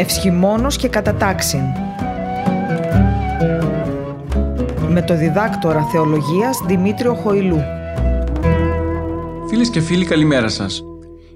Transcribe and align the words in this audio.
Ευσχημόνος 0.00 0.76
και 0.76 0.88
κατατάξιν 0.88 1.60
με 4.88 5.02
το 5.02 5.16
διδάκτορα 5.16 5.84
θεολογίας 5.84 6.58
Δημήτριο 6.66 7.14
Χοηλού. 7.14 7.60
Φίλες 9.48 9.70
και 9.70 9.80
φίλοι 9.80 10.04
καλημέρα 10.04 10.48
σας. 10.48 10.82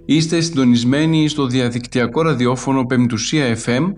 Είστε 0.05 0.41
συντονισμένοι 0.41 1.29
στο 1.29 1.47
διαδικτυακό 1.47 2.23
ραδιόφωνο 2.23 2.85
Πεμπτουσία 2.85 3.59
FM 3.65 3.93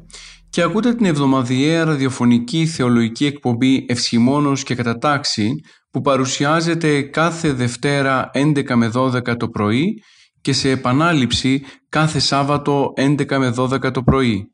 και 0.48 0.62
ακούτε 0.62 0.94
την 0.94 1.06
εβδομαδιαία 1.06 1.84
ραδιοφωνική 1.84 2.66
θεολογική 2.66 3.26
εκπομπή 3.26 3.84
Ευσχημόνος 3.88 4.62
και 4.62 4.74
Κατατάξη 4.74 5.54
που 5.90 6.00
παρουσιάζεται 6.00 7.02
κάθε 7.02 7.52
Δευτέρα 7.52 8.30
11 8.34 8.74
με 8.74 8.90
12 8.94 9.36
το 9.36 9.48
πρωί 9.48 10.02
και 10.40 10.52
σε 10.52 10.70
επανάληψη 10.70 11.62
κάθε 11.88 12.18
Σάββατο 12.18 12.92
11 12.96 13.36
με 13.38 13.54
12 13.56 13.92
το 13.92 14.02
πρωί. 14.02 14.50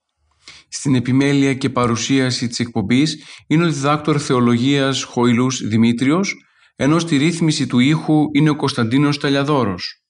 Στην 0.74 0.94
επιμέλεια 0.94 1.54
και 1.54 1.70
παρουσίαση 1.70 2.48
της 2.48 2.58
εκπομπής 2.58 3.24
είναι 3.46 3.64
ο 3.64 3.70
διδάκτορ 3.70 4.22
θεολογίας 4.22 5.02
Χοηλούς 5.02 5.66
Δημήτριος, 5.66 6.34
ενώ 6.76 6.98
στη 6.98 7.16
ρύθμιση 7.16 7.66
του 7.66 7.78
ήχου 7.78 8.24
είναι 8.32 8.50
ο 8.50 8.56
Κωνσταντίνος 8.56 9.18
Ταλιαδόρος. 9.18 10.02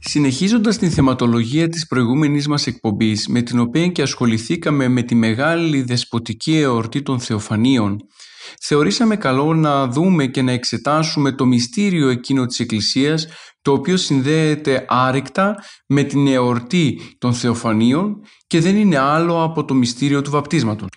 Συνεχίζοντας 0.00 0.78
την 0.78 0.90
θεματολογία 0.90 1.68
της 1.68 1.86
προηγούμενης 1.86 2.48
μας 2.48 2.66
εκπομπής 2.66 3.28
με 3.28 3.42
την 3.42 3.58
οποία 3.58 3.88
και 3.88 4.02
ασχοληθήκαμε 4.02 4.88
με 4.88 5.02
τη 5.02 5.14
μεγάλη 5.14 5.82
δεσποτική 5.82 6.56
εορτή 6.56 7.02
των 7.02 7.20
Θεοφανίων 7.20 7.98
θεωρήσαμε 8.62 9.16
καλό 9.16 9.54
να 9.54 9.86
δούμε 9.86 10.26
και 10.26 10.42
να 10.42 10.52
εξετάσουμε 10.52 11.32
το 11.32 11.46
μυστήριο 11.46 12.08
εκείνο 12.08 12.46
της 12.46 12.60
Εκκλησίας 12.60 13.26
το 13.62 13.72
οποίο 13.72 13.96
συνδέεται 13.96 14.84
άρρηκτα 14.88 15.56
με 15.86 16.02
την 16.02 16.26
εορτή 16.26 17.00
των 17.18 17.34
Θεοφανίων 17.34 18.20
και 18.46 18.60
δεν 18.60 18.76
είναι 18.76 18.98
άλλο 18.98 19.42
από 19.42 19.64
το 19.64 19.74
μυστήριο 19.74 20.22
του 20.22 20.30
βαπτίσματος. 20.30 20.88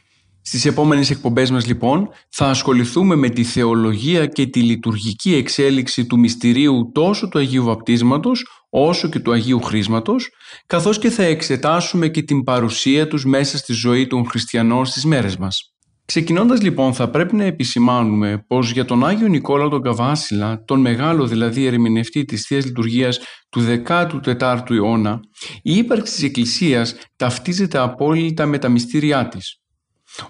Στις 0.42 0.66
επόμενες 0.66 1.10
εκπομπές 1.10 1.52
μας 1.52 1.68
λοιπόν 1.68 2.10
θα 2.30 2.46
ασχοληθούμε 2.46 3.16
με 3.16 3.30
τη 3.30 3.44
θεολογία 3.44 4.26
και 4.26 4.46
τη 4.46 4.62
λειτουργική 4.62 5.36
εξέλιξη 5.36 6.06
του 6.06 6.20
μυστηρίου 6.20 6.92
τόσο 6.94 7.28
του 7.28 7.40
Αγίου 7.40 7.64
Βαπτίσματος 7.64 8.46
όσο 8.70 9.10
και 9.10 9.20
του 9.20 9.32
Αγίου 9.32 9.62
Χρήσματος 9.62 10.30
καθώς 10.66 11.00
και 11.00 11.10
θα 11.10 11.24
εξετάσουμε 11.24 12.08
και 12.08 12.22
την 12.22 12.44
παρουσία 12.44 13.08
τους 13.08 13.26
μέσα 13.26 13.58
στη 13.58 13.74
ζωή 13.74 14.08
των 14.08 14.30
χριστιανών 14.30 14.86
στις 14.86 15.06
μέρες 15.06 15.38
μας. 15.38 15.77
Ξεκινώντας 16.08 16.62
λοιπόν 16.62 16.94
θα 16.94 17.10
πρέπει 17.10 17.36
να 17.36 17.44
επισημάνουμε 17.44 18.44
πως 18.48 18.72
για 18.72 18.86
τον 18.86 19.06
Άγιο 19.06 19.28
Νικόλαο 19.28 19.70
τον 19.70 19.82
Καβάσιλα, 19.82 20.64
τον 20.66 20.80
μεγάλο 20.80 21.28
δηλαδή 21.28 21.66
ερμηνευτή 21.66 22.26
της 22.26 22.46
Θείας 22.46 22.66
Λειτουργίας 22.66 23.20
του 23.50 23.82
14ου 23.86 24.70
αιώνα, 24.70 25.20
η 25.62 25.78
ύπαρξη 25.78 26.14
της 26.14 26.24
Εκκλησίας 26.24 26.96
ταυτίζεται 27.16 27.78
απόλυτα 27.78 28.46
με 28.46 28.58
τα 28.58 28.70
μυστήριά 28.70 29.28
της. 29.28 29.62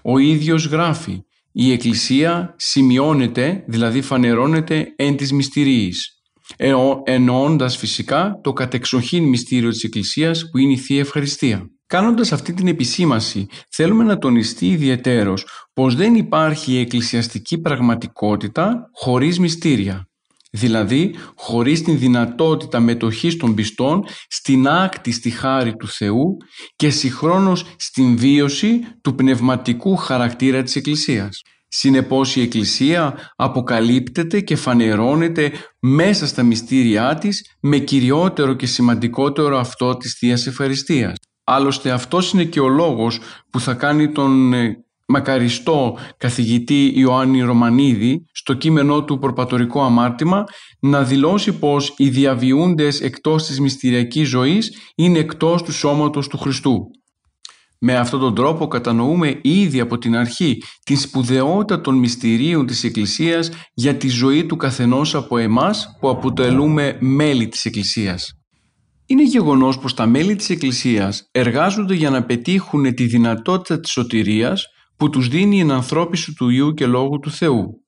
Ο 0.02 0.18
ίδιος 0.18 0.66
γράφει 0.66 1.22
«Η 1.52 1.72
Εκκλησία 1.72 2.56
σημειώνεται, 2.58 3.64
δηλαδή 3.68 4.02
φανερώνεται 4.02 4.94
εν 4.96 5.16
της 5.16 5.32
μυστηρίης» 5.32 6.12
εννοώντας 7.04 7.78
φυσικά 7.78 8.40
το 8.44 8.54
κατεξοχήν 8.54 9.24
μυστήριο 9.24 9.70
της 9.70 9.84
Εκκλησίας 9.84 10.50
που 10.52 10.58
είναι 10.58 10.74
η 10.74 10.78
Θεία 10.78 11.00
Ευχαριστία. 11.00 11.70
Κάνοντας 11.88 12.32
αυτή 12.32 12.54
την 12.54 12.68
επισήμαση, 12.68 13.46
θέλουμε 13.70 14.04
να 14.04 14.18
τονιστεί 14.18 14.68
ιδιαιτέρως 14.68 15.46
πως 15.74 15.96
δεν 15.96 16.16
υπάρχει 16.16 16.78
εκκλησιαστική 16.78 17.58
πραγματικότητα 17.58 18.90
χωρίς 18.94 19.40
μυστήρια. 19.40 20.08
Δηλαδή, 20.52 21.16
χωρίς 21.36 21.82
την 21.82 22.00
δυνατότητα 22.00 22.80
μετοχής 22.80 23.38
των 23.38 23.56
πιστών 23.56 24.04
στην 24.28 24.68
άκτη 24.68 25.12
στη 25.12 25.30
χάρη 25.30 25.76
του 25.76 25.88
Θεού 25.88 26.38
και 26.76 26.90
συγχρόνως 26.90 27.66
στην 27.78 28.18
βίωση 28.18 28.80
του 29.02 29.16
πνευματικού 29.16 29.96
χαρακτήρα 29.96 30.64
της 30.64 30.76
Εκκλησίας. 30.76 31.42
Συνεπώς 31.68 32.36
η 32.36 32.42
Εκκλησία 32.42 33.32
αποκαλύπτεται 33.36 34.42
και 34.42 34.56
φανερώνεται 34.56 35.52
μέσα 35.80 36.28
στα 36.28 36.44
μυστήριά 36.44 37.16
της 37.16 37.56
με 37.62 37.78
κυριότερο 37.78 38.54
και 38.54 38.66
σημαντικότερο 38.66 39.58
αυτό 39.58 39.98
της 39.98 40.18
Θείας 40.20 40.48
Ευχαριστίας. 40.48 41.16
Άλλωστε 41.50 41.92
αυτός 41.92 42.32
είναι 42.32 42.44
και 42.44 42.60
ο 42.60 42.68
λόγος 42.68 43.20
που 43.50 43.60
θα 43.60 43.74
κάνει 43.74 44.12
τον 44.12 44.54
ε, 44.54 44.86
μακαριστό 45.08 45.98
καθηγητή 46.18 46.92
Ιωάννη 46.96 47.42
Ρωμανίδη 47.42 48.26
στο 48.32 48.54
κείμενό 48.54 49.04
του 49.04 49.20
«Προπατορικό 49.20 49.84
αμάρτημα» 49.84 50.44
να 50.80 51.04
δηλώσει 51.04 51.54
πως 51.54 51.94
οι 51.98 52.10
διαβιούντες 52.10 53.02
εκτός 53.02 53.46
της 53.46 53.60
μυστηριακής 53.60 54.28
ζωής 54.28 54.78
είναι 54.96 55.20
εκτός 55.20 55.64
του 55.64 55.72
σώματος 55.72 56.28
του 56.28 56.38
Χριστού. 56.38 56.88
Με 57.80 57.96
αυτόν 57.96 58.20
τον 58.20 58.36
τρόπο 58.36 58.68
κατανοούμε 58.68 59.40
ήδη 59.42 59.80
από 59.80 59.98
την 59.98 60.16
αρχή 60.16 60.58
τη 60.84 60.96
σπουδαιότητα 60.96 61.82
των 61.82 61.96
μυστηρίων 61.96 62.66
της 62.66 62.84
Εκκλησίας 62.84 63.50
για 63.74 63.96
τη 63.96 64.08
ζωή 64.08 64.46
του 64.46 64.56
καθενός 64.56 65.16
από 65.16 65.38
εμάς 65.38 65.98
που 66.00 66.10
αποτελούμε 66.10 66.98
μέλη 67.00 67.48
της 67.48 67.66
Εκκλησίας. 67.66 68.38
Είναι 69.10 69.24
γεγονός 69.24 69.80
πως 69.80 69.94
τα 69.94 70.06
μέλη 70.06 70.36
της 70.36 70.50
Εκκλησίας 70.50 71.30
εργάζονται 71.32 71.94
για 71.94 72.10
να 72.10 72.24
πετύχουν 72.24 72.94
τη 72.94 73.06
δυνατότητα 73.06 73.80
της 73.80 73.92
σωτηρίας 73.92 74.66
που 74.98 75.10
τους 75.10 75.28
δίνει 75.28 75.58
η 75.58 75.60
ενανθρώπιση 75.60 76.34
του 76.34 76.50
Ιού 76.50 76.74
και 76.74 76.86
Λόγου 76.86 77.20
του 77.20 77.32
Θεού. 77.32 77.84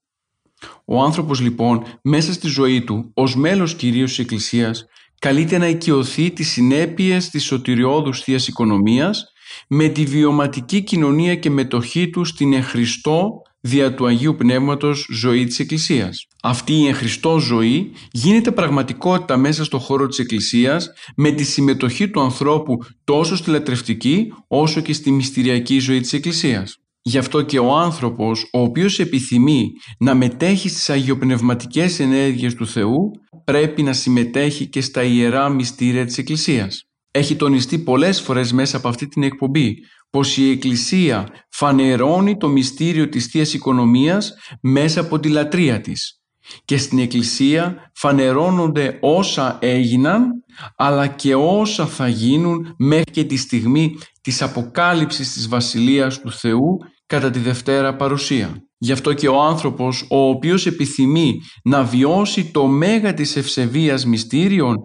Ο 0.86 1.02
άνθρωπος 1.02 1.40
λοιπόν 1.40 1.84
μέσα 2.04 2.34
στη 2.34 2.48
ζωή 2.48 2.84
του 2.84 3.12
ως 3.14 3.36
μέλος 3.36 3.76
κυρίως 3.76 4.10
της 4.10 4.20
Εκκλησίας 4.20 4.86
καλείται 5.20 5.58
να 5.58 5.68
οικειωθεί 5.68 6.32
τις 6.32 6.52
συνέπειες 6.52 7.30
της 7.30 7.44
σωτηριώδους 7.44 8.22
Θείας 8.22 8.48
Οικονομίας 8.48 9.26
με 9.68 9.88
τη 9.88 10.04
βιωματική 10.04 10.82
κοινωνία 10.82 11.36
και 11.36 11.50
μετοχή 11.50 12.10
του 12.10 12.26
στην 12.26 12.54
εχριστό 12.54 13.42
δια 13.62 13.94
του 13.94 14.06
Αγίου 14.06 14.36
Πνεύματος 14.36 15.08
ζωή 15.12 15.46
της 15.46 15.60
Εκκλησίας. 15.60 16.28
Αυτή 16.44 16.74
η 16.74 16.88
εχριστό 16.88 17.40
ζωή 17.40 17.92
γίνεται 18.12 18.52
πραγματικότητα 18.52 19.38
μέσα 19.38 19.64
στο 19.64 19.80
χώρο 19.80 20.08
της 20.08 20.20
Εκκλησίας 20.20 20.90
με 21.16 21.32
τη 21.32 21.44
συμμετοχή 21.44 22.10
του 22.10 22.22
ανθρώπου 22.22 22.78
τόσο 23.04 23.36
στη 23.36 23.50
λατρευτική 23.50 24.34
όσο 24.48 24.82
και 24.82 24.94
στη 24.94 25.12
μυστηριακή 25.12 25.80
ζωή 25.80 26.00
της 26.00 26.14
Εκκλησίας. 26.14 26.78
Γι' 27.02 27.18
αυτό 27.18 27.42
και 27.42 27.60
ο 27.60 27.76
άνθρωπος 27.76 28.50
ο 28.54 28.60
οποίος 28.62 29.00
επιθυμεί 29.00 29.72
να 30.00 30.16
μετέχει 30.16 30.70
στις 30.70 30.90
αγιοπνευματικές 30.90 32.00
ενέργειες 32.00 32.56
του 32.56 32.68
Θεού 32.68 33.12
πρέπει 33.44 33.84
να 33.84 33.94
συμμετέχει 33.94 34.68
και 34.68 34.82
στα 34.82 35.04
ιερά 35.04 35.50
μυστήρια 35.50 36.06
της 36.06 36.18
Εκκλησίας. 36.18 36.89
Έχει 37.20 37.36
τονιστεί 37.36 37.80
πολλές 37.80 38.22
φορές 38.22 38.52
μέσα 38.52 38.78
από 38.78 38.88
αυτή 38.88 39.08
την 39.08 39.24
εκπομπή 39.24 39.76
πως 40.10 40.38
η 40.38 40.52
Εκκλησία 40.52 41.28
φανερώνει 41.50 42.38
το 42.38 42.48
μυστήριο 42.48 43.10
της 43.10 43.26
θείας 43.26 43.54
Οικονομίας 43.54 44.34
μέσα 44.62 45.00
από 45.02 45.20
τη 45.20 45.30
λατρεία 45.30 45.82
της. 45.82 46.22
Και 46.66 46.78
στην 46.78 47.00
Εκκλησία 47.00 47.92
φανερώνονται 47.94 48.98
όσα 49.02 49.58
έγιναν 49.62 50.32
αλλά 50.76 51.08
και 51.08 51.36
όσα 51.36 51.86
θα 51.86 52.08
γίνουν 52.08 52.76
μέχρι 52.78 53.12
και 53.12 53.24
τη 53.24 53.38
στιγμή 53.38 53.98
της 54.22 54.42
αποκάλυψης 54.42 55.34
της 55.34 55.48
Βασιλείας 55.48 56.20
του 56.20 56.32
Θεού 56.32 56.78
κατά 57.06 57.30
τη 57.30 57.40
Δευτέρα 57.40 57.96
Παρουσία. 57.96 58.64
Γι' 58.78 58.92
αυτό 58.92 59.14
και 59.14 59.28
ο 59.28 59.42
άνθρωπος 59.42 60.08
ο 60.10 60.30
οποίος 60.30 60.66
επιθυμεί 60.66 61.34
να 61.64 61.84
βιώσει 61.84 62.52
το 62.52 62.68
μέγα 62.68 63.14
της 63.14 63.36
ευσεβίας 63.36 64.06
μυστήριων 64.06 64.76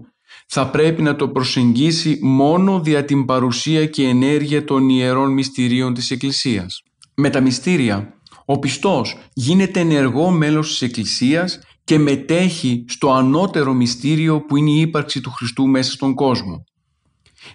θα 0.46 0.70
πρέπει 0.70 1.02
να 1.02 1.16
το 1.16 1.28
προσεγγίσει 1.28 2.18
μόνο 2.22 2.80
δια 2.80 3.04
την 3.04 3.24
παρουσία 3.24 3.86
και 3.86 4.08
ενέργεια 4.08 4.64
των 4.64 4.88
ιερών 4.88 5.32
μυστηρίων 5.32 5.94
της 5.94 6.10
Εκκλησίας. 6.10 6.82
Με 7.14 7.30
τα 7.30 7.40
μυστήρια, 7.40 8.14
ο 8.44 8.58
πιστός 8.58 9.16
γίνεται 9.32 9.80
ενεργό 9.80 10.30
μέλος 10.30 10.68
της 10.68 10.82
Εκκλησίας 10.82 11.58
και 11.84 11.98
μετέχει 11.98 12.84
στο 12.88 13.12
ανώτερο 13.12 13.72
μυστήριο 13.72 14.40
που 14.40 14.56
είναι 14.56 14.70
η 14.70 14.80
ύπαρξη 14.80 15.20
του 15.20 15.30
Χριστού 15.30 15.66
μέσα 15.66 15.92
στον 15.92 16.14
κόσμο. 16.14 16.64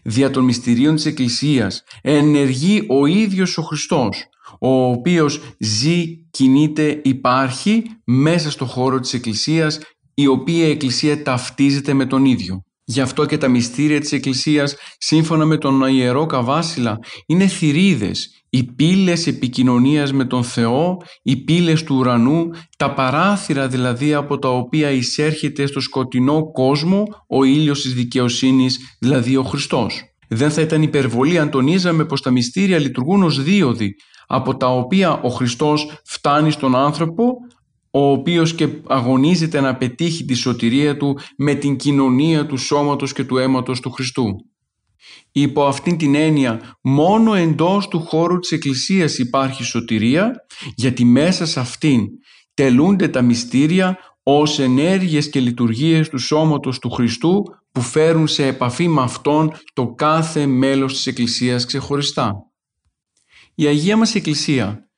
Δια 0.04 0.32
των 0.32 0.44
μυστηρίων 0.44 0.96
της 0.96 1.06
Εκκλησίας 1.06 1.84
ενεργεί 2.02 2.86
ο 2.88 3.06
ίδιος 3.06 3.58
ο 3.58 3.62
Χριστός, 3.62 4.24
ο 4.60 4.84
οποίος 4.84 5.42
ζει, 5.60 6.26
κινείται, 6.32 7.02
υπάρχει 7.04 7.84
μέσα 8.06 8.52
στο 8.52 8.66
χώρο 8.66 9.00
της 9.00 9.14
Εκκλησίας, 9.14 9.80
η 10.14 10.28
οποία 10.28 10.68
η 10.68 10.70
Εκκλησία 10.70 11.24
ταυτίζεται 11.24 11.94
με 11.94 12.06
τον 12.06 12.26
ίδιο. 12.26 12.64
Γι' 12.92 13.02
αυτό 13.02 13.26
και 13.26 13.38
τα 13.38 13.48
μυστήρια 13.48 14.00
της 14.00 14.12
Εκκλησίας, 14.12 14.76
σύμφωνα 14.98 15.46
με 15.46 15.58
τον 15.58 15.82
Ιερό 15.82 16.26
Καβάσιλα, 16.26 17.00
είναι 17.26 17.48
θηρίδες, 17.48 18.44
οι 18.50 18.64
πύλες 18.64 19.28
επικοινωνίας 19.28 20.14
με 20.14 20.26
τον 20.26 20.44
Θεό, 20.44 20.98
οι 21.24 21.44
πύλες 21.44 21.84
του 21.84 21.96
ουρανού, 21.96 22.50
τα 22.78 22.94
παράθυρα 22.94 23.68
δηλαδή 23.68 24.14
από 24.14 24.40
τα 24.40 24.50
οποία 24.50 24.92
εισέρχεται 24.92 25.66
στο 25.66 25.80
σκοτεινό 25.80 26.52
κόσμο 26.52 27.08
ο 27.28 27.44
ήλιος 27.44 27.82
της 27.82 27.94
δικαιοσύνης, 27.94 28.78
δηλαδή 29.00 29.36
ο 29.36 29.44
Χριστός. 29.44 30.04
Δεν 30.28 30.52
θα 30.52 30.62
ήταν 30.62 30.82
υπερβολή 30.82 31.40
αν 31.40 31.50
τονίζαμε 31.50 32.06
πως 32.06 32.22
τα 32.22 32.32
μυστήρια 32.32 32.80
λειτουργούν 32.80 33.24
ως 33.24 33.44
δίωδοι, 33.44 33.96
από 34.28 34.58
τα 34.58 34.68
οποία 34.68 35.20
ο 35.22 35.30
Χριστός 35.30 36.02
φτάνει 36.06 36.52
στον 36.52 36.76
άνθρωπο 36.76 37.34
ο 37.92 38.12
οποίος 38.12 38.56
και 38.56 38.70
αγωνίζεται 38.88 39.60
να 39.60 39.76
πετύχει 39.76 40.26
τη 40.26 40.34
σωτηρία 40.34 40.98
του 40.98 41.20
με 41.38 41.54
την 41.54 41.76
κοινωνία 41.76 42.46
του 42.46 42.58
σώματος 42.58 43.14
και 43.14 43.24
του 43.24 43.38
αίματος 43.38 43.80
του 43.80 43.92
Χριστού. 43.92 44.36
Υπό 45.32 45.66
αυτήν 45.66 45.98
την 45.98 46.16
έννοια 46.16 46.78
μόνο 46.82 47.34
εντός 47.34 47.88
του 47.88 48.00
χώρου 48.00 48.40
της 48.40 48.52
Εκκλησίας 48.52 49.18
υπάρχει 49.18 49.64
σωτηρία 49.64 50.32
γιατί 50.76 51.06
μέσα 51.06 51.46
σε 51.46 51.60
αυτήν 51.60 52.08
τελούνται 52.54 53.08
τα 53.08 53.22
μυστήρια 53.22 53.98
ως 54.24 54.60
ενέργειες 54.60 55.30
και 55.30 55.40
λειτουργίες 55.40 56.10
του 56.10 56.18
σώματος 56.18 56.80
του 56.80 56.90
Χριστού 56.90 57.44
που 57.72 57.82
φέρουν 57.82 58.28
σε 58.28 58.46
επαφή 58.46 58.88
με 58.88 59.02
Αυτόν 59.02 59.52
το 59.74 59.94
κάθε 59.94 60.46
μέλος 60.46 60.94
της 60.94 61.08
Εκκλησίας 61.08 61.66
ξεχωριστά. 61.66 62.36
Η 63.56 63.66
Αγία 63.66 63.98
μας 63.98 64.16
Εκκλησία 64.16 64.89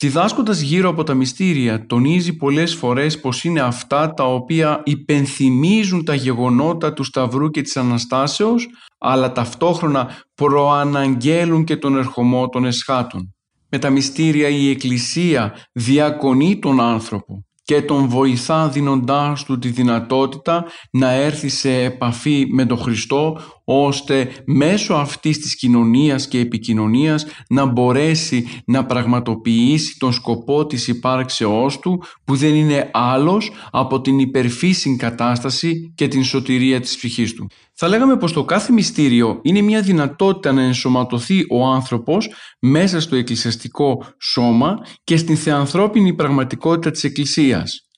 Διδάσκοντας 0.00 0.60
γύρω 0.60 0.88
από 0.88 1.02
τα 1.02 1.14
μυστήρια, 1.14 1.86
τονίζει 1.86 2.36
πολλές 2.36 2.74
φορές 2.74 3.20
πως 3.20 3.44
είναι 3.44 3.60
αυτά 3.60 4.14
τα 4.14 4.24
οποία 4.24 4.82
υπενθυμίζουν 4.84 6.04
τα 6.04 6.14
γεγονότα 6.14 6.92
του 6.92 7.04
Σταυρού 7.04 7.50
και 7.50 7.62
της 7.62 7.76
Αναστάσεως, 7.76 8.68
αλλά 8.98 9.32
ταυτόχρονα 9.32 10.22
προαναγγέλουν 10.34 11.64
και 11.64 11.76
τον 11.76 11.96
ερχομό 11.96 12.48
των 12.48 12.64
εσχάτων. 12.64 13.34
Με 13.68 13.78
τα 13.78 13.90
μυστήρια 13.90 14.48
η 14.48 14.70
Εκκλησία 14.70 15.54
διακονεί 15.72 16.58
τον 16.58 16.80
άνθρωπο 16.80 17.47
και 17.68 17.82
τον 17.82 18.08
βοηθά 18.08 18.68
δίνοντάς 18.68 19.44
του 19.44 19.58
τη 19.58 19.68
δυνατότητα 19.68 20.64
να 20.90 21.10
έρθει 21.10 21.48
σε 21.48 21.82
επαφή 21.82 22.46
με 22.50 22.66
τον 22.66 22.78
Χριστό 22.78 23.40
ώστε 23.64 24.30
μέσω 24.44 24.94
αυτής 24.94 25.38
της 25.38 25.56
κοινωνίας 25.56 26.28
και 26.28 26.38
επικοινωνίας 26.38 27.26
να 27.48 27.64
μπορέσει 27.64 28.46
να 28.64 28.86
πραγματοποιήσει 28.86 29.98
τον 29.98 30.12
σκοπό 30.12 30.66
της 30.66 30.88
υπάρξεώς 30.88 31.78
του 31.78 32.02
που 32.24 32.36
δεν 32.36 32.54
είναι 32.54 32.90
άλλος 32.92 33.50
από 33.70 34.00
την 34.00 34.18
υπερφύσιν 34.18 34.98
κατάσταση 34.98 35.92
και 35.94 36.08
την 36.08 36.24
σωτηρία 36.24 36.80
της 36.80 36.96
ψυχής 36.96 37.34
του. 37.34 37.46
Θα 37.80 37.88
λέγαμε 37.88 38.16
πως 38.16 38.32
το 38.32 38.44
κάθε 38.44 38.72
μυστήριο 38.72 39.40
είναι 39.42 39.60
μια 39.60 39.82
δυνατότητα 39.82 40.52
να 40.52 40.62
ενσωματωθεί 40.62 41.44
ο 41.50 41.64
άνθρωπος 41.66 42.30
μέσα 42.60 43.00
στο 43.00 43.16
εκκλησιαστικό 43.16 44.04
σώμα 44.20 44.78
και 45.04 45.16
στην 45.16 45.36
θεανθρώπινη 45.36 46.14
πραγματικότητα 46.14 46.90
της 46.90 47.04
Εκκλησίας 47.04 47.88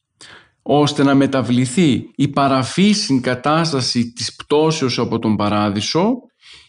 ώστε 0.63 1.03
να 1.03 1.15
μεταβληθεί 1.15 2.11
η 2.15 2.29
παραφύσιν 2.29 3.21
κατάσταση 3.21 4.13
της 4.13 4.35
πτώσεως 4.35 4.99
από 4.99 5.19
τον 5.19 5.37
παράδεισο 5.37 6.15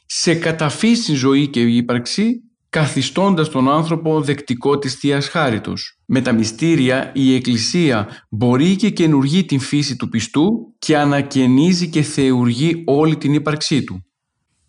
σε 0.06 0.36
καταφύσιν 0.36 1.16
ζωή 1.16 1.48
και 1.48 1.62
ύπαρξη 1.62 2.51
καθιστώντας 2.72 3.50
τον 3.50 3.70
άνθρωπο 3.70 4.22
δεκτικό 4.22 4.78
της 4.78 4.96
Θείας 4.96 5.28
Χάριτος. 5.28 6.00
Με 6.06 6.22
τα 6.22 6.32
μυστήρια 6.32 7.12
η 7.14 7.36
Εκκλησία 7.36 8.08
μπορεί 8.30 8.76
και 8.76 8.90
καινουργεί 8.90 9.46
την 9.46 9.60
φύση 9.60 9.96
του 9.96 10.10
πιστού 10.10 10.76
και 10.80 10.98
ανακαινίζει 10.98 11.90
και 11.90 12.02
θεουργεί 12.02 12.84
όλη 12.86 13.18
την 13.18 13.34
ύπαρξή 13.34 13.84
του. 13.84 14.06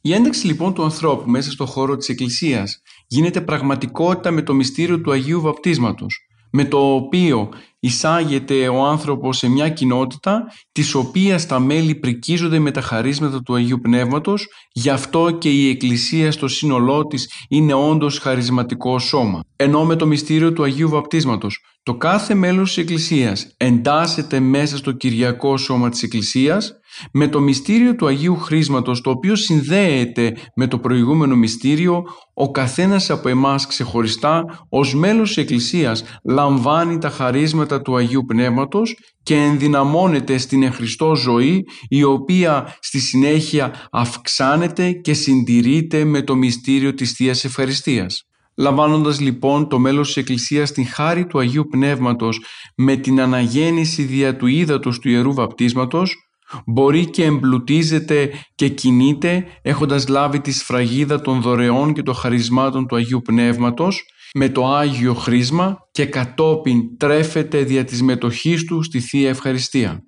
Η 0.01 0.13
ένταξη 0.13 0.47
λοιπόν 0.47 0.75
του 0.75 0.83
ανθρώπου 0.83 1.31
μέσα 1.31 1.51
στο 1.51 1.67
χώρο 1.67 1.97
της 1.97 2.09
Εκκλησίας 2.09 2.83
γίνεται 3.07 3.41
πραγματικότητα 3.41 4.31
με 4.31 4.43
το 4.43 4.55
μυστήριο 4.55 5.01
του 5.01 5.13
Αγίου 5.13 5.41
Βαπτίσματος, 5.41 6.27
με 6.51 6.65
το 6.65 6.95
οποίο 6.95 7.49
εισάγεται 7.85 8.69
ο 8.69 8.85
άνθρωπος 8.85 9.37
σε 9.37 9.49
μια 9.49 9.69
κοινότητα 9.69 10.45
της 10.73 10.95
οποίας 10.95 11.47
τα 11.47 11.59
μέλη 11.59 11.95
πρικίζονται 11.95 12.59
με 12.59 12.71
τα 12.71 12.81
χαρίσματα 12.81 13.43
του 13.43 13.55
Αγίου 13.55 13.81
Πνεύματος 13.81 14.49
γι' 14.73 14.91
αυτό 14.91 15.31
και 15.31 15.51
η 15.51 15.69
Εκκλησία 15.69 16.33
στο 16.33 16.49
σύνολό 16.49 17.07
της 17.07 17.33
είναι 17.49 17.75
όντως 17.75 18.19
χαρισματικό 18.19 18.99
σώμα. 18.99 19.45
Ενώ 19.57 19.85
με 19.85 19.97
το 19.97 20.07
μυστήριο 20.07 20.53
του 20.53 20.63
Αγίου 20.63 20.89
Βαπτίσματος 20.89 21.59
το 21.83 21.95
κάθε 21.95 22.35
μέλος 22.35 22.69
της 22.69 22.77
Εκκλησίας 22.77 23.55
εντάσσεται 23.57 24.41
μέσα 24.41 24.77
στο 24.77 24.93
Κυριακό 24.93 25.57
σώμα 25.57 25.89
της 25.89 26.03
Εκκλησίας 26.03 26.73
με 27.13 27.29
το 27.29 27.41
μυστήριο 27.41 27.95
του 27.95 28.07
Αγίου 28.07 28.37
Χρίσματος 28.37 29.01
το 29.01 29.11
οποίο 29.11 29.37
συνδέεται 29.37 30.37
με 30.57 30.67
το 30.67 30.79
προηγούμενο 30.79 31.37
μυστήριο 31.37 32.03
ο 32.35 32.51
καθένας 32.51 33.11
από 33.11 33.29
εμάς 33.29 33.67
ξεχωριστά 33.67 34.67
ως 34.69 34.95
μέλος 34.95 35.29
της 35.29 35.37
Εκκλησίας 35.37 36.05
λαμβάνει 36.25 36.99
τα 36.99 37.11
χαρίσματα 37.11 37.83
του 37.83 37.97
Αγίου 37.97 38.25
Πνεύματος 38.25 38.97
και 39.23 39.35
ενδυναμώνεται 39.35 40.39
στην 40.39 40.63
εχριστό 40.63 41.17
ζωή 41.17 41.65
η 41.89 42.03
οποία 42.03 42.77
στη 42.81 43.01
συνέχεια 43.01 43.89
αυξάνεται 43.91 44.93
και 44.93 45.15
συντηρείται 45.15 46.05
με 46.05 46.23
το 46.23 46.35
μυστήριο 46.35 46.95
της 46.95 47.13
Θείας 47.13 47.45
Ευχαριστίας. 47.45 48.27
Λαμβάνοντας 48.57 49.21
λοιπόν 49.21 49.69
το 49.69 49.79
μέλος 49.79 50.07
της 50.07 50.17
Εκκλησίας 50.17 50.69
στην 50.69 50.87
χάρη 50.87 51.27
του 51.27 51.39
Αγίου 51.39 51.67
Πνεύματος 51.71 52.45
με 52.77 52.97
την 52.97 53.21
αναγέννηση 53.21 54.03
δια 54.03 54.37
του 54.37 54.47
ύδατος 54.47 54.99
του 54.99 55.09
Ιερού 55.09 55.35
Βαπτίσματος 55.35 56.17
μπορεί 56.67 57.11
και 57.11 57.25
εμπλουτίζεται 57.25 58.31
και 58.55 58.69
κινείται 58.69 59.45
έχοντας 59.63 60.09
λάβει 60.09 60.41
τη 60.41 60.53
σφραγίδα 60.53 61.21
των 61.21 61.41
δωρεών 61.41 61.93
και 61.93 62.03
των 62.03 62.15
χαρισμάτων 62.15 62.87
του 62.87 62.97
Αγίου 62.97 63.23
Πνεύματος 63.23 64.05
με 64.35 64.49
το 64.49 64.67
Άγιο 64.67 65.15
Χρίσμα 65.15 65.79
και 65.91 66.07
κατόπιν 66.07 66.97
τρέφεται 66.97 67.63
δια 67.63 67.85
της 67.85 68.03
μετοχής 68.03 68.65
του 68.65 68.83
στη 68.83 69.01
Θεία 69.01 69.29
Ευχαριστία. 69.29 70.05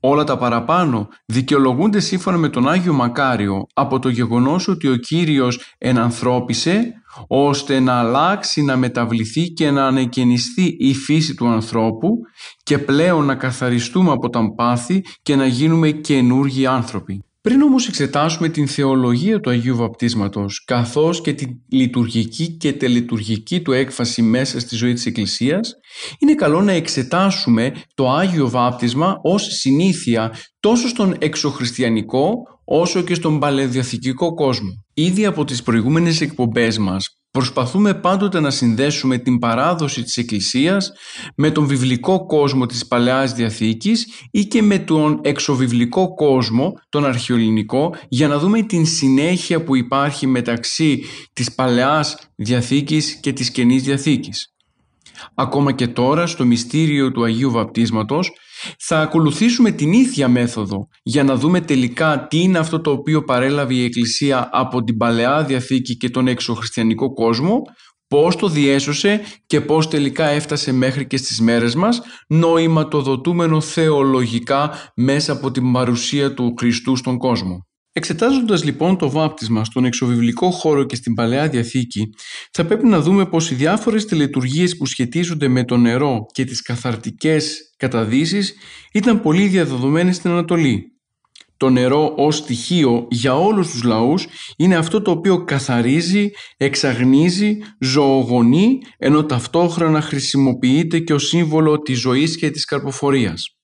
Όλα 0.00 0.24
τα 0.24 0.38
παραπάνω 0.38 1.08
δικαιολογούνται 1.26 2.00
σύμφωνα 2.00 2.36
με 2.36 2.48
τον 2.48 2.68
Άγιο 2.68 2.92
Μακάριο 2.92 3.66
από 3.74 3.98
το 3.98 4.08
γεγονός 4.08 4.68
ότι 4.68 4.88
ο 4.88 4.96
Κύριος 4.96 5.60
ενανθρώπισε 5.78 6.92
ώστε 7.26 7.80
να 7.80 7.98
αλλάξει, 7.98 8.62
να 8.62 8.76
μεταβληθεί 8.76 9.48
και 9.48 9.70
να 9.70 9.86
ανεκαινιστεί 9.86 10.76
η 10.78 10.94
φύση 10.94 11.34
του 11.34 11.48
ανθρώπου 11.48 12.18
και 12.62 12.78
πλέον 12.78 13.24
να 13.24 13.34
καθαριστούμε 13.34 14.10
από 14.10 14.30
τα 14.30 14.54
πάθη 14.54 15.04
και 15.22 15.36
να 15.36 15.46
γίνουμε 15.46 15.90
καινούργιοι 15.90 16.66
άνθρωποι. 16.66 17.24
Πριν 17.46 17.62
όμως 17.62 17.88
εξετάσουμε 17.88 18.48
την 18.48 18.68
θεολογία 18.68 19.40
του 19.40 19.50
Αγίου 19.50 19.76
Βαπτίσματος 19.76 20.64
καθώς 20.64 21.20
και 21.20 21.32
την 21.32 21.48
λειτουργική 21.68 22.48
και 22.48 22.72
τελετουργική 22.72 23.60
του 23.62 23.72
έκφαση 23.72 24.22
μέσα 24.22 24.60
στη 24.60 24.76
ζωή 24.76 24.92
της 24.92 25.06
Εκκλησίας 25.06 25.74
είναι 26.18 26.34
καλό 26.34 26.62
να 26.62 26.72
εξετάσουμε 26.72 27.72
το 27.94 28.10
Άγιο 28.10 28.48
Βάπτισμα 28.48 29.18
ως 29.22 29.42
συνήθεια 29.42 30.34
τόσο 30.60 30.88
στον 30.88 31.14
εξωχριστιανικό 31.18 32.32
όσο 32.64 33.02
και 33.02 33.14
στον 33.14 33.38
παλαιοδιαθηκικό 33.38 34.34
κόσμο. 34.34 34.84
Ήδη 34.94 35.26
από 35.26 35.44
τις 35.44 35.62
προηγούμενες 35.62 36.20
εκπομπές 36.20 36.78
μας 36.78 37.15
Προσπαθούμε 37.36 37.94
πάντοτε 37.94 38.40
να 38.40 38.50
συνδέσουμε 38.50 39.18
την 39.18 39.38
παράδοση 39.38 40.02
της 40.02 40.16
Εκκλησίας 40.16 40.92
με 41.34 41.50
τον 41.50 41.66
βιβλικό 41.66 42.26
κόσμο 42.26 42.66
της 42.66 42.86
Παλαιάς 42.86 43.32
Διαθήκης 43.32 44.06
ή 44.30 44.44
και 44.44 44.62
με 44.62 44.78
τον 44.78 45.20
εξωβιβλικό 45.22 46.14
κόσμο, 46.14 46.72
τον 46.88 47.04
αρχαιολινικό, 47.04 47.94
για 48.08 48.28
να 48.28 48.38
δούμε 48.38 48.62
την 48.62 48.86
συνέχεια 48.86 49.64
που 49.64 49.76
υπάρχει 49.76 50.26
μεταξύ 50.26 51.02
της 51.32 51.54
Παλαιάς 51.54 52.16
Διαθήκης 52.36 53.20
και 53.20 53.32
της 53.32 53.50
Καινής 53.50 53.82
Διαθήκης. 53.82 54.54
Ακόμα 55.34 55.72
και 55.72 55.86
τώρα 55.86 56.26
στο 56.26 56.44
μυστήριο 56.44 57.12
του 57.12 57.24
Αγίου 57.24 57.50
Βαπτίσματος 57.50 58.30
θα 58.78 59.00
ακολουθήσουμε 59.00 59.70
την 59.70 59.92
ίδια 59.92 60.28
μέθοδο 60.28 60.88
για 61.02 61.24
να 61.24 61.36
δούμε 61.36 61.60
τελικά 61.60 62.26
τι 62.26 62.38
είναι 62.38 62.58
αυτό 62.58 62.80
το 62.80 62.90
οποίο 62.90 63.24
παρέλαβε 63.24 63.74
η 63.74 63.84
Εκκλησία 63.84 64.48
από 64.52 64.82
την 64.82 64.96
Παλαιά 64.96 65.44
Διαθήκη 65.44 65.96
και 65.96 66.10
τον 66.10 66.28
εξωχριστιανικό 66.28 67.12
κόσμο, 67.12 67.62
πώς 68.08 68.36
το 68.36 68.48
διέσωσε 68.48 69.20
και 69.46 69.60
πώς 69.60 69.88
τελικά 69.88 70.26
έφτασε 70.26 70.72
μέχρι 70.72 71.06
και 71.06 71.16
στις 71.16 71.40
μέρες 71.40 71.74
μας, 71.74 72.00
νοηματοδοτούμενο 72.28 73.60
θεολογικά 73.60 74.70
μέσα 74.94 75.32
από 75.32 75.50
την 75.50 75.72
παρουσία 75.72 76.34
του 76.34 76.54
Χριστού 76.58 76.96
στον 76.96 77.18
κόσμο. 77.18 77.66
Εξετάζοντας 77.98 78.64
λοιπόν 78.64 78.96
το 78.96 79.10
βάπτισμα 79.10 79.64
στον 79.64 79.84
εξωβιβλικό 79.84 80.50
χώρο 80.50 80.84
και 80.84 80.96
στην 80.96 81.14
Παλαιά 81.14 81.48
Διαθήκη, 81.48 82.10
θα 82.52 82.64
πρέπει 82.64 82.86
να 82.86 83.00
δούμε 83.00 83.26
πως 83.26 83.50
οι 83.50 83.54
διάφορες 83.54 84.04
τελετουργίες 84.04 84.76
που 84.76 84.86
σχετίζονται 84.86 85.48
με 85.48 85.64
το 85.64 85.76
νερό 85.76 86.26
και 86.32 86.44
τις 86.44 86.62
καθαρτικές 86.62 87.72
καταδύσεις 87.76 88.54
ήταν 88.92 89.20
πολύ 89.20 89.46
διαδεδομένες 89.46 90.16
στην 90.16 90.30
Ανατολή. 90.30 90.84
Το 91.56 91.70
νερό 91.70 92.14
ως 92.16 92.36
στοιχείο 92.36 93.06
για 93.10 93.38
όλους 93.38 93.70
τους 93.70 93.82
λαούς 93.82 94.26
είναι 94.56 94.76
αυτό 94.76 95.02
το 95.02 95.10
οποίο 95.10 95.44
καθαρίζει, 95.44 96.30
εξαγνίζει, 96.56 97.56
ζωογονεί, 97.80 98.78
ενώ 98.98 99.24
ταυτόχρονα 99.24 100.00
χρησιμοποιείται 100.00 100.98
και 100.98 101.14
ως 101.14 101.26
σύμβολο 101.26 101.78
της 101.78 101.98
ζωής 101.98 102.36
και 102.36 102.50
της 102.50 102.64
καρποφορίας. 102.64 103.55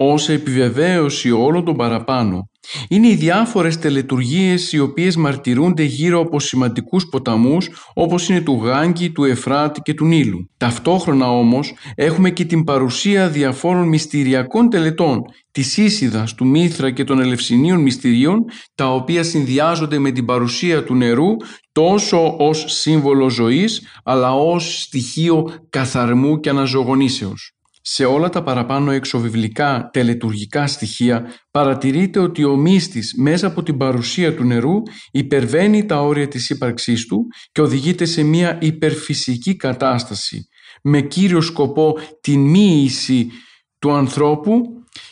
Ως 0.00 0.28
επιβεβαίωση 0.28 1.30
όλων 1.30 1.64
των 1.64 1.76
παραπάνω, 1.76 2.50
είναι 2.88 3.08
οι 3.08 3.14
διάφορες 3.14 3.78
τελετουργίες 3.78 4.72
οι 4.72 4.78
οποίες 4.78 5.16
μαρτυρούνται 5.16 5.82
γύρω 5.82 6.20
από 6.20 6.40
σημαντικούς 6.40 7.08
ποταμούς 7.08 7.68
όπως 7.94 8.28
είναι 8.28 8.40
του 8.40 8.60
Γάγκη, 8.62 9.10
του 9.10 9.24
Εφράτη 9.24 9.80
και 9.80 9.94
του 9.94 10.04
Νείλου. 10.04 10.50
Ταυτόχρονα 10.56 11.30
όμως 11.30 11.74
έχουμε 11.94 12.30
και 12.30 12.44
την 12.44 12.64
παρουσία 12.64 13.28
διαφόρων 13.28 13.88
μυστηριακών 13.88 14.70
τελετών 14.70 15.22
της 15.50 15.76
Ίσιδας, 15.76 16.34
του 16.34 16.46
Μήθρα 16.46 16.90
και 16.90 17.04
των 17.04 17.20
Ελευσινίων 17.20 17.80
μυστηρίων 17.80 18.44
τα 18.74 18.94
οποία 18.94 19.22
συνδυάζονται 19.22 19.98
με 19.98 20.10
την 20.10 20.24
παρουσία 20.24 20.84
του 20.84 20.94
νερού 20.94 21.36
τόσο 21.72 22.36
ως 22.38 22.64
σύμβολο 22.66 23.30
ζωής 23.30 23.82
αλλά 24.04 24.34
ως 24.34 24.80
στοιχείο 24.82 25.50
καθαρμού 25.70 26.40
και 26.40 26.50
αναζωογονήσεως. 26.50 27.57
Σε 27.90 28.04
όλα 28.04 28.28
τα 28.28 28.42
παραπάνω 28.42 28.90
εξωβιβλικά 28.90 29.88
τελετουργικά 29.92 30.66
στοιχεία 30.66 31.34
παρατηρείται 31.50 32.18
ότι 32.18 32.44
ο 32.44 32.56
μύστης 32.56 33.14
μέσα 33.16 33.46
από 33.46 33.62
την 33.62 33.76
παρουσία 33.76 34.34
του 34.34 34.44
νερού 34.44 34.82
υπερβαίνει 35.10 35.86
τα 35.86 36.02
όρια 36.02 36.28
της 36.28 36.50
ύπαρξής 36.50 37.06
του 37.06 37.26
και 37.52 37.60
οδηγείται 37.60 38.04
σε 38.04 38.22
μια 38.22 38.58
υπερφυσική 38.60 39.56
κατάσταση 39.56 40.48
με 40.82 41.00
κύριο 41.00 41.40
σκοπό 41.40 41.98
την 42.20 42.40
μοίηση 42.40 43.30
του 43.78 43.92
ανθρώπου 43.92 44.62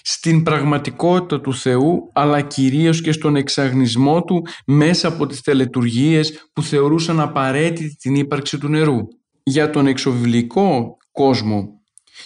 στην 0.03 0.43
πραγματικότητα 0.43 1.41
του 1.41 1.55
Θεού 1.55 2.11
αλλά 2.13 2.41
κυρίως 2.41 3.01
και 3.03 3.13
στον 3.13 3.37
εξαγνισμό 3.37 4.25
του 4.25 4.47
μέσα 4.67 5.09
από 5.09 5.27
τις 5.27 5.41
τελετουργίες 5.41 6.51
που 6.53 6.63
θεωρούσαν 6.63 7.21
απαραίτητη 7.21 7.97
την 7.97 8.15
ύπαρξη 8.15 8.59
του 8.59 8.69
νερού. 8.69 8.99
Για 9.43 9.71
τον 9.71 9.87
εξωβιβλικό 9.87 10.97
κόσμο 11.13 11.76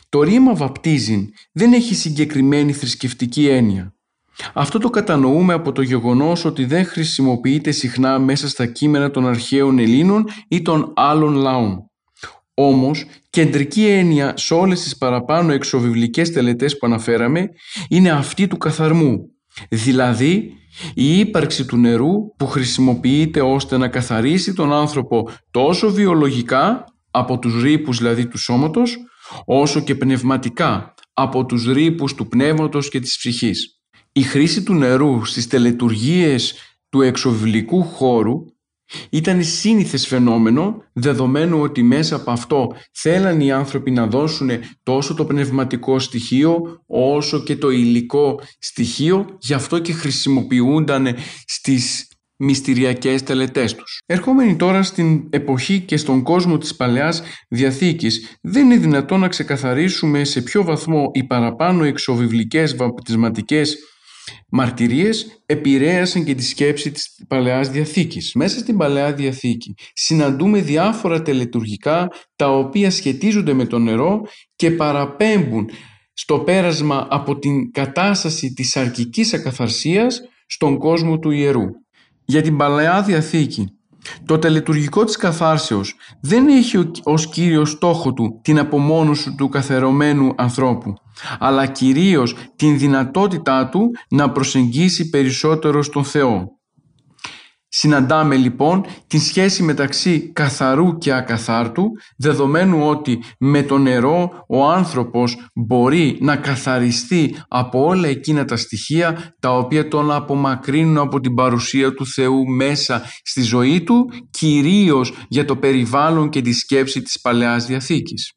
το 0.08 0.22
ρήμα 0.22 0.54
βαπτίζει 0.54 1.28
δεν 1.52 1.72
έχει 1.72 1.94
συγκεκριμένη 1.94 2.72
θρησκευτική 2.72 3.48
έννοια. 3.48 3.94
Αυτό 4.54 4.78
το 4.78 4.90
κατανοούμε 4.90 5.52
από 5.52 5.72
το 5.72 5.82
γεγονός 5.82 6.44
ότι 6.44 6.64
δεν 6.64 6.84
χρησιμοποιείται 6.84 7.70
συχνά 7.70 8.18
μέσα 8.18 8.48
στα 8.48 8.66
κείμενα 8.66 9.10
των 9.10 9.26
αρχαίων 9.26 9.78
Ελλήνων 9.78 10.24
ή 10.48 10.62
των 10.62 10.92
άλλων 10.96 11.34
λαών. 11.34 11.84
Όμως, 12.54 13.04
κεντρική 13.30 13.86
έννοια 13.86 14.36
σε 14.36 14.54
όλες 14.54 14.80
τις 14.80 14.96
παραπάνω 14.96 15.52
εξωβιβλικές 15.52 16.32
τελετές 16.32 16.78
που 16.78 16.86
αναφέραμε 16.86 17.48
είναι 17.88 18.10
αυτή 18.10 18.46
του 18.46 18.56
καθαρμού, 18.56 19.18
δηλαδή 19.68 20.52
η 20.94 21.18
ύπαρξη 21.18 21.64
του 21.64 21.76
νερού 21.76 22.36
που 22.36 22.46
χρησιμοποιείται 22.46 23.40
ώστε 23.40 23.76
να 23.76 23.88
καθαρίσει 23.88 24.54
τον 24.54 24.72
άνθρωπο 24.72 25.28
τόσο 25.50 25.90
βιολογικά 25.92 26.84
από 27.10 27.38
τους 27.38 27.62
ρήπους 27.62 27.98
δηλαδή 27.98 28.26
του 28.26 28.38
σώματος 28.38 28.96
όσο 29.44 29.80
και 29.80 29.94
πνευματικά 29.94 30.94
από 31.12 31.46
τους 31.46 31.66
ρήπους 31.66 32.14
του 32.14 32.28
πνεύματος 32.28 32.88
και 32.88 33.00
της 33.00 33.16
ψυχής. 33.16 33.80
Η 34.12 34.22
χρήση 34.22 34.62
του 34.62 34.74
νερού 34.74 35.24
στις 35.24 35.46
τελετουργίες 35.46 36.54
του 36.88 37.00
εξωβιλικού 37.02 37.82
χώρου 37.82 38.44
ήταν 39.10 39.44
σύνηθες 39.44 40.06
φαινόμενο 40.06 40.84
δεδομένου 40.92 41.60
ότι 41.60 41.82
μέσα 41.82 42.16
από 42.16 42.30
αυτό 42.30 42.68
θέλαν 42.92 43.40
οι 43.40 43.52
άνθρωποι 43.52 43.90
να 43.90 44.06
δώσουν 44.06 44.50
τόσο 44.82 45.14
το 45.14 45.24
πνευματικό 45.24 45.98
στοιχείο 45.98 46.82
όσο 46.86 47.42
και 47.42 47.56
το 47.56 47.70
υλικό 47.70 48.40
στοιχείο 48.58 49.36
γι' 49.40 49.54
αυτό 49.54 49.78
και 49.78 49.92
χρησιμοποιούνταν 49.92 51.16
στις 51.46 52.09
μυστηριακές 52.42 53.22
τελετές 53.22 53.74
τους. 53.74 54.00
Ερχόμενοι 54.06 54.56
τώρα 54.56 54.82
στην 54.82 55.26
εποχή 55.30 55.80
και 55.80 55.96
στον 55.96 56.22
κόσμο 56.22 56.58
της 56.58 56.76
Παλαιάς 56.76 57.22
Διαθήκης, 57.48 58.38
δεν 58.42 58.64
είναι 58.64 58.76
δυνατόν 58.76 59.20
να 59.20 59.28
ξεκαθαρίσουμε 59.28 60.24
σε 60.24 60.42
ποιο 60.42 60.64
βαθμό 60.64 61.10
οι 61.12 61.24
παραπάνω 61.24 61.84
εξωβιβλικές 61.84 62.76
βαπτισματικές 62.76 63.76
μαρτυρίες 64.48 65.42
επηρέασαν 65.46 66.24
και 66.24 66.34
τη 66.34 66.42
σκέψη 66.42 66.90
της 66.90 67.24
Παλαιάς 67.28 67.70
Διαθήκης. 67.70 68.32
Μέσα 68.34 68.58
στην 68.58 68.76
Παλαιά 68.76 69.12
Διαθήκη 69.12 69.74
συναντούμε 69.92 70.60
διάφορα 70.60 71.22
τελετουργικά 71.22 72.08
τα 72.36 72.56
οποία 72.56 72.90
σχετίζονται 72.90 73.52
με 73.52 73.66
το 73.66 73.78
νερό 73.78 74.20
και 74.56 74.70
παραπέμπουν 74.70 75.70
στο 76.12 76.38
πέρασμα 76.38 77.06
από 77.10 77.38
την 77.38 77.70
κατάσταση 77.70 78.52
της 78.52 78.76
αρκικής 78.76 79.34
ακαθαρσίας 79.34 80.20
στον 80.46 80.78
κόσμο 80.78 81.18
του 81.18 81.30
ιερού 81.30 81.64
για 82.30 82.42
την 82.42 82.56
Παλαιά 82.56 83.02
Διαθήκη. 83.02 83.68
Το 84.24 84.38
τελετουργικό 84.38 85.04
της 85.04 85.16
καθάρσεως 85.16 85.94
δεν 86.20 86.48
έχει 86.48 86.90
ως 87.02 87.28
κύριο 87.28 87.64
στόχο 87.64 88.12
του 88.12 88.40
την 88.42 88.58
απομόνωση 88.58 89.34
του 89.34 89.48
καθερωμένου 89.48 90.32
ανθρώπου, 90.36 90.94
αλλά 91.38 91.66
κυρίως 91.66 92.36
την 92.56 92.78
δυνατότητά 92.78 93.68
του 93.68 93.90
να 94.10 94.30
προσεγγίσει 94.30 95.10
περισσότερο 95.10 95.82
στον 95.82 96.04
Θεό. 96.04 96.59
Συναντάμε 97.80 98.36
λοιπόν 98.36 98.84
την 99.06 99.20
σχέση 99.20 99.62
μεταξύ 99.62 100.30
καθαρού 100.32 100.98
και 100.98 101.12
ακαθάρτου, 101.12 101.84
δεδομένου 102.16 102.86
ότι 102.86 103.22
με 103.38 103.62
το 103.62 103.78
νερό 103.78 104.44
ο 104.48 104.64
άνθρωπος 104.66 105.50
μπορεί 105.54 106.18
να 106.20 106.36
καθαριστεί 106.36 107.36
από 107.48 107.84
όλα 107.84 108.08
εκείνα 108.08 108.44
τα 108.44 108.56
στοιχεία 108.56 109.34
τα 109.40 109.56
οποία 109.56 109.88
τον 109.88 110.10
απομακρύνουν 110.12 110.98
από 110.98 111.20
την 111.20 111.34
παρουσία 111.34 111.94
του 111.94 112.06
Θεού 112.06 112.46
μέσα 112.46 113.02
στη 113.22 113.42
ζωή 113.42 113.82
του, 113.82 114.10
κυρίως 114.30 115.12
για 115.28 115.44
το 115.44 115.56
περιβάλλον 115.56 116.28
και 116.28 116.40
τη 116.40 116.52
σκέψη 116.52 117.02
της 117.02 117.20
Παλαιάς 117.20 117.66
Διαθήκης. 117.66 118.32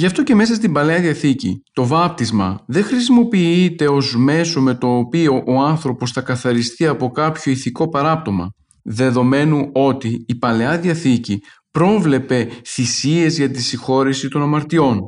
Γι' 0.00 0.06
αυτό 0.06 0.22
και 0.22 0.34
μέσα 0.34 0.54
στην 0.54 0.72
Παλαιά 0.72 1.00
Διαθήκη 1.00 1.62
το 1.72 1.86
βάπτισμα 1.86 2.64
δεν 2.66 2.84
χρησιμοποιείται 2.84 3.88
ως 3.88 4.16
μέσο 4.16 4.60
με 4.60 4.74
το 4.74 4.96
οποίο 4.96 5.42
ο 5.46 5.60
άνθρωπος 5.60 6.12
θα 6.12 6.20
καθαριστεί 6.20 6.86
από 6.86 7.10
κάποιο 7.10 7.52
ηθικό 7.52 7.88
παράπτωμα, 7.88 8.54
δεδομένου 8.82 9.70
ότι 9.72 10.24
η 10.26 10.34
Παλαιά 10.34 10.78
Διαθήκη 10.78 11.38
πρόβλεπε 11.70 12.48
θυσίες 12.66 13.36
για 13.36 13.50
τη 13.50 13.62
συγχώρεση 13.62 14.28
των 14.28 14.42
αμαρτιών. 14.42 15.00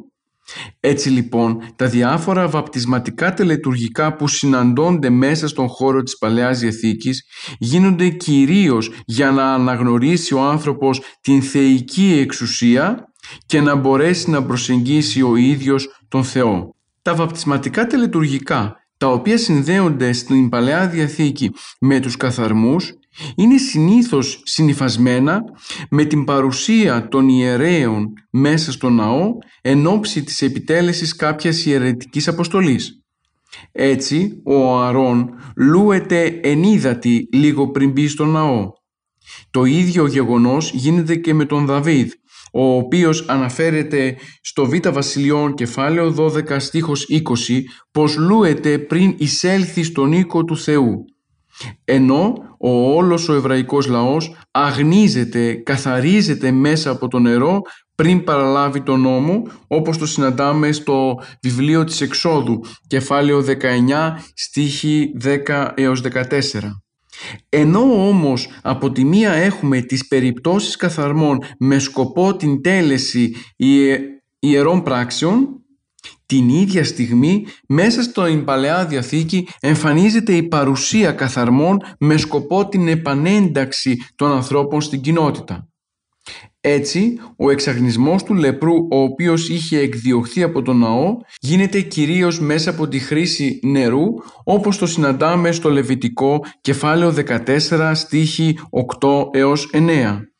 Έτσι 0.80 1.10
λοιπόν 1.10 1.58
τα 1.76 1.86
διάφορα 1.86 2.48
βαπτισματικά 2.48 3.34
τελετουργικά 3.34 4.16
που 4.16 4.28
συναντώνται 4.28 5.10
μέσα 5.10 5.48
στον 5.48 5.68
χώρο 5.68 6.02
της 6.02 6.18
Παλαιάς 6.18 6.58
Διαθήκης 6.58 7.22
γίνονται 7.58 8.08
κυρίως 8.08 8.90
για 9.04 9.30
να 9.30 9.52
αναγνωρίσει 9.52 10.34
ο 10.34 10.42
άνθρωπος 10.42 11.00
την 11.20 11.42
θεϊκή 11.42 12.18
εξουσία 12.20 13.11
και 13.46 13.60
να 13.60 13.74
μπορέσει 13.74 14.30
να 14.30 14.42
προσεγγίσει 14.42 15.22
ο 15.22 15.36
ίδιος 15.36 15.88
τον 16.08 16.24
Θεό. 16.24 16.74
Τα 17.02 17.14
βαπτισματικά 17.14 17.86
τελετουργικά 17.86 18.76
τα 18.96 19.08
οποία 19.08 19.38
συνδέονται 19.38 20.12
στην 20.12 20.48
Παλαιά 20.48 20.88
Διαθήκη 20.88 21.50
με 21.80 22.00
τους 22.00 22.16
καθαρμούς 22.16 22.92
είναι 23.34 23.58
συνήθως 23.58 24.40
συνυφασμένα 24.44 25.42
με 25.90 26.04
την 26.04 26.24
παρουσία 26.24 27.08
των 27.08 27.28
ιερέων 27.28 28.12
μέσα 28.30 28.72
στο 28.72 28.90
ναό 28.90 29.28
εν 29.62 29.86
ώψη 29.86 30.22
της 30.22 30.42
επιτέλεσης 30.42 31.16
κάποιας 31.16 31.66
ιερετικής 31.66 32.28
αποστολής. 32.28 33.02
Έτσι, 33.72 34.40
ο 34.44 34.78
Αρών 34.78 35.30
λούεται 35.56 36.40
ενίδατη 36.42 37.28
λίγο 37.32 37.70
πριν 37.70 37.90
μπει 37.90 38.08
στο 38.08 38.24
ναό. 38.24 38.70
Το 39.50 39.64
ίδιο 39.64 40.06
γεγονός 40.06 40.72
γίνεται 40.72 41.16
και 41.16 41.34
με 41.34 41.44
τον 41.44 41.66
Δαβίδ, 41.66 42.12
ο 42.52 42.76
οποίος 42.76 43.24
αναφέρεται 43.28 44.16
στο 44.40 44.66
Β' 44.66 44.88
Βασιλειών 44.88 45.54
κεφάλαιο 45.54 46.14
12 46.18 46.56
στίχος 46.58 47.06
20 47.10 47.60
πως 47.92 48.16
λούεται 48.16 48.78
πριν 48.78 49.14
εισέλθει 49.18 49.82
στον 49.82 50.12
οίκο 50.12 50.44
του 50.44 50.56
Θεού. 50.56 51.04
Ενώ 51.84 52.34
ο 52.58 52.94
όλος 52.94 53.28
ο 53.28 53.34
εβραϊκός 53.34 53.86
λαός 53.86 54.36
αγνίζεται, 54.50 55.54
καθαρίζεται 55.54 56.50
μέσα 56.50 56.90
από 56.90 57.08
το 57.08 57.18
νερό 57.18 57.60
πριν 57.94 58.24
παραλάβει 58.24 58.82
τον 58.82 59.00
νόμο 59.00 59.42
όπως 59.66 59.98
το 59.98 60.06
συναντάμε 60.06 60.72
στο 60.72 61.20
βιβλίο 61.42 61.84
της 61.84 62.00
Εξόδου 62.00 62.60
κεφάλαιο 62.86 63.44
19 63.46 63.54
στίχη 64.34 65.12
10 65.48 65.68
έως 65.74 66.02
14. 66.02 66.81
Ενώ 67.48 68.08
όμως 68.08 68.48
από 68.62 68.92
τη 68.92 69.04
μία 69.04 69.32
έχουμε 69.32 69.80
τις 69.80 70.08
περιπτώσεις 70.08 70.76
καθαρμών 70.76 71.38
με 71.58 71.78
σκοπό 71.78 72.36
την 72.36 72.62
τέλεση 72.62 73.34
ιερών 74.38 74.82
πράξεων, 74.82 75.62
την 76.26 76.48
ίδια 76.48 76.84
στιγμή 76.84 77.46
μέσα 77.68 78.02
στο 78.02 78.42
Παλαιά 78.44 78.86
Διαθήκη 78.86 79.48
εμφανίζεται 79.60 80.32
η 80.32 80.42
παρουσία 80.42 81.12
καθαρμών 81.12 81.78
με 81.98 82.16
σκοπό 82.16 82.68
την 82.68 82.88
επανένταξη 82.88 83.96
των 84.16 84.32
ανθρώπων 84.32 84.80
στην 84.80 85.00
κοινότητα. 85.00 85.71
Έτσι, 86.60 87.18
ο 87.36 87.50
εξαγνισμός 87.50 88.22
του 88.22 88.34
λεπρού, 88.34 88.74
ο 88.90 89.02
οποίος 89.02 89.48
είχε 89.48 89.78
εκδιωχθεί 89.78 90.42
από 90.42 90.62
τον 90.62 90.78
ναό, 90.78 91.16
γίνεται 91.40 91.80
κυρίως 91.80 92.40
μέσα 92.40 92.70
από 92.70 92.88
τη 92.88 92.98
χρήση 92.98 93.60
νερού, 93.62 94.04
όπως 94.44 94.78
το 94.78 94.86
συναντάμε 94.86 95.52
στο 95.52 95.70
Λεβιτικό 95.70 96.44
κεφάλαιο 96.60 97.14
14 97.68 97.92
στίχη 97.94 98.58
8 99.00 99.28
έως 99.32 99.70
9. 99.72 100.31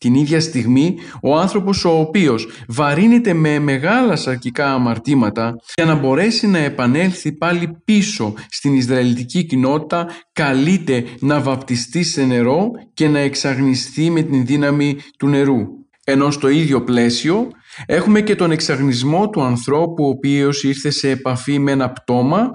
Την 0.00 0.14
ίδια 0.14 0.40
στιγμή, 0.40 0.96
ο 1.22 1.36
άνθρωπος 1.36 1.84
ο 1.84 1.98
οποίος 1.98 2.48
βαρύνεται 2.68 3.32
με 3.32 3.58
μεγάλα 3.58 4.16
σαρκικά 4.16 4.72
αμαρτήματα 4.72 5.56
για 5.74 5.84
να 5.84 5.94
μπορέσει 5.94 6.46
να 6.46 6.58
επανέλθει 6.58 7.32
πάλι 7.32 7.76
πίσω 7.84 8.34
στην 8.48 8.74
Ισραηλιτική 8.74 9.44
κοινότητα 9.44 10.08
καλείται 10.32 11.04
να 11.20 11.40
βαπτιστεί 11.40 12.02
σε 12.02 12.24
νερό 12.24 12.70
και 12.94 13.08
να 13.08 13.18
εξαγνιστεί 13.18 14.10
με 14.10 14.22
την 14.22 14.46
δύναμη 14.46 14.96
του 15.18 15.28
νερού. 15.28 15.58
Ενώ 16.04 16.30
στο 16.30 16.48
ίδιο 16.48 16.84
πλαίσιο 16.84 17.48
έχουμε 17.86 18.20
και 18.20 18.36
τον 18.36 18.50
εξαγνισμό 18.50 19.28
του 19.28 19.42
ανθρώπου 19.42 20.04
ο 20.04 20.08
οποίος 20.08 20.64
ήρθε 20.64 20.90
σε 20.90 21.10
επαφή 21.10 21.58
με 21.58 21.70
ένα 21.70 21.90
πτώμα 21.90 22.50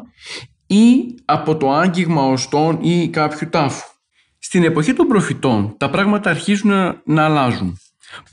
ή 0.68 1.16
από 1.26 1.58
το 1.58 1.72
άγγιγμα 1.72 2.24
οστών 2.24 2.80
ή 2.82 3.10
κάποιου 3.10 3.50
τάφου. 3.50 3.95
Στην 4.48 4.64
εποχή 4.64 4.94
των 4.94 5.08
προφητών 5.08 5.76
τα 5.78 5.90
πράγματα 5.90 6.30
αρχίζουν 6.30 6.72
να, 7.06 7.24
αλλάζουν. 7.24 7.78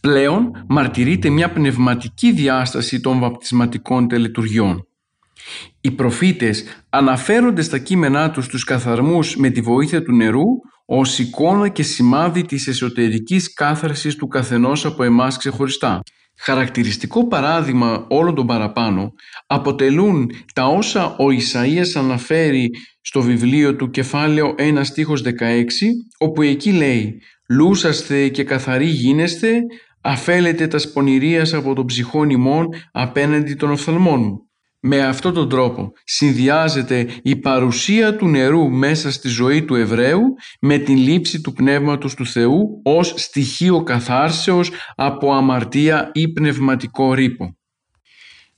Πλέον 0.00 0.64
μαρτυρείται 0.68 1.28
μια 1.28 1.52
πνευματική 1.52 2.32
διάσταση 2.32 3.00
των 3.00 3.18
βαπτισματικών 3.18 4.08
τελετουργιών. 4.08 4.86
Οι 5.80 5.90
προφήτες 5.90 6.64
αναφέρονται 6.90 7.62
στα 7.62 7.78
κείμενά 7.78 8.30
τους 8.30 8.46
τους 8.46 8.64
καθαρμούς 8.64 9.36
με 9.36 9.50
τη 9.50 9.60
βοήθεια 9.60 10.02
του 10.02 10.12
νερού 10.12 10.44
ως 10.86 11.18
εικόνα 11.18 11.68
και 11.68 11.82
σημάδι 11.82 12.44
της 12.44 12.66
εσωτερικής 12.66 13.52
κάθαρσης 13.52 14.16
του 14.16 14.28
καθενός 14.28 14.84
από 14.84 15.02
εμάς 15.02 15.36
ξεχωριστά. 15.36 16.00
Χαρακτηριστικό 16.44 17.26
παράδειγμα 17.26 18.06
όλων 18.08 18.34
των 18.34 18.46
παραπάνω 18.46 19.12
αποτελούν 19.46 20.30
τα 20.54 20.66
όσα 20.66 21.16
ο 21.16 21.24
Ισαΐας 21.30 21.96
αναφέρει 21.96 22.70
στο 23.00 23.22
βιβλίο 23.22 23.76
του 23.76 23.90
κεφάλαιο 23.90 24.54
1 24.58 24.80
στίχος 24.82 25.22
16 25.24 25.28
όπου 26.18 26.42
εκεί 26.42 26.72
λέει 26.72 27.20
«Λούσαστε 27.48 28.28
και 28.28 28.44
καθαροί 28.44 28.86
γίνεστε, 28.86 29.60
αφέλετε 30.00 30.66
τα 30.66 30.78
σπονηρίας 30.78 31.52
από 31.52 31.74
τον 31.74 31.86
ψυχόν 31.86 32.30
ημών 32.30 32.68
απέναντι 32.92 33.54
των 33.54 33.70
οφθαλμών 33.70 34.20
μου». 34.20 34.51
Με 34.84 35.00
αυτόν 35.00 35.34
τον 35.34 35.48
τρόπο 35.48 35.92
συνδυάζεται 36.04 37.08
η 37.22 37.36
παρουσία 37.36 38.16
του 38.16 38.28
νερού 38.28 38.70
μέσα 38.70 39.10
στη 39.10 39.28
ζωή 39.28 39.64
του 39.64 39.74
Εβραίου 39.74 40.22
με 40.60 40.78
την 40.78 40.96
λήψη 40.96 41.40
του 41.40 41.52
Πνεύματος 41.52 42.14
του 42.14 42.26
Θεού 42.26 42.80
ως 42.82 43.14
στοιχείο 43.16 43.82
καθάρσεως 43.82 44.70
από 44.94 45.32
αμαρτία 45.32 46.10
ή 46.12 46.28
πνευματικό 46.28 47.14
ρήπο. 47.14 47.56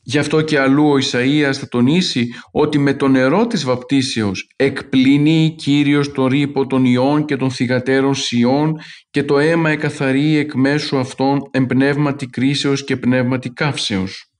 Γι' 0.02 0.18
αυτό 0.18 0.40
και 0.40 0.58
αλλού 0.58 0.88
ο 0.88 0.96
Ισαΐας 0.96 1.52
θα 1.52 1.68
τονίσει 1.68 2.28
ότι 2.50 2.78
με 2.78 2.94
το 2.94 3.08
νερό 3.08 3.46
της 3.46 3.64
βαπτίσεως 3.64 4.48
εκπληνεί 4.56 5.54
Κύριος 5.58 6.12
το 6.12 6.26
ρήπο 6.26 6.66
των 6.66 6.84
ιών 6.84 7.24
και 7.24 7.36
των 7.36 7.50
θυγατέρων 7.50 8.14
σιών 8.14 8.80
και 9.10 9.22
το 9.22 9.38
αίμα 9.38 9.70
εκαθαρεί 9.70 10.36
εκ 10.36 10.54
μέσου 10.54 10.98
αυτών 10.98 11.48
εμπνεύματι 11.50 12.26
κρίσεως 12.26 12.84
και 12.84 12.96
πνεύματι 12.96 13.50
καύσεως. 13.50 14.33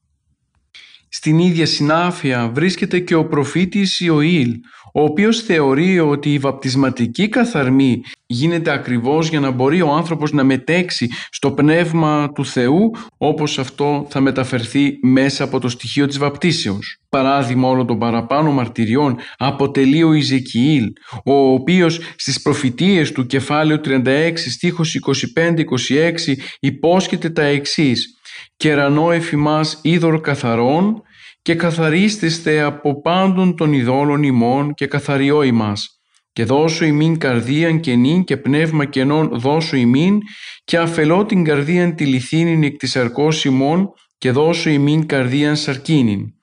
Στην 1.17 1.39
ίδια 1.39 1.67
συνάφεια 1.67 2.51
βρίσκεται 2.55 2.99
και 2.99 3.15
ο 3.15 3.27
προφήτης 3.27 4.01
Ιωήλ, 4.01 4.55
ο 4.93 5.03
οποίος 5.03 5.41
θεωρεί 5.41 5.99
ότι 5.99 6.33
η 6.33 6.39
βαπτισματική 6.39 7.29
καθαρμή 7.29 8.03
γίνεται 8.27 8.73
ακριβώς 8.73 9.29
για 9.29 9.41
να 9.41 9.51
μπορεί 9.51 9.83
ο 9.83 9.91
άνθρωπος 9.91 10.33
να 10.33 10.45
μετέξει 10.45 11.09
στο 11.31 11.51
πνεύμα 11.53 12.33
του 12.35 12.47
Θεού 12.47 12.91
όπως 13.17 13.59
αυτό 13.59 14.07
θα 14.11 14.21
μεταφερθεί 14.21 14.99
μέσα 15.03 15.45
από 15.45 15.61
το 15.61 15.69
στοιχείο 15.69 16.07
της 16.07 16.19
βαπτίσεως. 16.19 16.99
Παράδειγμα 17.09 17.69
όλων 17.69 17.87
των 17.87 17.99
παραπάνω 17.99 18.53
μαρτυριών 18.53 19.17
αποτελεί 19.37 20.03
ο 20.03 20.13
Ιζεκιήλ, 20.13 20.93
ο 21.25 21.35
οποίος 21.35 22.01
στις 22.17 22.43
προφητείες 22.43 23.13
του 23.13 23.27
κεφάλαιο 23.27 23.81
36 23.85 24.33
στίχος 24.51 24.95
25-26 24.95 26.37
υπόσχεται 26.61 27.31
τα 27.31 27.43
εξής 27.43 28.14
«Κερανό 28.57 29.11
εφημάς 29.11 29.79
είδωρ 29.83 30.21
καθαρών 30.21 31.03
και 31.43 31.55
καθαρίστηστε 31.55 32.61
από 32.61 33.01
πάντων 33.01 33.57
των 33.57 33.73
ειδόλων 33.73 34.23
ημών 34.23 34.75
και 34.75 34.87
καθαριό 34.87 35.43
ημάς. 35.43 35.89
Και 36.33 36.45
δώσω 36.45 36.85
ημίν 36.85 37.19
καρδίαν 37.19 37.81
κενήν 37.81 38.25
και 38.25 38.37
πνεύμα 38.37 38.85
κενών 38.85 39.31
δώσω 39.33 39.77
ημίν 39.77 40.19
και 40.65 40.79
αφελώ 40.79 41.25
την 41.25 41.45
καρδίαν 41.45 41.95
τη 41.95 42.07
λιθίνην 42.07 42.63
εκ 42.63 42.77
της 42.77 42.97
αρκός 42.97 43.45
ημών 43.45 43.89
και 44.19 44.31
δώσω 44.31 44.71
ημίν 44.71 45.07
καρδίαν 45.07 45.57
σαρκίνην. 45.57 46.35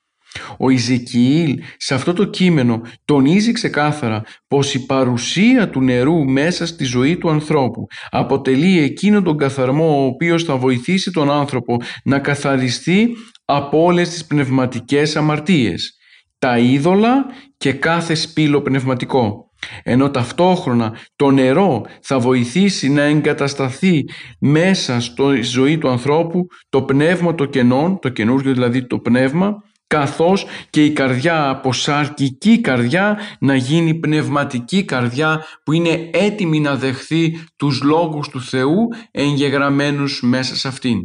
Ο 0.58 0.70
Ιζεκιήλ 0.70 1.60
σε 1.78 1.94
αυτό 1.94 2.14
το 2.14 2.26
κείμενο 2.26 2.82
τονίζει 3.06 3.52
ξεκάθαρα 3.52 4.24
πως 4.48 4.74
η 4.74 4.86
παρουσία 4.86 5.70
του 5.70 5.82
νερού 5.82 6.30
μέσα 6.30 6.66
στη 6.66 6.84
ζωή 6.84 7.18
του 7.18 7.30
ανθρώπου 7.30 7.88
αποτελεί 8.10 8.80
εκείνο 8.80 9.22
τον 9.22 9.38
καθαρμό 9.38 10.04
ο 10.04 10.06
οποίος 10.06 10.44
θα 10.44 10.56
βοηθήσει 10.58 11.12
τον 11.12 11.32
άνθρωπο 11.32 11.78
να 12.04 12.20
καθαριστεί 12.20 13.16
από 13.46 13.84
όλες 13.84 14.10
τις 14.10 14.26
πνευματικές 14.26 15.16
αμαρτίες, 15.16 15.98
τα 16.40 16.58
είδωλα 16.58 17.26
και 17.58 17.74
κάθε 17.74 18.16
σπήλο 18.16 18.62
πνευματικό. 18.62 19.50
Ενώ 19.84 20.10
ταυτόχρονα 20.12 20.98
το 21.16 21.32
νερό 21.32 21.86
θα 22.02 22.20
βοηθήσει 22.20 22.90
να 22.90 23.02
εγκατασταθεί 23.02 24.04
μέσα 24.40 25.00
στη 25.00 25.42
ζωή 25.42 25.78
του 25.78 25.90
ανθρώπου 25.90 26.46
το 26.70 26.82
πνεύμα 26.82 27.36
των 27.36 27.50
κενών, 27.50 28.00
το 28.00 28.10
καινούργιο 28.10 28.54
δηλαδή 28.54 28.88
το 28.88 29.00
πνεύμα, 29.00 29.64
καθώς 29.92 30.46
και 30.70 30.86
η 30.86 30.92
καρδιά 30.92 31.50
από 31.50 31.74
σαρκική 31.74 32.62
καρδιά 32.62 33.20
να 33.40 33.56
γίνει 33.56 33.94
πνευματική 33.94 34.84
καρδιά 34.84 35.46
που 35.64 35.72
είναι 35.72 36.10
έτοιμη 36.14 36.60
να 36.60 36.76
δεχθεί 36.76 37.46
τους 37.56 37.82
λόγους 37.82 38.30
του 38.30 38.42
Θεού 38.42 38.88
εγγεγραμμένους 39.12 40.22
μέσα 40.24 40.56
σε 40.56 40.68
αυτήν. 40.68 41.00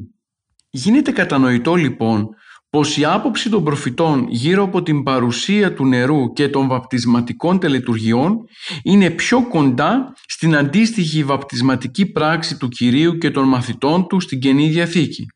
Γίνεται 0.71 1.11
κατανοητό 1.11 1.75
λοιπόν 1.75 2.29
πως 2.71 2.97
η 2.97 3.05
άποψη 3.05 3.51
των 3.51 3.65
προφητών 3.65 4.27
γύρω 4.29 4.63
από 4.63 4.83
την 4.83 5.03
παρουσία 5.03 5.75
του 5.75 5.87
νερού 5.87 6.33
και 6.33 6.49
των 6.49 6.69
βαπτισματικών 6.69 7.59
τελετουργιών 7.59 8.37
είναι 8.83 9.11
πιο 9.11 9.49
κοντά 9.49 10.13
στην 10.27 10.57
αντίστοιχη 10.57 11.25
βαπτισματική 11.25 12.07
πράξη 12.07 12.57
του 12.57 12.69
Κυρίου 12.69 13.19
και 13.19 13.31
των 13.31 13.49
μαθητών 13.49 14.07
του 14.07 14.21
στην 14.21 14.39
Καινή 14.39 14.69
Διαθήκη. 14.69 15.27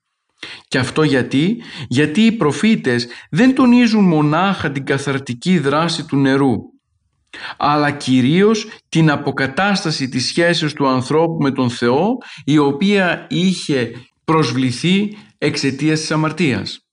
Και 0.68 0.78
αυτό 0.78 1.02
γιατί, 1.02 1.62
γιατί 1.88 2.20
οι 2.20 2.32
προφήτες 2.32 3.08
δεν 3.30 3.54
τονίζουν 3.54 4.04
μονάχα 4.04 4.70
την 4.70 4.84
καθαρτική 4.84 5.58
δράση 5.58 6.06
του 6.06 6.16
νερού, 6.16 6.54
αλλά 7.56 7.90
κυρίως 7.90 8.66
την 8.88 9.10
αποκατάσταση 9.10 10.08
της 10.08 10.26
σχέσης 10.26 10.72
του 10.72 10.86
ανθρώπου 10.88 11.42
με 11.42 11.50
τον 11.50 11.70
Θεό, 11.70 12.18
η 12.44 12.58
οποία 12.58 13.26
είχε 13.30 13.90
προσβληθεί 14.24 15.16
εξαιτίας 15.38 16.00
της 16.00 16.10
αμαρτίας. 16.10 16.89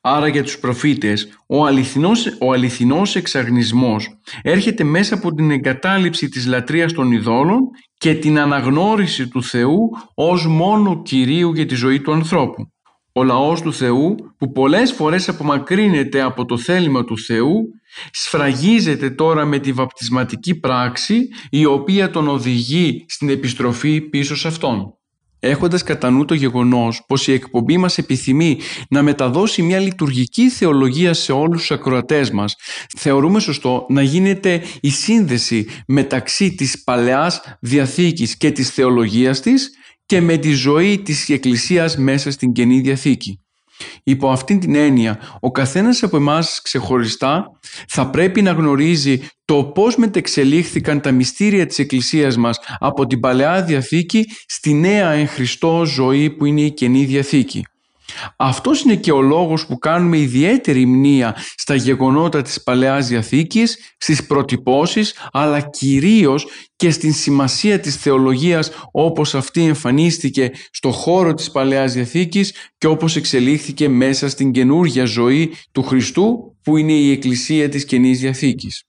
Άρα 0.00 0.28
για 0.28 0.42
τους 0.42 0.58
προφήτες 0.58 1.28
ο 1.46 1.66
αληθινός, 1.66 2.26
ο 2.40 2.52
αληθινός 2.52 3.16
εξαγνισμός 3.16 4.18
έρχεται 4.42 4.84
μέσα 4.84 5.14
από 5.14 5.34
την 5.34 5.50
εγκατάλειψη 5.50 6.28
της 6.28 6.46
λατρείας 6.46 6.92
των 6.92 7.12
ειδόλων 7.12 7.58
και 7.98 8.14
την 8.14 8.38
αναγνώριση 8.38 9.28
του 9.28 9.42
Θεού 9.42 9.78
ως 10.14 10.46
μόνο 10.46 11.02
Κυρίου 11.02 11.52
για 11.52 11.66
τη 11.66 11.74
ζωή 11.74 12.00
του 12.00 12.12
ανθρώπου. 12.12 12.72
Ο 13.12 13.24
λαός 13.24 13.60
του 13.60 13.72
Θεού 13.72 14.14
που 14.38 14.52
πολλές 14.52 14.92
φορές 14.92 15.28
απομακρύνεται 15.28 16.20
από 16.20 16.44
το 16.44 16.58
θέλημα 16.58 17.04
του 17.04 17.18
Θεού 17.18 17.60
σφραγίζεται 18.10 19.10
τώρα 19.10 19.44
με 19.44 19.58
τη 19.58 19.72
βαπτισματική 19.72 20.54
πράξη 20.54 21.28
η 21.50 21.64
οποία 21.64 22.10
τον 22.10 22.28
οδηγεί 22.28 23.04
στην 23.08 23.28
επιστροφή 23.28 24.00
πίσω 24.00 24.36
σε 24.36 24.48
Αυτόν. 24.48 24.97
Έχοντας 25.40 25.82
κατά 25.82 26.10
νου 26.10 26.24
το 26.24 26.34
γεγονός 26.34 27.04
πως 27.06 27.26
η 27.26 27.32
εκπομπή 27.32 27.76
μας 27.76 27.98
επιθυμεί 27.98 28.58
να 28.90 29.02
μεταδώσει 29.02 29.62
μια 29.62 29.78
λειτουργική 29.78 30.48
θεολογία 30.50 31.14
σε 31.14 31.32
όλους 31.32 31.58
τους 31.60 31.70
ακροατές 31.70 32.30
μας, 32.30 32.56
θεωρούμε 32.96 33.40
σωστό 33.40 33.86
να 33.88 34.02
γίνεται 34.02 34.62
η 34.80 34.90
σύνδεση 34.90 35.66
μεταξύ 35.86 36.54
της 36.54 36.82
Παλαιάς 36.84 37.40
Διαθήκης 37.60 38.36
και 38.36 38.50
της 38.50 38.70
θεολογίας 38.70 39.40
της 39.40 39.70
και 40.06 40.20
με 40.20 40.36
τη 40.36 40.52
ζωή 40.52 40.98
της 40.98 41.28
Εκκλησίας 41.28 41.96
μέσα 41.96 42.30
στην 42.30 42.52
Καινή 42.52 42.80
Διαθήκη. 42.80 43.40
Υπό 44.02 44.30
αυτήν 44.30 44.60
την 44.60 44.74
έννοια, 44.74 45.18
ο 45.40 45.50
καθένας 45.50 46.02
από 46.02 46.16
εμάς 46.16 46.60
ξεχωριστά 46.62 47.50
θα 47.88 48.10
πρέπει 48.10 48.42
να 48.42 48.50
γνωρίζει 48.50 49.20
το 49.44 49.64
πώς 49.64 49.96
μετεξελίχθηκαν 49.96 51.00
τα 51.00 51.12
μυστήρια 51.12 51.66
της 51.66 51.78
Εκκλησίας 51.78 52.36
μας 52.36 52.58
από 52.78 53.06
την 53.06 53.20
Παλαιά 53.20 53.62
Διαθήκη 53.62 54.26
στη 54.46 54.74
νέα 54.74 55.10
εν 55.10 55.28
Χριστώ 55.28 55.84
ζωή 55.84 56.30
που 56.30 56.44
είναι 56.44 56.60
η 56.60 56.70
Καινή 56.70 57.04
Διαθήκη. 57.04 57.64
Αυτός 58.36 58.82
είναι 58.82 58.96
και 58.96 59.12
ο 59.12 59.20
λόγος 59.20 59.66
που 59.66 59.78
κάνουμε 59.78 60.18
ιδιαίτερη 60.18 60.86
μνήα 60.86 61.36
στα 61.56 61.74
γεγονότα 61.74 62.42
της 62.42 62.62
Παλαιάς 62.62 63.08
Διαθήκης, 63.08 63.78
στις 63.98 64.26
προτυπώσεις, 64.26 65.14
αλλά 65.32 65.60
κυρίως 65.60 66.46
και 66.76 66.90
στην 66.90 67.12
σημασία 67.12 67.80
της 67.80 67.96
θεολογίας 67.96 68.70
όπως 68.90 69.34
αυτή 69.34 69.64
εμφανίστηκε 69.64 70.50
στο 70.70 70.90
χώρο 70.90 71.34
της 71.34 71.50
Παλαιάς 71.50 71.92
Διαθήκης 71.92 72.54
και 72.78 72.86
όπως 72.86 73.16
εξελίχθηκε 73.16 73.88
μέσα 73.88 74.28
στην 74.28 74.52
καινούργια 74.52 75.04
ζωή 75.04 75.52
του 75.72 75.82
Χριστού 75.82 76.56
που 76.62 76.76
είναι 76.76 76.92
η 76.92 77.10
Εκκλησία 77.10 77.68
της 77.68 77.84
Καινής 77.84 78.20
Διαθήκης. 78.20 78.87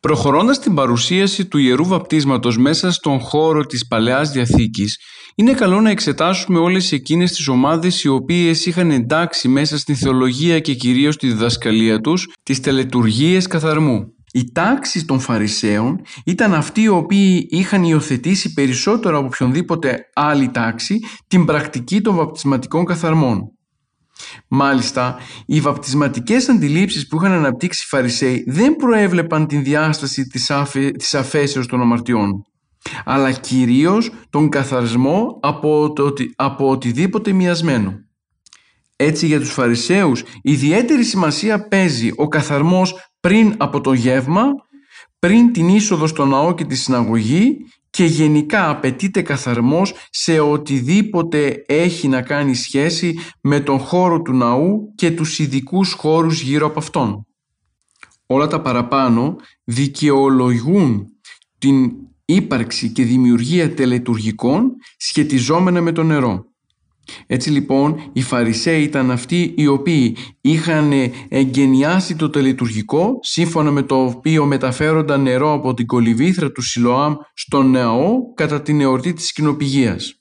Προχωρώντας 0.00 0.58
την 0.58 0.74
παρουσίαση 0.74 1.46
του 1.46 1.58
Ιερού 1.58 1.86
Βαπτίσματος 1.86 2.58
μέσα 2.58 2.90
στον 2.90 3.18
χώρο 3.20 3.66
της 3.66 3.86
Παλαιάς 3.86 4.30
Διαθήκης, 4.30 4.98
είναι 5.34 5.52
καλό 5.52 5.80
να 5.80 5.90
εξετάσουμε 5.90 6.58
όλες 6.58 6.92
εκείνες 6.92 7.32
τις 7.32 7.48
ομάδες 7.48 8.02
οι 8.02 8.08
οποίες 8.08 8.66
είχαν 8.66 8.90
εντάξει 8.90 9.48
μέσα 9.48 9.78
στην 9.78 9.96
θεολογία 9.96 10.60
και 10.60 10.74
κυρίως 10.74 11.14
στη 11.14 11.26
διδασκαλία 11.26 12.00
τους 12.00 12.28
τις 12.42 12.60
τελετουργίες 12.60 13.46
καθαρμού. 13.46 14.14
Η 14.32 14.52
τάξη 14.52 15.04
των 15.04 15.20
Φαρισαίων 15.20 16.00
ήταν 16.24 16.54
αυτοί 16.54 16.82
οι 16.82 16.88
οποίοι 16.88 17.46
είχαν 17.50 17.84
υιοθετήσει 17.84 18.52
περισσότερο 18.52 19.18
από 19.18 19.26
οποιονδήποτε 19.26 19.98
άλλη 20.14 20.50
τάξη 20.50 20.98
την 21.26 21.44
πρακτική 21.44 22.00
των 22.00 22.14
βαπτισματικών 22.14 22.84
καθαρμών. 22.84 23.40
Μάλιστα, 24.48 25.16
οι 25.46 25.60
βαπτισματικές 25.60 26.48
αντιλήψεις 26.48 27.06
που 27.06 27.16
είχαν 27.16 27.32
αναπτύξει 27.32 27.82
οι 27.84 27.88
Φαρισαίοι 27.88 28.44
δεν 28.46 28.76
προέβλεπαν 28.76 29.46
την 29.46 29.62
διάσταση 29.62 30.26
της, 30.26 30.50
αφε... 30.50 30.90
της 30.90 31.14
αφέσεως 31.14 31.66
των 31.66 31.80
αμαρτιών. 31.80 32.44
αλλά 33.04 33.32
κυρίως 33.32 34.10
τον 34.30 34.48
καθαρισμό 34.48 35.38
από, 35.42 35.92
το, 35.92 36.12
από 36.36 36.70
οτιδήποτε 36.70 37.32
μοιασμένο. 37.32 37.94
Έτσι 38.96 39.26
για 39.26 39.40
τους 39.40 39.52
Φαρισαίους 39.52 40.22
ιδιαίτερη 40.42 41.04
σημασία 41.04 41.68
παίζει 41.68 42.12
ο 42.16 42.28
καθαρμός 42.28 42.94
πριν 43.20 43.54
από 43.56 43.80
το 43.80 43.92
γεύμα, 43.92 44.44
πριν 45.18 45.52
την 45.52 45.68
είσοδο 45.68 46.06
στο 46.06 46.24
ναό 46.24 46.54
και 46.54 46.64
τη 46.64 46.74
συναγωγή 46.74 47.56
και 48.00 48.06
γενικά 48.06 48.70
απαιτείται 48.70 49.22
καθαρμός 49.22 49.94
σε 50.10 50.40
οτιδήποτε 50.40 51.64
έχει 51.66 52.08
να 52.08 52.22
κάνει 52.22 52.54
σχέση 52.54 53.18
με 53.40 53.60
τον 53.60 53.78
χώρο 53.78 54.22
του 54.22 54.32
ναού 54.32 54.92
και 54.94 55.10
τους 55.10 55.38
ειδικούς 55.38 55.92
χώρους 55.92 56.40
γύρω 56.40 56.66
από 56.66 56.78
αυτόν. 56.78 57.26
Όλα 58.26 58.46
τα 58.46 58.60
παραπάνω 58.60 59.36
δικαιολογούν 59.64 61.06
την 61.58 61.92
ύπαρξη 62.24 62.88
και 62.90 63.04
δημιουργία 63.04 63.74
τελετουργικών 63.74 64.70
σχετιζόμενα 64.96 65.80
με 65.80 65.92
το 65.92 66.02
νερό. 66.02 66.44
Έτσι 67.26 67.50
λοιπόν 67.50 68.10
οι 68.12 68.22
Φαρισαίοι 68.22 68.82
ήταν 68.82 69.10
αυτοί 69.10 69.54
οι 69.56 69.66
οποίοι 69.66 70.16
είχαν 70.40 70.92
εγκαινιάσει 71.28 72.16
το 72.16 72.30
τελετουργικό 72.30 73.18
σύμφωνα 73.20 73.70
με 73.70 73.82
το 73.82 74.04
οποίο 74.04 74.44
μεταφέρονταν 74.44 75.22
νερό 75.22 75.52
από 75.52 75.74
την 75.74 75.86
κολυβήθρα 75.86 76.52
του 76.52 76.62
Σιλοάμ 76.62 77.14
στον 77.34 77.70
νεό 77.70 78.32
κατά 78.34 78.62
την 78.62 78.80
εορτή 78.80 79.12
της 79.12 79.32
κοινοπηγίας. 79.32 80.14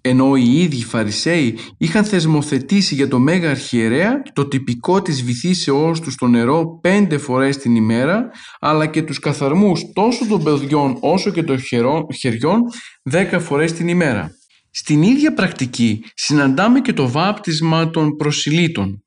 Ενώ 0.00 0.36
οι 0.36 0.60
ίδιοι 0.62 0.84
Φαρισαίοι 0.84 1.58
είχαν 1.78 2.04
θεσμοθετήσει 2.04 2.94
για 2.94 3.08
το 3.08 3.18
Μέγα 3.18 3.50
Αρχιερέα 3.50 4.22
το 4.32 4.48
τυπικό 4.48 5.02
της 5.02 5.22
βυθίσεώς 5.22 6.00
τους 6.00 6.12
στο 6.12 6.26
νερό 6.26 6.78
πέντε 6.80 7.18
φορές 7.18 7.56
την 7.56 7.76
ημέρα 7.76 8.30
αλλά 8.60 8.86
και 8.86 9.02
τους 9.02 9.18
καθαρμούς 9.18 9.82
τόσο 9.94 10.26
των 10.26 10.42
παιδιών 10.42 10.96
όσο 11.00 11.30
και 11.30 11.42
των 11.42 11.58
χεριών 12.18 12.60
δέκα 13.02 13.40
φορές 13.40 13.72
την 13.72 13.88
ημέρα. 13.88 14.30
Στην 14.70 15.02
ίδια 15.02 15.34
πρακτική 15.34 16.04
συναντάμε 16.14 16.80
και 16.80 16.92
το 16.92 17.08
βάπτισμα 17.08 17.90
των 17.90 18.16
προσιλήτων. 18.16 19.02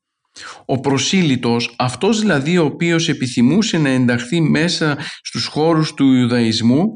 Ο 0.64 0.80
προσήλυτος, 0.80 1.74
αυτός 1.78 2.20
δηλαδή 2.20 2.58
ο 2.58 2.64
οποίος 2.64 3.08
επιθυμούσε 3.08 3.78
να 3.78 3.88
ενταχθεί 3.88 4.40
μέσα 4.40 4.98
στους 5.22 5.46
χώρους 5.46 5.94
του 5.94 6.12
Ιουδαϊσμού, 6.12 6.86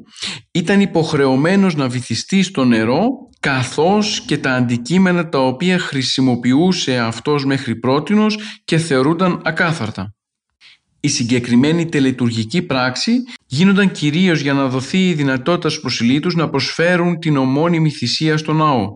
ήταν 0.51 0.81
υποχρεωμένος 0.81 1.75
να 1.75 1.89
βυθιστεί 1.89 2.43
στο 2.43 2.65
νερό 2.65 3.09
καθώς 3.41 4.21
και 4.21 4.39
τα 4.39 4.53
αντικείμενα 4.53 5.29
τα 5.29 5.39
οποία 5.39 5.79
χρησιμοποιούσε 5.79 6.99
αυτός 6.99 7.45
μέχρι 7.45 7.77
πρότινος 7.77 8.39
και 8.65 8.79
θεωρούνταν 8.79 9.41
ακάθαρτα. 9.45 10.16
Η 11.01 11.09
συγκεκριμένη 11.09 11.87
τελετουργική 11.87 12.63
πράξη 12.63 13.13
γίνονταν 13.47 13.91
κυρίως 13.91 14.41
για 14.41 14.53
να 14.53 14.69
δοθεί 14.69 15.09
η 15.09 15.15
δυνατότητα 15.15 15.69
στους 15.69 15.81
προσιλήτους 15.81 16.35
να 16.35 16.49
προσφέρουν 16.49 17.19
την 17.19 17.37
ομώνυμη 17.37 17.91
θυσία 17.91 18.37
στο 18.37 18.53
ναό. 18.53 18.95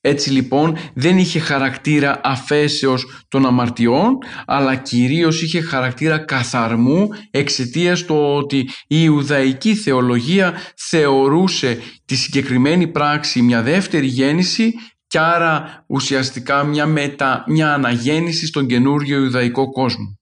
Έτσι 0.00 0.30
λοιπόν 0.30 0.76
δεν 0.94 1.18
είχε 1.18 1.38
χαρακτήρα 1.38 2.20
αφέσεως 2.24 3.24
των 3.28 3.46
αμαρτιών 3.46 4.18
αλλά 4.46 4.74
κυρίως 4.74 5.42
είχε 5.42 5.60
χαρακτήρα 5.60 6.18
καθαρμού 6.18 7.08
εξαιτίας 7.30 8.04
του 8.04 8.16
ότι 8.16 8.58
η 8.58 8.68
Ιουδαϊκή 8.86 9.74
θεολογία 9.74 10.54
θεωρούσε 10.76 11.78
τη 12.04 12.16
συγκεκριμένη 12.16 12.86
πράξη 12.86 13.42
μια 13.42 13.62
δεύτερη 13.62 14.06
γέννηση 14.06 14.72
και 15.06 15.18
άρα 15.18 15.84
ουσιαστικά 15.86 16.64
μια, 16.64 16.86
μετα, 16.86 17.44
μια 17.46 17.72
αναγέννηση 17.72 18.46
στον 18.46 18.66
καινούργιο 18.66 19.18
Ιουδαϊκό 19.18 19.70
κόσμο. 19.70 20.18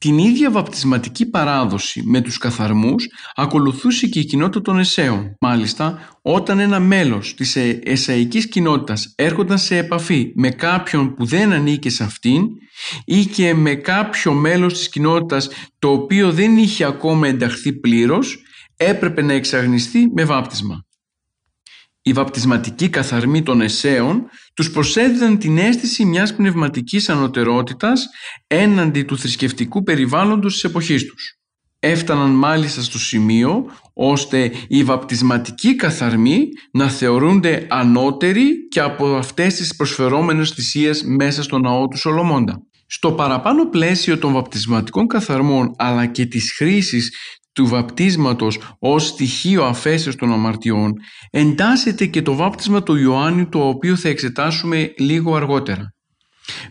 Την 0.00 0.18
ίδια 0.18 0.50
βαπτισματική 0.50 1.26
παράδοση 1.26 2.02
με 2.04 2.20
τους 2.20 2.38
καθαρμούς 2.38 3.06
ακολουθούσε 3.34 4.06
και 4.06 4.18
η 4.18 4.24
κοινότητα 4.24 4.60
των 4.62 4.78
Εσέων. 4.78 5.36
Μάλιστα, 5.40 5.98
όταν 6.22 6.58
ένα 6.58 6.80
μέλος 6.80 7.34
της 7.34 7.56
ε, 7.56 7.80
εσαϊκής 7.82 8.48
κοινότητας 8.48 9.12
έρχονταν 9.16 9.58
σε 9.58 9.76
επαφή 9.76 10.32
με 10.34 10.50
κάποιον 10.50 11.14
που 11.14 11.24
δεν 11.24 11.52
ανήκε 11.52 11.90
σε 11.90 12.04
αυτήν 12.04 12.42
ή 13.04 13.24
και 13.24 13.54
με 13.54 13.74
κάποιο 13.74 14.32
μέλος 14.32 14.72
της 14.72 14.88
κοινότητας 14.88 15.48
το 15.78 15.90
οποίο 15.90 16.32
δεν 16.32 16.56
είχε 16.56 16.84
ακόμα 16.84 17.28
ενταχθεί 17.28 17.72
πλήρως, 17.72 18.38
έπρεπε 18.76 19.22
να 19.22 19.32
εξαγνιστεί 19.32 20.10
με 20.14 20.24
βάπτισμα. 20.24 20.84
Οι 22.02 22.12
βαπτισματικοί 22.12 22.88
καθαρμοί 22.88 23.42
των 23.42 23.60
Εσέων 23.60 24.22
τους 24.54 24.70
προσέδιδαν 24.70 25.38
την 25.38 25.58
αίσθηση 25.58 26.04
μιας 26.04 26.34
πνευματικής 26.34 27.08
ανωτερότητας 27.08 28.06
έναντι 28.46 29.02
του 29.02 29.18
θρησκευτικού 29.18 29.82
περιβάλλοντος 29.82 30.52
της 30.52 30.64
εποχής 30.64 31.06
τους. 31.06 31.34
Έφταναν 31.78 32.30
μάλιστα 32.30 32.82
στο 32.82 32.98
σημείο 32.98 33.64
ώστε 33.94 34.52
οι 34.68 34.84
βαπτισματικοί 34.84 35.76
καθαρμοί 35.76 36.48
να 36.72 36.88
θεωρούνται 36.88 37.66
ανώτεροι 37.70 38.68
και 38.68 38.80
από 38.80 39.14
αυτές 39.14 39.54
τις 39.54 39.76
προσφερόμενες 39.76 40.50
θυσίες 40.50 41.02
μέσα 41.02 41.42
στο 41.42 41.58
ναό 41.58 41.88
του 41.88 41.96
Σολομώντα. 41.96 42.62
Στο 42.86 43.12
παραπάνω 43.12 43.68
πλαίσιο 43.68 44.18
των 44.18 44.32
βαπτισματικών 44.32 45.06
καθαρμών 45.06 45.74
αλλά 45.76 46.06
και 46.06 46.26
της 46.26 46.52
χρήσης 46.56 47.10
του 47.52 47.66
βαπτίσματος 47.66 48.58
ως 48.78 49.06
στοιχείο 49.06 49.64
αφέσεως 49.64 50.16
των 50.16 50.32
αμαρτιών 50.32 50.92
εντάσσεται 51.30 52.06
και 52.06 52.22
το 52.22 52.34
βάπτισμα 52.34 52.82
του 52.82 52.96
Ιωάννη 52.96 53.46
το 53.46 53.68
οποίο 53.68 53.96
θα 53.96 54.08
εξετάσουμε 54.08 54.94
λίγο 54.98 55.34
αργότερα. 55.34 55.94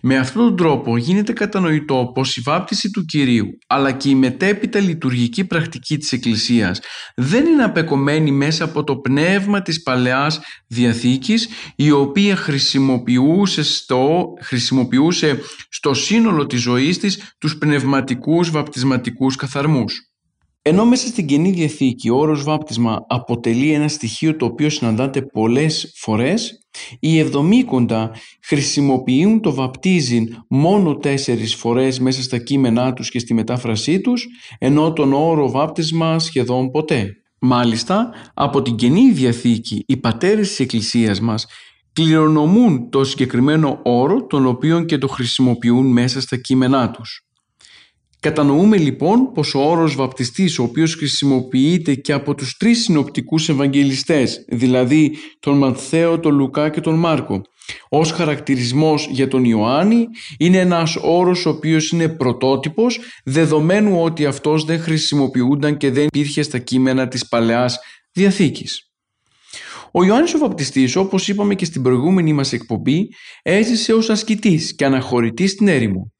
Με 0.02 0.18
αυτόν 0.18 0.46
τον 0.46 0.56
τρόπο 0.56 0.98
γίνεται 0.98 1.34
κατανοητό 1.34 2.12
πως 2.14 2.38
η 2.38 2.42
βάπτιση 2.42 2.90
του 2.90 3.06
Κυρίου 3.06 3.48
αλλά 3.68 3.92
και 3.92 4.10
η 4.10 4.16
μετέπειτα 4.16 4.80
λειτουργική 4.80 5.46
πρακτική 5.46 5.98
της 5.98 6.12
Εκκλησίας 6.12 6.80
δεν 7.16 7.46
είναι 7.46 7.64
απεκομμένη 7.64 8.32
μέσα 8.32 8.64
από 8.64 8.84
το 8.84 8.98
πνεύμα 8.98 9.62
της 9.62 9.82
Παλαιάς 9.82 10.40
Διαθήκης 10.68 11.50
η 11.76 11.92
οποία 11.92 12.36
χρησιμοποιούσε 12.36 13.64
στο, 13.64 14.26
χρησιμοποιούσε 14.42 15.40
στο 15.70 15.94
σύνολο 15.94 16.46
της 16.46 16.62
ζωής 16.62 16.98
της 16.98 17.34
τους 17.38 17.58
πνευματικούς 17.58 18.50
βαπτισματικούς 18.50 19.36
καθαρμούς. 19.36 20.09
Ενώ 20.70 20.86
μέσα 20.86 21.08
στην 21.08 21.26
Καινή 21.26 21.52
Διαθήκη 21.52 22.10
ο 22.10 22.18
όρος 22.18 22.44
βάπτισμα 22.44 23.06
αποτελεί 23.08 23.72
ένα 23.72 23.88
στοιχείο 23.88 24.36
το 24.36 24.46
οποίο 24.46 24.70
συναντάται 24.70 25.22
πολλές 25.22 25.94
φορές, 25.96 26.68
οι 27.00 27.20
Εβδομήκοντα 27.20 28.12
χρησιμοποιούν 28.44 29.42
το 29.42 29.54
βαπτίζειν 29.54 30.44
μόνο 30.50 30.98
τέσσερις 30.98 31.56
φορές 31.56 32.00
μέσα 32.00 32.22
στα 32.22 32.38
κείμενά 32.38 32.94
τους 32.94 33.10
και 33.10 33.20
στη 33.20 33.34
μετάφρασή 33.34 34.02
τους, 34.02 34.28
ενώ 34.58 34.94
τον 34.94 35.14
όρο 35.14 35.52
βάπτισμα 35.52 36.20
σχεδόν 36.20 36.70
ποτέ. 36.72 37.10
Μάλιστα, 37.40 38.10
από 38.34 38.62
την 38.62 38.76
Καινή 38.76 39.12
Διαθήκη 39.12 39.84
οι 39.88 39.98
πατέρες 39.98 40.48
της 40.48 40.60
Εκκλησίας 40.60 41.20
μας 41.20 41.46
κληρονομούν 41.94 42.90
το 42.90 43.04
συγκεκριμένο 43.04 43.80
όρο 43.84 44.26
τον 44.26 44.46
οποίο 44.46 44.84
και 44.84 44.98
το 44.98 45.08
χρησιμοποιούν 45.08 45.92
μέσα 45.92 46.22
στα 46.22 46.38
κείμενά 46.38 46.92
τους. 46.92 47.29
Κατανοούμε 48.20 48.78
λοιπόν 48.78 49.32
πως 49.34 49.56
ο 49.56 49.60
όρος 49.60 49.96
βαπτιστής 49.96 50.60
ο 50.60 50.64
οποίος 50.64 50.96
χρησιμοποιείται 50.96 51.96
και 51.96 52.14
από 52.14 52.36
τους 52.36 52.58
τρεις 52.58 52.84
συνοπτικούς 52.84 53.50
ευαγγελιστές 53.50 54.46
δηλαδή 54.48 55.16
τον 55.40 55.58
Ματθαίο, 55.58 56.20
τον 56.20 56.36
Λουκά 56.36 56.70
και 56.70 56.82
τον 56.82 56.96
Μάρκο 56.96 57.42
ως 57.90 58.12
χαρακτηρισμός 58.12 59.08
για 59.12 59.28
τον 59.28 59.44
Ιωάννη 59.44 60.08
είναι 60.38 60.58
ένας 60.58 60.96
όρος 61.02 61.46
ο 61.46 61.50
οποίος 61.50 61.92
είναι 61.92 62.10
πρωτότυπος 62.10 63.00
δεδομένου 63.24 64.02
ότι 64.02 64.26
αυτός 64.26 64.66
δεν 64.66 64.80
χρησιμοποιούνταν 64.80 65.78
και 65.78 65.92
δεν 65.92 66.06
υπήρχε 66.06 66.42
στα 66.42 66.58
κείμενα 66.58 67.08
της 67.08 67.28
Παλαιάς 67.28 67.80
Διαθήκης. 68.12 68.84
Ο 69.92 70.04
Ιωάννης 70.04 70.34
ο 70.34 70.38
Βαπτιστής, 70.38 70.96
όπως 70.96 71.28
είπαμε 71.28 71.56
και 71.56 71.66
στην 71.66 71.82
προηγούμενη 71.82 72.34
μας 72.34 72.54
εκπομπή, 72.54 73.08
έζησε 73.42 73.94
ως 73.94 74.10
ασκητής 74.10 74.76
και 74.76 74.86
αναχωρητής 74.86 75.52
στην 75.52 75.68
έρημο. 75.68 76.14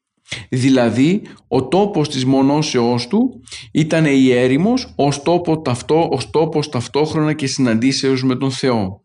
Δηλαδή 0.48 1.22
ο 1.48 1.68
τόπος 1.68 2.08
της 2.08 2.24
μονόσεώς 2.24 3.06
του 3.06 3.40
ήταν 3.72 4.04
η 4.04 4.30
έρημος 4.30 4.92
ως, 4.96 5.22
τόπο 5.22 5.60
ταυτό, 5.60 6.08
ως 6.10 6.30
τόπος 6.30 6.68
ταυτόχρονα 6.68 7.32
και 7.32 7.46
συναντήσεως 7.46 8.24
με 8.24 8.36
τον 8.36 8.50
Θεό. 8.50 9.04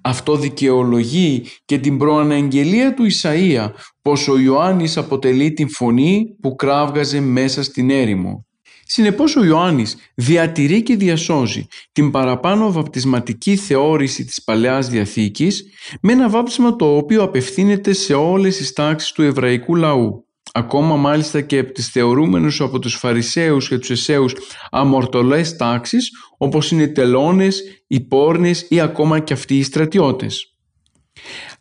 Αυτό 0.00 0.36
δικαιολογεί 0.36 1.44
και 1.64 1.78
την 1.78 1.98
προαναγγελία 1.98 2.94
του 2.94 3.06
Ισαΐα 3.10 3.70
πως 4.02 4.28
ο 4.28 4.38
Ιωάννης 4.38 4.96
αποτελεί 4.96 5.52
την 5.52 5.70
φωνή 5.70 6.36
που 6.40 6.54
κράβγαζε 6.54 7.20
μέσα 7.20 7.62
στην 7.62 7.90
έρημο. 7.90 8.46
Συνεπώς 8.94 9.36
ο 9.36 9.44
Ιωάννης 9.44 9.96
διατηρεί 10.14 10.82
και 10.82 10.96
διασώζει 10.96 11.66
την 11.92 12.10
παραπάνω 12.10 12.72
βαπτισματική 12.72 13.56
θεώρηση 13.56 14.24
της 14.24 14.44
Παλαιάς 14.44 14.88
Διαθήκης 14.88 15.64
με 16.00 16.12
ένα 16.12 16.28
βάπτισμα 16.28 16.76
το 16.76 16.96
οποίο 16.96 17.22
απευθύνεται 17.22 17.92
σε 17.92 18.14
όλες 18.14 18.56
τις 18.56 18.72
τάξεις 18.72 19.12
του 19.12 19.22
εβραϊκού 19.22 19.74
λαού. 19.74 20.26
Ακόμα 20.52 20.96
μάλιστα 20.96 21.40
και 21.40 21.58
από 21.58 21.72
τις 21.72 21.88
θεωρούμενους 21.88 22.60
από 22.60 22.78
τους 22.78 22.94
Φαρισαίους 22.94 23.68
και 23.68 23.78
τους 23.78 23.90
Εσέους 23.90 24.34
αμορτωλές 24.70 25.56
τάξεις 25.56 26.10
όπως 26.38 26.70
είναι 26.70 26.82
οι 26.82 26.92
τελώνες, 26.92 27.62
οι 27.86 28.00
πόρνες 28.00 28.66
ή 28.68 28.80
ακόμα 28.80 29.18
και 29.18 29.32
αυτοί 29.32 29.58
οι 29.58 29.62
στρατιώτες. 29.62 30.56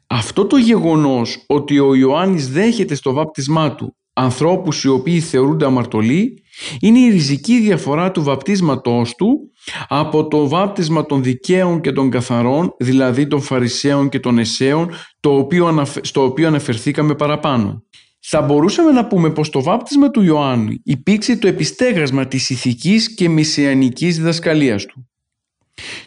Αυτό 0.07 0.45
το 0.45 0.57
γεγονός 0.57 1.43
ότι 1.47 1.79
ο 1.79 1.95
Ιωάννης 1.95 2.49
δέχεται 2.49 2.95
στο 2.95 3.13
βάπτισμά 3.13 3.75
του 3.75 3.95
ανθρώπους 4.13 4.83
οι 4.83 4.87
οποίοι 4.87 5.19
θεωρούνται 5.19 5.65
αμαρτωλοί 5.65 6.40
είναι 6.79 6.99
η 6.99 7.09
ριζική 7.09 7.59
διαφορά 7.59 8.11
του 8.11 8.23
βαπτίσματός 8.23 9.15
του 9.15 9.51
από 9.87 10.27
το 10.27 10.47
βάπτισμα 10.47 11.05
των 11.05 11.23
δικαίων 11.23 11.81
και 11.81 11.91
των 11.91 12.09
καθαρών, 12.09 12.75
δηλαδή 12.79 13.27
των 13.27 13.41
Φαρισαίων 13.41 14.09
και 14.09 14.19
των 14.19 14.37
Εσέων, 14.37 14.89
το 15.19 15.35
οποίο, 15.35 15.85
στο 16.01 16.23
οποίο 16.23 16.47
αναφερθήκαμε 16.47 17.15
παραπάνω. 17.15 17.83
Θα 18.19 18.41
μπορούσαμε 18.41 18.91
να 18.91 19.07
πούμε 19.07 19.31
πως 19.31 19.49
το 19.49 19.63
βάπτισμα 19.63 20.11
του 20.11 20.21
Ιωάννου 20.21 20.69
υπήρξε 20.83 21.35
το 21.35 21.47
επιστέγασμα 21.47 22.27
της 22.27 22.49
ηθικής 22.49 23.13
και 23.13 23.29
μισιανικής 23.29 24.17
διδασκαλίας 24.17 24.85
του. 24.85 25.05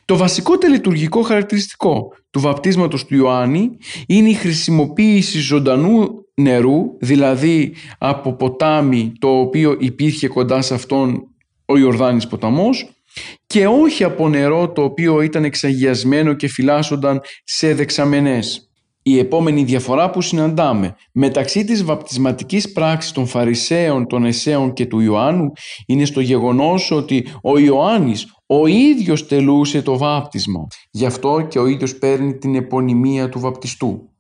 Το 0.04 0.16
βασικό 0.16 0.58
τελετουργικό 0.58 1.22
χαρακτηριστικό 1.22 2.08
του 2.30 2.40
βαπτίσματος 2.40 3.04
του 3.04 3.14
Ιωάννη 3.14 3.70
είναι 4.06 4.28
η 4.28 4.34
χρησιμοποίηση 4.34 5.38
ζωντανού 5.38 6.23
νερού, 6.34 6.96
δηλαδή 7.00 7.74
από 7.98 8.32
ποτάμι 8.32 9.12
το 9.18 9.38
οποίο 9.38 9.76
υπήρχε 9.80 10.28
κοντά 10.28 10.62
σε 10.62 10.74
αυτόν 10.74 11.28
ο 11.66 11.76
Ιορδάνης 11.78 12.26
ποταμός 12.26 12.88
και 13.46 13.66
όχι 13.66 14.04
από 14.04 14.28
νερό 14.28 14.72
το 14.72 14.82
οποίο 14.82 15.20
ήταν 15.20 15.44
εξαγιασμένο 15.44 16.34
και 16.34 16.48
φυλάσσονταν 16.48 17.20
σε 17.44 17.74
δεξαμενές. 17.74 18.68
Η 19.06 19.18
επόμενη 19.18 19.64
διαφορά 19.64 20.10
που 20.10 20.20
συναντάμε 20.20 20.96
μεταξύ 21.12 21.64
της 21.64 21.84
βαπτισματικής 21.84 22.72
πράξης 22.72 23.12
των 23.12 23.26
Φαρισαίων, 23.26 24.06
των 24.06 24.24
Εσέων 24.24 24.72
και 24.72 24.86
του 24.86 25.00
Ιωάννου 25.00 25.52
είναι 25.86 26.04
στο 26.04 26.20
γεγονός 26.20 26.90
ότι 26.90 27.26
ο 27.42 27.58
Ιωάννης 27.58 28.26
ο 28.46 28.66
ίδιος 28.66 29.26
τελούσε 29.26 29.82
το 29.82 29.98
βάπτισμα. 29.98 30.66
Γι' 30.90 31.06
αυτό 31.06 31.46
και 31.48 31.58
ο 31.58 31.66
ίδιος 31.66 31.98
παίρνει 31.98 32.38
την 32.38 32.54
επωνυμία 32.54 33.28
του 33.28 33.40
βαπτιστού. 33.40 34.13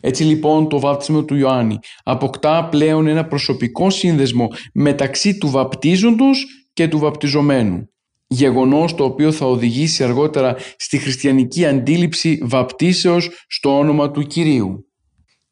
Έτσι 0.00 0.24
λοιπόν 0.24 0.68
το 0.68 0.80
βάπτισμα 0.80 1.24
του 1.24 1.34
Ιωάννη 1.34 1.78
αποκτά 2.02 2.64
πλέον 2.64 3.06
ένα 3.06 3.24
προσωπικό 3.26 3.90
σύνδεσμο 3.90 4.48
μεταξύ 4.72 5.38
του 5.38 5.50
βαπτίζοντος 5.50 6.46
και 6.72 6.88
του 6.88 6.98
βαπτιζομένου 6.98 7.86
γεγονός 8.32 8.94
το 8.94 9.04
οποίο 9.04 9.32
θα 9.32 9.46
οδηγήσει 9.46 10.04
αργότερα 10.04 10.56
στη 10.76 10.98
χριστιανική 10.98 11.66
αντίληψη 11.66 12.40
βαπτίσεως 12.42 13.30
στο 13.48 13.78
όνομα 13.78 14.10
του 14.10 14.22
Κυρίου. 14.22 14.86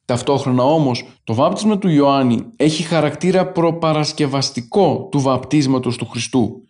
Ταυτόχρονα 0.04 0.62
όμως 0.62 1.04
το 1.24 1.34
βάπτισμα 1.34 1.78
του 1.78 1.88
Ιωάννη 1.88 2.44
έχει 2.56 2.82
χαρακτήρα 2.82 3.52
προπαρασκευαστικό 3.52 5.08
του 5.10 5.20
βαπτίσματος 5.20 5.96
του 5.96 6.06
Χριστού. 6.06 6.62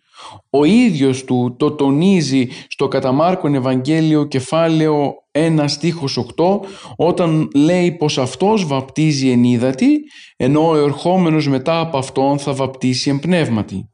Ο 0.49 0.63
ίδιος 0.63 1.23
του 1.23 1.55
το 1.59 1.71
τονίζει 1.71 2.47
στο 2.67 2.87
κατά 2.87 3.11
Μάρκον 3.11 3.55
Ευαγγέλιο 3.55 4.25
κεφάλαιο 4.25 5.13
1 5.31 5.63
στίχος 5.65 6.25
8 6.35 6.59
όταν 6.95 7.49
λέει 7.55 7.91
πως 7.91 8.17
αυτός 8.17 8.65
βαπτίζει 8.65 9.29
εν 9.29 9.43
ύδατη 9.43 9.99
ενώ 10.37 10.67
ο 10.67 10.75
ερχόμενος 10.75 11.47
μετά 11.47 11.79
από 11.79 11.97
αυτόν 11.97 12.39
θα 12.39 12.53
βαπτίσει 12.53 13.09
εν 13.09 13.19
πνεύματι. 13.19 13.85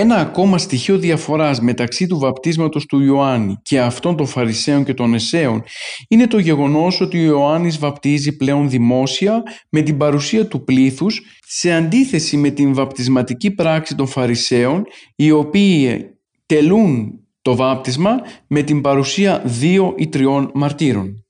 Ένα 0.00 0.16
ακόμα 0.16 0.58
στοιχείο 0.58 0.98
διαφοράς 0.98 1.60
μεταξύ 1.60 2.06
του 2.06 2.18
βαπτίσματος 2.18 2.86
του 2.86 3.00
Ιωάννη 3.00 3.56
και 3.62 3.80
αυτών 3.80 4.16
των 4.16 4.26
Φαρισαίων 4.26 4.84
και 4.84 4.94
των 4.94 5.14
Εσέων 5.14 5.62
είναι 6.08 6.26
το 6.26 6.38
γεγονός 6.38 7.00
ότι 7.00 7.18
ο 7.18 7.22
Ιωάννης 7.22 7.78
βαπτίζει 7.78 8.36
πλέον 8.36 8.70
δημόσια 8.70 9.42
με 9.70 9.80
την 9.82 9.96
παρουσία 9.96 10.46
του 10.46 10.64
πλήθους 10.64 11.20
σε 11.46 11.72
αντίθεση 11.72 12.36
με 12.36 12.50
την 12.50 12.74
βαπτισματική 12.74 13.50
πράξη 13.50 13.94
των 13.94 14.06
Φαρισαίων 14.06 14.84
οι 15.16 15.30
οποίοι 15.30 16.04
τελούν 16.46 17.12
το 17.42 17.56
βάπτισμα 17.56 18.20
με 18.46 18.62
την 18.62 18.80
παρουσία 18.80 19.42
δύο 19.44 19.94
ή 19.96 20.08
τριών 20.08 20.50
μαρτύρων. 20.54 21.24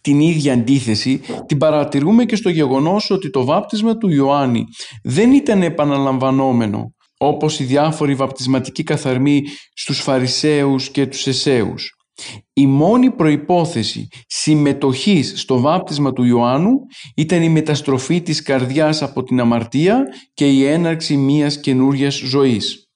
Την 0.00 0.20
ίδια 0.20 0.52
αντίθεση 0.52 1.20
την 1.46 1.58
παρατηρούμε 1.58 2.24
και 2.24 2.36
στο 2.36 2.48
γεγονός 2.48 3.10
ότι 3.10 3.30
το 3.30 3.44
βάπτισμα 3.44 3.96
του 3.96 4.10
Ιωάννη 4.10 4.64
δεν 5.02 5.32
ήταν 5.32 5.62
επαναλαμβανόμενο 5.62 6.94
όπως 7.18 7.60
οι 7.60 7.64
διάφοροι 7.64 8.14
βαπτισματικοί 8.14 8.82
καθαρμοί 8.82 9.42
στους 9.74 10.00
Φαρισαίους 10.00 10.90
και 10.90 11.06
τους 11.06 11.26
Εσέους. 11.26 11.90
Η 12.52 12.66
μόνη 12.66 13.10
προϋπόθεση 13.10 14.08
συμμετοχής 14.26 15.32
στο 15.40 15.60
βάπτισμα 15.60 16.12
του 16.12 16.24
Ιωάννου 16.24 16.72
ήταν 17.16 17.42
η 17.42 17.48
μεταστροφή 17.48 18.22
της 18.22 18.42
καρδιάς 18.42 19.02
από 19.02 19.22
την 19.22 19.40
αμαρτία 19.40 20.04
και 20.34 20.50
η 20.50 20.64
έναρξη 20.64 21.16
μιας 21.16 21.60
καινούριας 21.60 22.14
ζωής. 22.14 22.90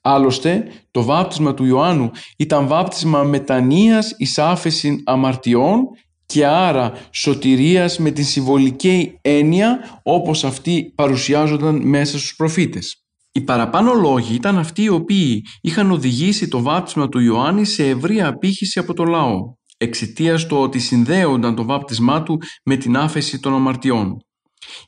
Άλλωστε, 0.00 0.66
το 0.90 1.02
βάπτισμα 1.02 1.54
του 1.54 1.64
Ιωάννου 1.64 2.10
ήταν 2.36 2.66
βάπτισμα 2.66 3.22
μετανοίας 3.22 4.14
εις 4.16 4.38
άφεση 4.38 5.02
αμαρτιών 5.04 5.84
και 6.26 6.46
άρα 6.46 6.92
σωτηρίας 7.10 7.98
με 7.98 8.10
την 8.10 8.24
συμβολική 8.24 9.18
έννοια 9.20 10.00
όπως 10.02 10.44
αυτή 10.44 10.92
παρουσιάζονταν 10.94 11.76
μέσα 11.76 12.18
στους 12.18 12.36
προφήτες. 12.36 13.05
Οι 13.36 13.40
παραπάνω 13.40 13.92
λόγοι 13.92 14.34
ήταν 14.34 14.58
αυτοί 14.58 14.82
οι 14.82 14.88
οποίοι 14.88 15.44
είχαν 15.60 15.90
οδηγήσει 15.90 16.48
το 16.48 16.62
βάπτισμα 16.62 17.08
του 17.08 17.18
Ιωάννη 17.18 17.64
σε 17.64 17.88
ευρία 17.88 18.28
απήχηση 18.28 18.78
από 18.78 18.94
το 18.94 19.04
λαό, 19.04 19.38
εξαιτίας 19.76 20.46
του 20.46 20.56
ότι 20.56 20.78
συνδέονταν 20.78 21.54
το 21.54 21.64
βάπτισμά 21.64 22.22
του 22.22 22.38
με 22.64 22.76
την 22.76 22.96
άφεση 22.96 23.40
των 23.40 23.54
αμαρτιών. 23.54 24.16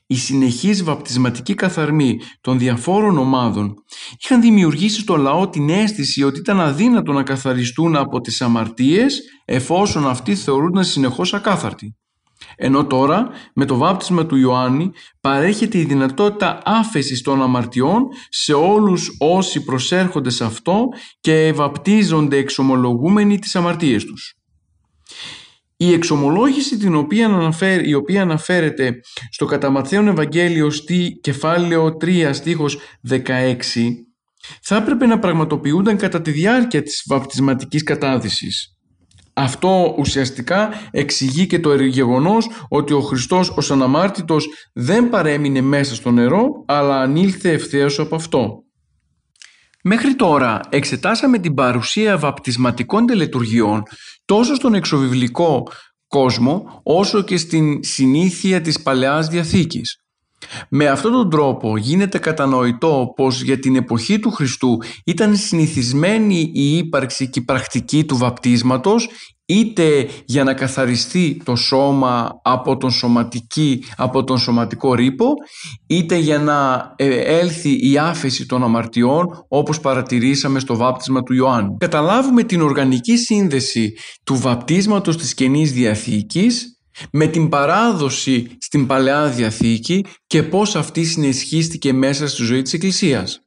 Οι 0.07 0.15
συνεχείς 0.15 0.83
βαπτισματικοί 0.83 1.53
καθαρμοί 1.53 2.17
των 2.41 2.59
διαφόρων 2.59 3.17
ομάδων 3.17 3.73
είχαν 4.23 4.41
δημιουργήσει 4.41 4.99
στο 4.99 5.15
λαό 5.15 5.49
την 5.49 5.69
αίσθηση 5.69 6.23
ότι 6.23 6.39
ήταν 6.39 6.59
αδύνατο 6.59 7.11
να 7.11 7.23
καθαριστούν 7.23 7.95
από 7.95 8.19
τις 8.21 8.41
αμαρτίες 8.41 9.19
εφόσον 9.45 10.07
αυτοί 10.07 10.35
θεωρούνταν 10.35 10.83
συνεχώς 10.83 11.33
ακάθαρτοι. 11.33 11.95
Ενώ 12.55 12.85
τώρα 12.85 13.29
με 13.53 13.65
το 13.65 13.75
βάπτισμα 13.75 14.25
του 14.25 14.35
Ιωάννη 14.35 14.91
παρέχεται 15.21 15.77
η 15.77 15.83
δυνατότητα 15.83 16.61
άφεσης 16.65 17.21
των 17.21 17.41
αμαρτιών 17.41 18.07
σε 18.29 18.53
όλους 18.53 19.15
όσοι 19.19 19.63
προσέρχονται 19.63 20.29
σε 20.29 20.43
αυτό 20.43 20.87
και 21.19 21.51
βαπτίζονται 21.55 22.37
εξομολογούμενοι 22.37 23.39
τις 23.39 23.55
αμαρτίες 23.55 24.05
τους. 24.05 24.33
Η 25.81 25.93
εξομολόγηση 25.93 26.77
την 26.77 26.95
οποία 26.95 27.25
αναφέρει, 27.25 27.89
η 27.89 27.93
οποία 27.93 28.21
αναφέρεται 28.21 28.99
στο 29.31 29.45
κατά 29.45 29.83
Ευαγγέλιο 29.91 30.69
στη 30.69 31.19
κεφάλαιο 31.21 31.97
3 32.01 32.29
στίχος 32.33 32.77
16 33.09 33.55
θα 34.61 34.75
έπρεπε 34.75 35.05
να 35.05 35.19
πραγματοποιούνταν 35.19 35.97
κατά 35.97 36.21
τη 36.21 36.31
διάρκεια 36.31 36.81
της 36.81 37.03
βαπτισματικής 37.07 37.83
κατάδυσης. 37.83 38.78
Αυτό 39.33 39.95
ουσιαστικά 39.97 40.69
εξηγεί 40.91 41.47
και 41.47 41.59
το 41.59 41.83
γεγονός 41.83 42.49
ότι 42.69 42.93
ο 42.93 43.01
Χριστός 43.01 43.49
ως 43.49 43.71
αναμάρτητος 43.71 44.47
δεν 44.73 45.09
παρέμεινε 45.09 45.61
μέσα 45.61 45.95
στο 45.95 46.11
νερό 46.11 46.47
αλλά 46.67 47.01
ανήλθε 47.01 47.51
ευθέως 47.51 47.99
από 47.99 48.15
αυτό. 48.15 48.63
Μέχρι 49.83 50.15
τώρα 50.15 50.59
εξετάσαμε 50.69 51.37
την 51.39 51.53
παρουσία 51.53 52.17
βαπτισματικών 52.17 53.05
τελετουργιών 53.05 53.83
τόσο 54.25 54.55
στον 54.55 54.73
εξωβιβλικό 54.73 55.67
κόσμο 56.07 56.81
όσο 56.83 57.21
και 57.21 57.37
στην 57.37 57.83
συνήθεια 57.83 58.61
της 58.61 58.81
Παλαιάς 58.81 59.27
Διαθήκης. 59.27 59.97
Με 60.69 60.87
αυτόν 60.87 61.11
τον 61.11 61.29
τρόπο 61.29 61.77
γίνεται 61.77 62.17
κατανοητό 62.17 63.13
πως 63.15 63.41
για 63.41 63.59
την 63.59 63.75
εποχή 63.75 64.19
του 64.19 64.31
Χριστού 64.31 64.77
ήταν 65.05 65.35
συνηθισμένη 65.35 66.51
η 66.53 66.77
ύπαρξη 66.77 67.29
και 67.29 67.39
η 67.39 67.43
πρακτική 67.43 68.05
του 68.05 68.17
βαπτίσματος 68.17 69.09
είτε 69.49 70.07
για 70.25 70.43
να 70.43 70.53
καθαριστεί 70.53 71.41
το 71.45 71.55
σώμα 71.55 72.39
από 72.43 72.77
τον, 72.77 72.91
σωματική, 72.91 73.83
από 73.97 74.23
τον 74.23 74.37
σωματικό 74.37 74.93
ρήπο 74.93 75.33
είτε 75.87 76.17
για 76.17 76.39
να 76.39 76.91
ε, 76.95 77.37
έλθει 77.39 77.89
η 77.91 77.97
άφεση 77.97 78.45
των 78.45 78.63
αμαρτιών 78.63 79.45
όπως 79.47 79.79
παρατηρήσαμε 79.79 80.59
στο 80.59 80.75
βάπτισμα 80.75 81.23
του 81.23 81.33
Ιωάννου. 81.33 81.77
Καταλάβουμε 81.77 82.43
την 82.43 82.61
οργανική 82.61 83.17
σύνδεση 83.17 83.93
του 84.23 84.35
βαπτίσματος 84.35 85.17
της 85.17 85.33
Καινής 85.33 85.71
Διαθήκης 85.71 86.78
με 87.11 87.27
την 87.27 87.49
παράδοση 87.49 88.57
στην 88.59 88.85
Παλαιά 88.85 89.27
Διαθήκη 89.27 90.05
και 90.27 90.43
πώς 90.43 90.75
αυτή 90.75 91.03
συνεσχίστηκε 91.03 91.93
μέσα 91.93 92.27
στη 92.27 92.43
ζωή 92.43 92.61
της 92.61 92.73
Εκκλησίας. 92.73 93.41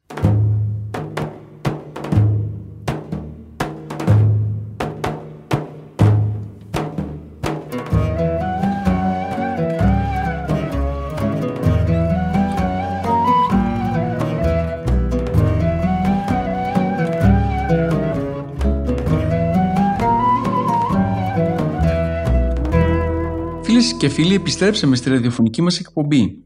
Και 24.03 24.09
φίλοι 24.09 24.35
επιστρέψαμε 24.35 24.97
στη 24.97 25.11
ραδιοφωνική 25.11 25.62
μας 25.62 25.79
εκπομπή. 25.79 26.45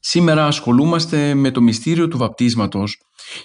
Σήμερα 0.00 0.46
ασχολούμαστε 0.46 1.34
με 1.34 1.50
το 1.50 1.60
μυστήριο 1.60 2.08
του 2.08 2.18
βαπτίσματος 2.18 2.98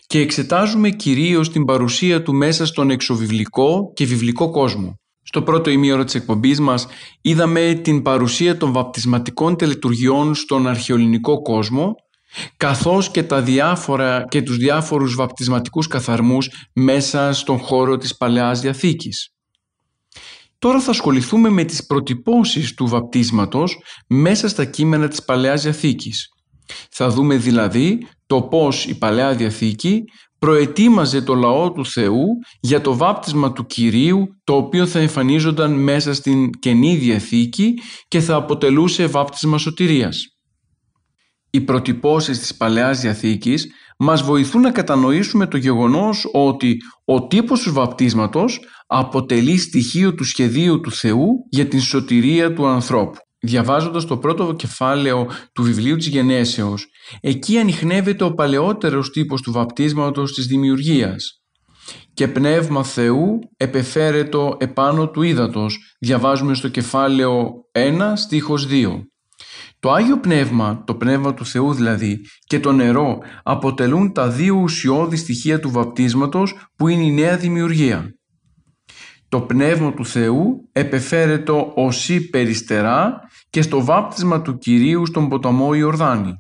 και 0.08 0.20
εξετάζουμε 0.20 0.89
κυρίως 0.89 1.52
την 1.52 1.65
παρουσία 1.65 2.22
του 2.22 2.34
μέσα 2.34 2.65
στον 2.65 2.89
εξωβιβλικό 2.89 3.91
και 3.93 4.06
βιβλικό 4.06 4.50
κόσμο. 4.50 5.00
Στο 5.24 5.41
πρώτο 5.41 5.70
ημίωρο 5.70 6.04
της 6.04 6.15
εκπομπής 6.15 6.60
μας 6.60 6.88
είδαμε 7.22 7.80
την 7.84 8.02
παρουσία 8.02 8.58
των 8.58 8.72
βαπτισματικών 8.72 9.56
τελετουργιών 9.56 10.36
στον 10.36 10.67
αρχαιολινικό 10.67 11.41
κόσμο 11.41 11.96
καθώς 12.58 13.12
και, 13.12 13.24
τα 13.24 13.41
διάφορα, 13.41 14.26
και 14.30 14.41
τους 14.41 14.58
διάφορους 14.58 15.15
βαπτισματικούς 15.15 15.88
καθαρμούς 15.88 16.50
μέσα 16.74 17.34
στον 17.34 17.58
χώρο 17.58 17.98
της 17.98 18.17
Παλαιάς 18.17 18.60
Διαθήκης. 18.62 19.37
Τώρα 20.60 20.80
θα 20.80 20.91
ασχοληθούμε 20.91 21.50
με 21.50 21.63
τις 21.63 21.86
προτυπώσεις 21.86 22.74
του 22.74 22.88
βαπτίσματος 22.88 23.82
μέσα 24.08 24.48
στα 24.48 24.65
κείμενα 24.65 25.08
της 25.08 25.24
Παλαιάς 25.24 25.62
Διαθήκης. 25.62 26.28
Θα 26.91 27.10
δούμε 27.10 27.38
δηλαδή 27.38 28.08
το 28.26 28.41
πώς 28.41 28.86
η 28.86 28.98
Παλαιά 28.98 29.36
Διαθήκη 29.36 30.04
προετοίμαζε 30.39 31.22
το 31.22 31.34
λαό 31.36 31.72
του 31.72 31.86
Θεού 31.86 32.26
για 32.60 32.82
το 32.82 32.98
βάπτισμα 32.98 33.52
του 33.52 33.65
Κυρίου 33.65 34.28
το 34.43 34.56
οποίο 34.56 34.86
θα 34.88 35.00
εμφανίζονταν 35.00 35.72
μέσα 35.72 36.13
στην 36.13 36.50
Καινή 36.50 36.96
Διαθήκη 36.96 37.74
και 38.08 38.20
θα 38.20 38.36
αποτελούσε 38.36 39.06
βάπτισμα 39.06 39.58
σωτηρίας. 39.58 40.17
Οι 41.50 41.62
προτυπώσεις 41.62 42.39
της 42.39 42.56
Παλαιάς 42.56 43.00
Διαθήκης 43.00 43.67
μας 43.99 44.21
βοηθούν 44.21 44.62
να 44.62 44.71
κατανοήσουμε 44.71 45.47
το 45.47 45.57
γεγονός 45.57 46.29
ότι 46.33 46.77
ο 47.05 47.27
τύπος 47.27 47.62
του 47.62 47.73
βαπτίσματος 47.73 48.60
αποτελεί 48.88 49.57
στοιχείο 49.57 50.13
του 50.13 50.23
σχεδίου 50.23 50.79
του 50.79 50.91
Θεού 50.91 51.27
για 51.49 51.67
την 51.67 51.81
σωτηρία 51.81 52.53
του 52.53 52.67
ανθρώπου. 52.67 53.17
Διαβάζοντας 53.39 54.05
το 54.05 54.17
πρώτο 54.17 54.53
κεφάλαιο 54.53 55.27
του 55.53 55.63
βιβλίου 55.63 55.95
της 55.95 56.07
Γενέσεως, 56.07 56.88
εκεί 57.21 57.57
ανοιχνεύεται 57.57 58.23
ο 58.23 58.33
παλαιότερος 58.33 59.10
τύπος 59.10 59.41
του 59.41 59.51
βαπτίσματος 59.51 60.33
της 60.33 60.45
δημιουργίας. 60.45 61.41
«Και 62.13 62.27
πνεύμα 62.27 62.83
Θεού 62.83 63.39
επεφέρετο 63.57 64.57
επάνω 64.60 65.10
του 65.10 65.21
ύδατος», 65.21 65.95
διαβάζουμε 65.99 66.53
στο 66.53 66.67
κεφάλαιο 66.67 67.51
1 67.71 68.15
στίχος 68.15 68.67
2. 68.67 69.01
Το 69.80 69.92
Άγιο 69.92 70.20
Πνεύμα, 70.20 70.84
το 70.86 70.96
Πνεύμα 70.96 71.34
του 71.34 71.46
Θεού 71.46 71.74
δηλαδή, 71.74 72.26
και 72.46 72.60
το 72.60 72.72
νερό 72.72 73.18
αποτελούν 73.44 74.13
τα 74.13 74.30
δύο 74.30 74.56
ουσιώδη 74.56 75.16
στοιχεία 75.16 75.60
του 75.60 75.72
βαπτίσματος 75.72 76.56
που 76.76 76.88
είναι 76.88 77.04
η 77.04 77.12
νέα 77.12 77.38
δημιουργία. 77.38 78.16
Το 79.30 79.42
Πνεύμα 79.42 79.94
του 79.94 80.06
Θεού 80.06 80.70
επεφέρετο 80.72 81.72
οσί 81.76 82.30
περιστερά 82.30 83.20
και 83.50 83.62
στο 83.62 83.84
βάπτισμα 83.84 84.42
του 84.42 84.58
Κυρίου 84.58 85.06
στον 85.06 85.30
ποταμό 85.30 85.74
Ιορδάνη. 85.74 86.34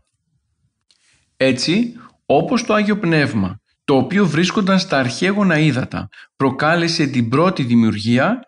Έτσι, 1.37 1.93
όπως 2.25 2.63
το 2.63 2.73
Άγιο 2.73 2.97
Πνεύμα, 2.97 3.59
το 3.83 3.95
οποίο 3.95 4.25
βρίσκονταν 4.25 4.79
στα 4.79 4.97
αρχαίγωνα 4.97 5.59
ύδατα, 5.59 6.07
προκάλεσε 6.35 7.05
την 7.05 7.29
πρώτη 7.29 7.63
δημιουργία, 7.63 8.39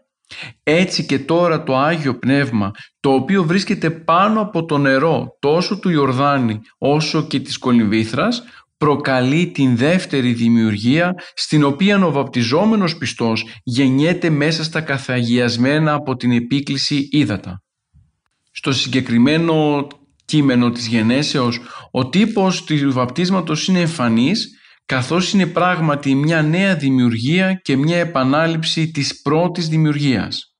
έτσι 0.63 1.05
και 1.05 1.19
τώρα 1.19 1.63
το 1.63 1.77
Άγιο 1.77 2.19
Πνεύμα, 2.19 2.71
το 2.99 3.13
οποίο 3.13 3.43
βρίσκεται 3.43 3.89
πάνω 3.89 4.41
από 4.41 4.65
το 4.65 4.77
νερό 4.77 5.37
τόσο 5.39 5.79
του 5.79 5.89
Ιορδάνη 5.89 6.59
όσο 6.77 7.23
και 7.23 7.39
της 7.39 7.57
Κολυμβήθρας, 7.57 8.43
προκαλεί 8.77 9.51
την 9.51 9.77
δεύτερη 9.77 10.33
δημιουργία 10.33 11.15
στην 11.33 11.63
οποία 11.63 12.05
ο 12.05 12.11
βαπτιζόμενος 12.11 12.97
πιστός 12.97 13.45
γεννιέται 13.63 14.29
μέσα 14.29 14.63
στα 14.63 14.81
καθαγιασμένα 14.81 15.93
από 15.93 16.15
την 16.15 16.31
επίκληση 16.31 17.07
ύδατα. 17.11 17.63
Στο 18.51 18.71
συγκεκριμένο 18.71 19.87
κείμενο 20.25 20.69
της 20.69 20.87
γενέσεως 20.87 21.59
ο 21.91 22.09
τύπος 22.09 22.63
του 22.63 22.91
βαπτίσματος 22.91 23.67
είναι 23.67 23.79
εμφανής 23.79 24.58
καθώς 24.89 25.33
είναι 25.33 25.45
πράγματι 25.45 26.15
μια 26.15 26.41
νέα 26.41 26.75
δημιουργία 26.75 27.53
και 27.53 27.77
μια 27.77 27.97
επανάληψη 27.97 28.91
της 28.91 29.21
πρώτης 29.21 29.67
δημιουργίας. 29.67 30.55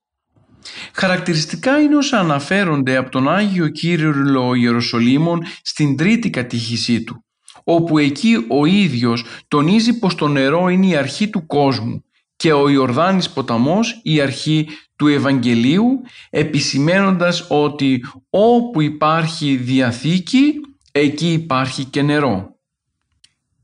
Χαρακτηριστικά 0.92 1.78
είναι 1.80 1.96
όσα 1.96 2.18
αναφέρονται 2.18 2.96
από 2.96 3.10
τον 3.10 3.28
Άγιο 3.28 3.68
Κύριο 3.68 4.54
Ιεροσολύμων 4.54 5.42
στην 5.62 5.96
τρίτη 5.96 6.30
κατήχησή 6.30 7.04
του 7.04 7.24
όπου 7.64 7.98
εκεί 7.98 8.44
ο 8.48 8.64
ίδιος 8.64 9.24
τονίζει 9.48 9.98
πως 9.98 10.14
το 10.14 10.28
νερό 10.28 10.68
είναι 10.68 10.86
η 10.86 10.96
αρχή 10.96 11.28
του 11.28 11.46
κόσμου 11.46 12.04
και 12.36 12.52
ο 12.52 12.68
Ιορδάνης 12.68 13.30
ποταμός 13.30 14.00
η 14.02 14.20
αρχή 14.20 14.68
του 14.96 15.06
Ευαγγελίου 15.06 16.00
επισημένοντας 16.30 17.46
ότι 17.48 18.04
όπου 18.30 18.80
υπάρχει 18.80 19.56
διαθήκη 19.56 20.52
εκεί 20.92 21.32
υπάρχει 21.32 21.84
και 21.84 22.02
νερό. 22.02 22.59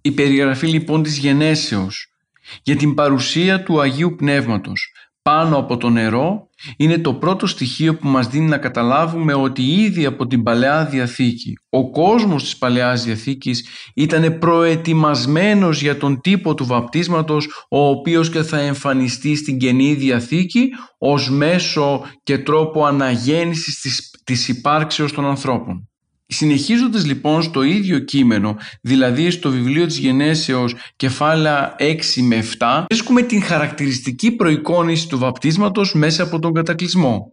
Η 0.06 0.12
περιγραφή 0.12 0.66
λοιπόν 0.66 1.02
της 1.02 1.18
γενέσεως 1.18 2.12
για 2.62 2.76
την 2.76 2.94
παρουσία 2.94 3.62
του 3.62 3.80
Αγίου 3.80 4.14
Πνεύματος 4.16 4.92
πάνω 5.22 5.56
από 5.56 5.76
το 5.76 5.90
νερό 5.90 6.48
είναι 6.76 6.98
το 6.98 7.14
πρώτο 7.14 7.46
στοιχείο 7.46 7.96
που 7.96 8.08
μας 8.08 8.28
δίνει 8.28 8.48
να 8.48 8.58
καταλάβουμε 8.58 9.34
ότι 9.34 9.62
ήδη 9.62 10.04
από 10.04 10.26
την 10.26 10.42
Παλαιά 10.42 10.84
Διαθήκη 10.84 11.52
ο 11.70 11.90
κόσμος 11.90 12.42
της 12.42 12.56
Παλαιάς 12.56 13.04
Διαθήκης 13.04 13.66
ήταν 13.94 14.38
προετοιμασμένος 14.38 15.80
για 15.80 15.96
τον 15.96 16.20
τύπο 16.20 16.54
του 16.54 16.66
βαπτίσματος 16.66 17.66
ο 17.68 17.86
οποίος 17.88 18.30
και 18.30 18.42
θα 18.42 18.58
εμφανιστεί 18.58 19.36
στην 19.36 19.58
Καινή 19.58 19.94
Διαθήκη 19.94 20.68
ως 20.98 21.30
μέσο 21.30 22.04
και 22.22 22.38
τρόπο 22.38 22.84
αναγέννησης 22.84 23.80
της, 23.80 24.20
της 24.24 24.48
υπάρξεως 24.48 25.12
των 25.12 25.24
ανθρώπων. 25.24 25.88
Συνεχίζοντας 26.28 27.06
λοιπόν 27.06 27.42
στο 27.42 27.62
ίδιο 27.62 27.98
κείμενο, 27.98 28.56
δηλαδή 28.82 29.30
στο 29.30 29.50
βιβλίο 29.50 29.86
της 29.86 29.98
Γενέσεως 29.98 30.74
κεφάλαια 30.96 31.76
6 31.78 32.00
με 32.22 32.44
7, 32.58 32.84
βρίσκουμε 32.88 33.22
την 33.22 33.42
χαρακτηριστική 33.42 34.30
προεικόνηση 34.30 35.08
του 35.08 35.18
βαπτίσματος 35.18 35.94
μέσα 35.94 36.22
από 36.22 36.38
τον 36.38 36.52
κατακλυσμό. 36.52 37.32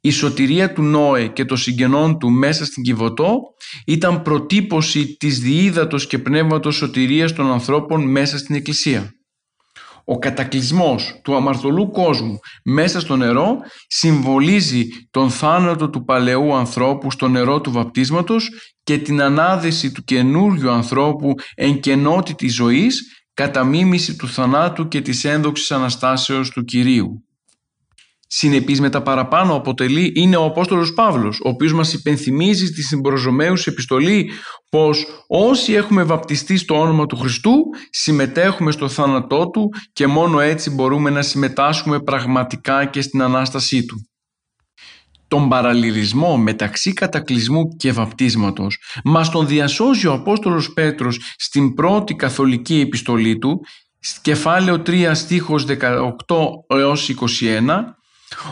Η 0.00 0.10
σωτηρία 0.10 0.72
του 0.72 0.82
Νόε 0.82 1.26
και 1.26 1.44
των 1.44 1.56
συγγενών 1.56 2.18
του 2.18 2.30
μέσα 2.30 2.64
στην 2.64 2.82
Κιβωτό 2.82 3.40
ήταν 3.86 4.22
προτύπωση 4.22 5.16
της 5.16 5.40
διείδατος 5.40 6.06
και 6.06 6.18
πνεύματος 6.18 6.74
σωτηρίας 6.76 7.32
των 7.32 7.52
ανθρώπων 7.52 8.10
μέσα 8.10 8.38
στην 8.38 8.54
Εκκλησία. 8.54 9.12
Ο 10.04 10.18
κατακλυσμός 10.18 11.20
του 11.24 11.36
αμαρτωλού 11.36 11.90
κόσμου 11.90 12.38
μέσα 12.64 13.00
στο 13.00 13.16
νερό 13.16 13.58
συμβολίζει 13.86 14.86
τον 15.10 15.30
θάνατο 15.30 15.90
του 15.90 16.04
παλαιού 16.04 16.54
ανθρώπου 16.54 17.10
στο 17.10 17.28
νερό 17.28 17.60
του 17.60 17.72
βαπτίσματος 17.72 18.50
και 18.82 18.98
την 18.98 19.22
ανάδεση 19.22 19.92
του 19.92 20.02
καινούριου 20.04 20.70
ανθρώπου 20.70 21.34
εν 21.54 21.80
κενότητης 21.80 22.54
ζωής 22.54 23.24
κατά 23.34 23.64
μίμηση 23.64 24.16
του 24.16 24.28
θανάτου 24.28 24.88
και 24.88 25.00
της 25.00 25.24
ένδοξης 25.24 25.70
Αναστάσεως 25.70 26.50
του 26.50 26.64
Κυρίου 26.64 27.24
συνεπής 28.34 28.80
με 28.80 28.90
τα 28.90 29.02
παραπάνω 29.02 29.54
αποτελεί 29.54 30.12
είναι 30.14 30.36
ο 30.36 30.44
Απόστολος 30.44 30.92
Παύλος, 30.92 31.40
ο 31.44 31.48
οποίος 31.48 31.72
μας 31.72 31.92
υπενθυμίζει 31.92 32.66
στη 32.66 32.82
συμπροζωμαίους 32.82 33.66
επιστολή 33.66 34.30
πως 34.70 35.06
όσοι 35.26 35.72
έχουμε 35.72 36.02
βαπτιστεί 36.02 36.56
στο 36.56 36.80
όνομα 36.80 37.06
του 37.06 37.16
Χριστού 37.16 37.54
συμμετέχουμε 37.90 38.70
στο 38.70 38.88
θάνατό 38.88 39.50
Του 39.50 39.68
και 39.92 40.06
μόνο 40.06 40.40
έτσι 40.40 40.70
μπορούμε 40.70 41.10
να 41.10 41.22
συμμετάσχουμε 41.22 42.00
πραγματικά 42.00 42.84
και 42.84 43.00
στην 43.00 43.22
Ανάστασή 43.22 43.84
Του. 43.84 43.96
Τον 45.28 45.48
παραλληλισμό 45.48 46.36
μεταξύ 46.36 46.92
κατακλυσμού 46.92 47.62
και 47.76 47.92
βαπτίσματος 47.92 48.78
μας 49.04 49.30
τον 49.30 49.46
διασώζει 49.46 50.06
ο 50.06 50.12
Απόστολος 50.12 50.72
Πέτρος 50.72 51.20
στην 51.36 51.74
πρώτη 51.74 52.14
καθολική 52.14 52.80
επιστολή 52.80 53.38
του 53.38 53.60
κεφάλαιο 54.22 54.82
3 54.86 55.10
στίχος 55.14 55.64
18 55.64 56.08
έως 56.66 57.10
21 57.38 57.60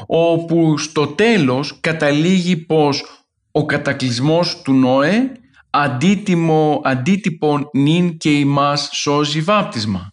όπου 0.07 0.79
στο 0.79 1.07
τέλος 1.07 1.79
καταλήγει 1.81 2.57
πως 2.57 3.05
ο 3.51 3.67
κατακλυσμός 3.67 4.63
του 4.63 4.73
Νόε 4.73 5.33
αντίτιμο, 5.71 6.81
αντίτυπον 6.85 7.69
νυν 7.73 8.17
και 8.17 8.31
ημάς 8.31 8.91
σώζει 8.93 9.41
βάπτισμα. 9.41 10.13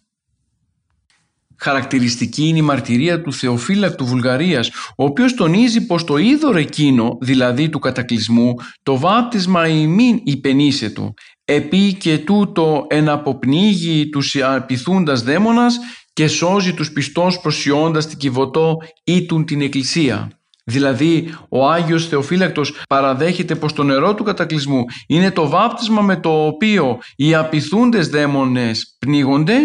Χαρακτηριστική 1.60 2.48
είναι 2.48 2.58
η 2.58 2.62
μαρτυρία 2.62 3.22
του 3.22 3.32
Θεοφύλακτου 3.32 4.06
Βουλγαρίας, 4.06 4.68
ο 4.96 5.04
οποίος 5.04 5.34
τονίζει 5.34 5.86
πως 5.86 6.04
το 6.04 6.16
είδωρ 6.16 6.56
εκείνο, 6.56 7.18
δηλαδή 7.20 7.68
του 7.68 7.78
κατακλυσμού, 7.78 8.54
το 8.82 8.98
βάπτισμα 8.98 9.68
ημίν 9.68 10.20
υπενήσετο, 10.24 11.14
επί 11.44 11.92
και 11.92 12.18
τούτο 12.18 12.86
εναποπνίγει 12.88 14.08
τους 14.08 14.36
απειθούντας 14.42 15.22
δαίμονας 15.22 15.78
και 16.18 16.28
σώζει 16.28 16.74
τους 16.74 16.92
πιστός 16.92 17.40
προσιώντας 17.40 18.06
την 18.06 18.18
Κιβωτό 18.18 18.76
ήτουν 19.04 19.44
την 19.44 19.60
Εκκλησία. 19.60 20.30
Δηλαδή 20.64 21.34
ο 21.48 21.68
Άγιος 21.68 22.06
Θεοφύλακτος 22.06 22.74
παραδέχεται 22.88 23.54
πως 23.54 23.72
το 23.72 23.82
νερό 23.82 24.14
του 24.14 24.22
κατακλυσμού 24.24 24.84
είναι 25.06 25.30
το 25.30 25.48
βάπτισμα 25.48 26.02
με 26.02 26.16
το 26.16 26.46
οποίο 26.46 26.98
οι 27.16 27.34
απειθούντες 27.34 28.08
δαίμονες 28.08 28.96
πνίγονται 28.98 29.58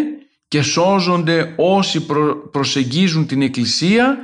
και 0.47 0.61
σώζονται 0.61 1.53
όσοι 1.57 2.05
προσεγγίζουν 2.51 3.25
την 3.25 3.41
Εκκλησία 3.41 4.17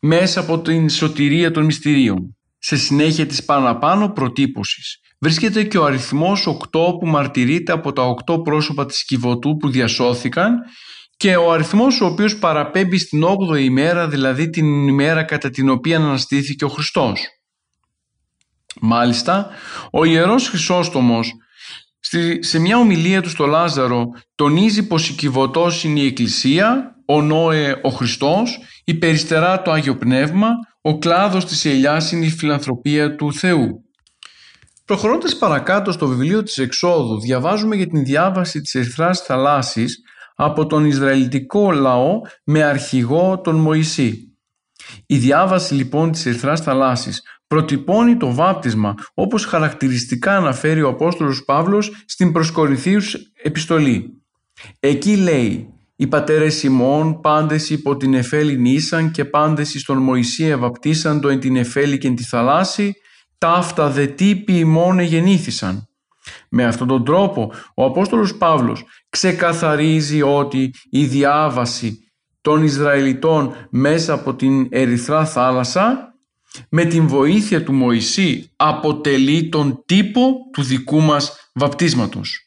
μέσα 0.00 0.40
από 0.40 0.58
την 0.58 0.88
σωτηρία 0.88 1.50
των 1.50 1.64
μυστηρίων. 1.64 2.36
Σε 2.58 2.76
συνέχεια 2.76 3.26
της 3.26 3.44
παραπάνω 3.44 4.08
προτύπωσης 4.08 5.00
βρίσκεται 5.18 5.62
και 5.62 5.78
ο 5.78 5.84
αριθμός 5.84 6.46
8 6.46 6.98
που 7.00 7.06
μαρτυρείται 7.06 7.72
από 7.72 7.92
τα 7.92 8.14
8 8.26 8.42
πρόσωπα 8.44 8.86
της 8.86 9.04
Κιβωτού 9.04 9.56
που 9.56 9.70
διασώθηκαν 9.70 10.54
και 11.16 11.36
ο 11.36 11.52
αριθμός 11.52 12.00
ο 12.00 12.06
οποίος 12.06 12.38
παραπέμπει 12.38 12.98
στην 12.98 13.24
8η 13.24 13.60
ημέρα, 13.60 14.08
δηλαδή 14.08 14.50
την 14.50 14.88
ημέρα 14.88 15.22
κατά 15.22 15.50
την 15.50 15.68
οποία 15.68 15.96
αναστήθηκε 15.96 16.64
ο 16.64 16.68
Χριστός. 16.68 17.20
Μάλιστα, 18.80 19.50
ο 19.90 20.04
Ιερός 20.04 20.48
Χρυσόστομος 20.48 21.32
σε 22.40 22.58
μια 22.58 22.78
ομιλία 22.78 23.22
του 23.22 23.28
στο 23.28 23.46
Λάζαρο 23.46 24.06
τονίζει 24.34 24.86
πως 24.86 25.08
η 25.08 25.12
Κιβωτός 25.12 25.84
είναι 25.84 26.00
η 26.00 26.06
Εκκλησία, 26.06 26.94
ο 27.06 27.22
Νόε 27.22 27.80
ο 27.82 27.88
Χριστός, 27.88 28.58
η 28.84 28.94
Περιστερά 28.94 29.62
το 29.62 29.70
Άγιο 29.70 29.96
Πνεύμα, 29.96 30.48
ο 30.80 30.98
κλάδος 30.98 31.44
της 31.44 31.64
ελιάς 31.64 32.12
είναι 32.12 32.26
η 32.26 32.30
φιλανθρωπία 32.30 33.14
του 33.16 33.32
Θεού. 33.32 33.84
Προχωρώντας 34.84 35.36
παρακάτω 35.36 35.92
στο 35.92 36.06
βιβλίο 36.06 36.42
της 36.42 36.58
Εξόδου 36.58 37.20
διαβάζουμε 37.20 37.76
για 37.76 37.86
την 37.86 38.04
διάβαση 38.04 38.60
της 38.60 38.74
Ερυθράς 38.74 39.20
Θαλάσσης 39.20 40.02
από 40.34 40.66
τον 40.66 40.84
Ισραηλιτικό 40.84 41.72
λαό 41.72 42.20
με 42.44 42.62
αρχηγό 42.62 43.40
τον 43.40 43.56
Μωυσή. 43.56 44.28
Η 45.06 45.16
διάβαση 45.16 45.74
λοιπόν 45.74 46.10
της 46.10 46.26
Ερυθράς 46.26 46.60
Θαλάσσης 46.60 47.22
προτυπώνει 47.46 48.16
το 48.16 48.34
βάπτισμα 48.34 48.94
όπως 49.14 49.44
χαρακτηριστικά 49.44 50.36
αναφέρει 50.36 50.82
ο 50.82 50.88
Απόστολος 50.88 51.44
Παύλος 51.44 52.04
στην 52.06 52.32
προσκορυθίους 52.32 53.16
επιστολή. 53.42 54.22
Εκεί 54.80 55.16
λέει 55.16 55.68
«Οι 55.96 56.06
πατέρες 56.06 56.54
Σιμών 56.54 57.20
πάντες 57.20 57.70
υπό 57.70 57.96
την 57.96 58.14
Εφέλη 58.14 58.58
νήσαν 58.58 59.10
και 59.10 59.24
πάντες 59.24 59.74
εις 59.74 59.84
τον 59.84 59.98
Μωυσή 59.98 60.44
ευαπτίσαντο 60.44 61.28
εν 61.28 61.40
την 61.40 61.56
Εφέλη 61.56 61.98
και 61.98 62.06
εν 62.06 62.14
τη 62.14 62.24
θαλάσση, 62.24 62.94
ταύτα 63.38 63.90
δε 63.90 64.06
τύποι 64.06 64.58
ημών 64.58 64.98
γεννήθησαν». 64.98 65.88
Με 66.48 66.64
αυτόν 66.64 66.86
τον 66.86 67.04
τρόπο 67.04 67.52
ο 67.74 67.84
Απόστολος 67.84 68.36
Παύλος 68.36 68.84
ξεκαθαρίζει 69.08 70.22
ότι 70.22 70.74
η 70.90 71.04
διάβαση 71.04 71.98
των 72.40 72.62
Ισραηλιτών 72.62 73.54
μέσα 73.70 74.12
από 74.12 74.34
την 74.34 74.68
Ερυθρά 74.70 75.26
θάλασσα 75.26 76.14
με 76.68 76.84
την 76.84 77.08
βοήθεια 77.08 77.64
του 77.64 77.72
Μωυσή 77.72 78.50
αποτελεί 78.56 79.48
τον 79.48 79.82
τύπο 79.86 80.32
του 80.52 80.62
δικού 80.62 81.00
μας 81.00 81.50
βαπτίσματος. 81.54 82.38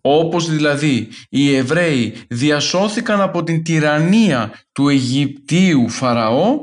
Όπως 0.00 0.50
δηλαδή 0.50 1.08
οι 1.28 1.54
Εβραίοι 1.54 2.14
διασώθηκαν 2.28 3.20
από 3.20 3.42
την 3.42 3.62
τυραννία 3.62 4.52
του 4.72 4.88
Αιγυπτίου 4.88 5.88
Φαραώ, 5.88 6.60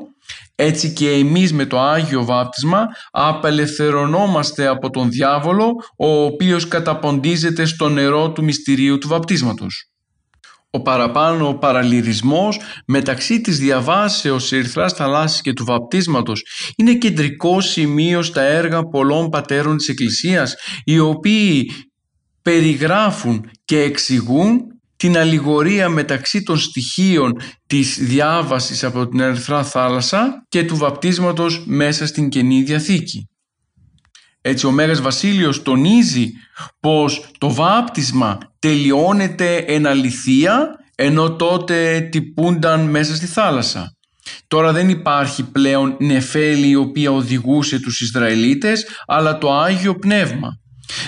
έτσι 0.55 0.93
και 0.93 1.09
εμείς 1.09 1.53
με 1.53 1.65
το 1.65 1.79
Άγιο 1.79 2.25
Βάπτισμα 2.25 2.85
απελευθερωνόμαστε 3.11 4.67
από 4.67 4.89
τον 4.89 5.09
διάβολο 5.09 5.71
ο 5.97 6.23
οποίος 6.23 6.67
καταποντίζεται 6.67 7.65
στο 7.65 7.89
νερό 7.89 8.31
του 8.31 8.43
μυστηρίου 8.43 8.97
του 8.97 9.07
βαπτίσματος. 9.07 9.87
Ο 10.69 10.81
παραπάνω 10.81 11.53
παραλυρισμός 11.53 12.59
μεταξύ 12.87 13.41
της 13.41 13.59
διαβάσεως 13.59 14.51
ερυθράς 14.51 14.93
θαλάσσης 14.93 15.41
και 15.41 15.53
του 15.53 15.65
βαπτίσματος 15.65 16.45
είναι 16.75 16.93
κεντρικό 16.93 17.61
σημείο 17.61 18.21
στα 18.21 18.41
έργα 18.41 18.83
πολλών 18.83 19.29
πατέρων 19.29 19.77
της 19.77 19.87
Εκκλησίας 19.87 20.55
οι 20.83 20.99
οποίοι 20.99 21.71
περιγράφουν 22.41 23.49
και 23.65 23.81
εξηγούν 23.81 24.72
την 25.03 25.17
αλληγορία 25.17 25.89
μεταξύ 25.89 26.43
των 26.43 26.57
στοιχείων 26.57 27.41
της 27.67 27.97
διάβασης 28.01 28.83
από 28.83 29.07
την 29.07 29.19
Ερυθρά 29.19 29.63
θάλασσα 29.63 30.45
και 30.49 30.63
του 30.63 30.75
βαπτίσματος 30.75 31.63
μέσα 31.65 32.05
στην 32.05 32.29
Καινή 32.29 32.61
Διαθήκη. 32.61 33.29
Έτσι 34.41 34.65
ο 34.65 34.71
Μέγας 34.71 35.01
Βασίλειος 35.01 35.61
τονίζει 35.61 36.31
πως 36.79 37.25
το 37.37 37.53
βάπτισμα 37.53 38.37
τελειώνεται 38.59 39.55
εν 39.55 39.87
αληθεία 39.87 40.67
ενώ 40.95 41.35
τότε 41.35 41.99
τυπούνταν 42.11 42.81
μέσα 42.81 43.15
στη 43.15 43.25
θάλασσα. 43.25 43.95
Τώρα 44.47 44.71
δεν 44.71 44.89
υπάρχει 44.89 45.43
πλέον 45.43 45.97
νεφέλη 45.99 46.67
η 46.67 46.75
οποία 46.75 47.11
οδηγούσε 47.11 47.79
τους 47.79 48.01
Ισραηλίτες 48.01 48.85
αλλά 49.05 49.37
το 49.37 49.53
Άγιο 49.53 49.95
Πνεύμα. 49.95 50.62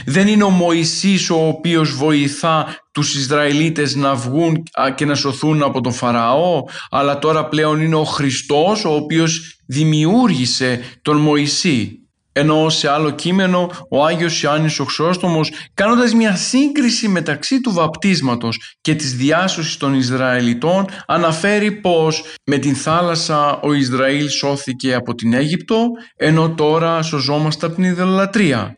Δεν 0.06 0.28
είναι 0.28 0.44
ο 0.44 0.50
Μωυσής 0.50 1.30
ο 1.30 1.48
οποίος 1.48 1.96
βοηθά 1.96 2.78
τους 2.92 3.16
Ισραηλίτες 3.16 3.96
να 3.96 4.16
βγουν 4.16 4.64
και 4.96 5.06
να 5.06 5.16
σωθούν 5.16 5.64
από 5.64 5.82
τον 5.82 5.94
Φαραώ 5.94 6.64
αλλά 6.90 7.20
τώρα 7.20 7.48
πλέον 7.48 7.82
είναι 7.82 7.96
ο 7.96 8.04
Χριστός 8.04 8.86
ο 8.86 8.96
οποίος 8.96 9.60
δημιούργησε 9.66 10.80
τον 11.02 11.18
Μωυσή 11.18 12.00
ενώ 12.38 12.70
σε 12.70 12.90
άλλο 12.90 13.10
κείμενο 13.10 13.72
ο 13.90 14.06
Άγιος 14.06 14.42
Ιωάννης 14.42 14.80
ο 14.80 14.84
Χρυσόστομος 14.84 15.52
κάνοντας 15.74 16.14
μια 16.14 16.36
σύγκριση 16.36 17.08
μεταξύ 17.08 17.62
του 17.62 17.74
βαπτίσματος 17.74 18.76
και 18.82 18.96
της 18.96 19.16
διάσωσης 19.16 19.78
των 19.78 19.94
Ισραηλιτών 19.94 20.86
αναφέρει 21.08 21.72
πως 21.72 22.24
με 22.46 22.58
την 22.58 22.76
θάλασσα 22.76 23.60
ο 23.60 23.74
Ισραήλ 23.74 24.30
σώθηκε 24.30 24.94
από 24.94 25.16
την 25.16 25.34
Αίγυπτο 25.34 25.88
ενώ 26.16 26.50
τώρα 26.50 27.02
σωζόμαστε 27.02 27.66
από 27.66 27.76
την 27.76 27.84
ιδεολατρία. 27.84 28.76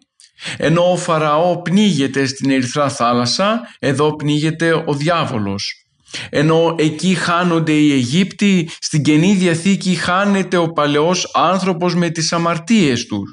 Ενώ 0.58 0.92
ο 0.92 0.98
Φαραώ 0.98 1.62
πνίγεται 1.62 2.26
στην 2.26 2.50
Ερυθρά 2.52 2.90
θάλασσα, 2.90 3.62
εδώ 3.80 4.16
πνίγεται 4.16 4.84
ο 4.86 4.94
διάβολος. 4.94 5.88
Ενώ 6.30 6.76
εκεί 6.78 7.14
χάνονται 7.14 7.72
οι 7.72 7.92
Αιγύπτιοι, 7.92 8.70
στην 8.80 9.04
Καινή 9.04 9.34
Διαθήκη 9.34 9.96
χάνεται 9.96 10.58
ο 10.58 10.72
παλαιός 10.72 11.32
άνθρωπος 11.34 11.96
με 11.96 12.10
τις 12.10 12.34
αμαρτίες 12.34 13.06
του. 13.06 13.24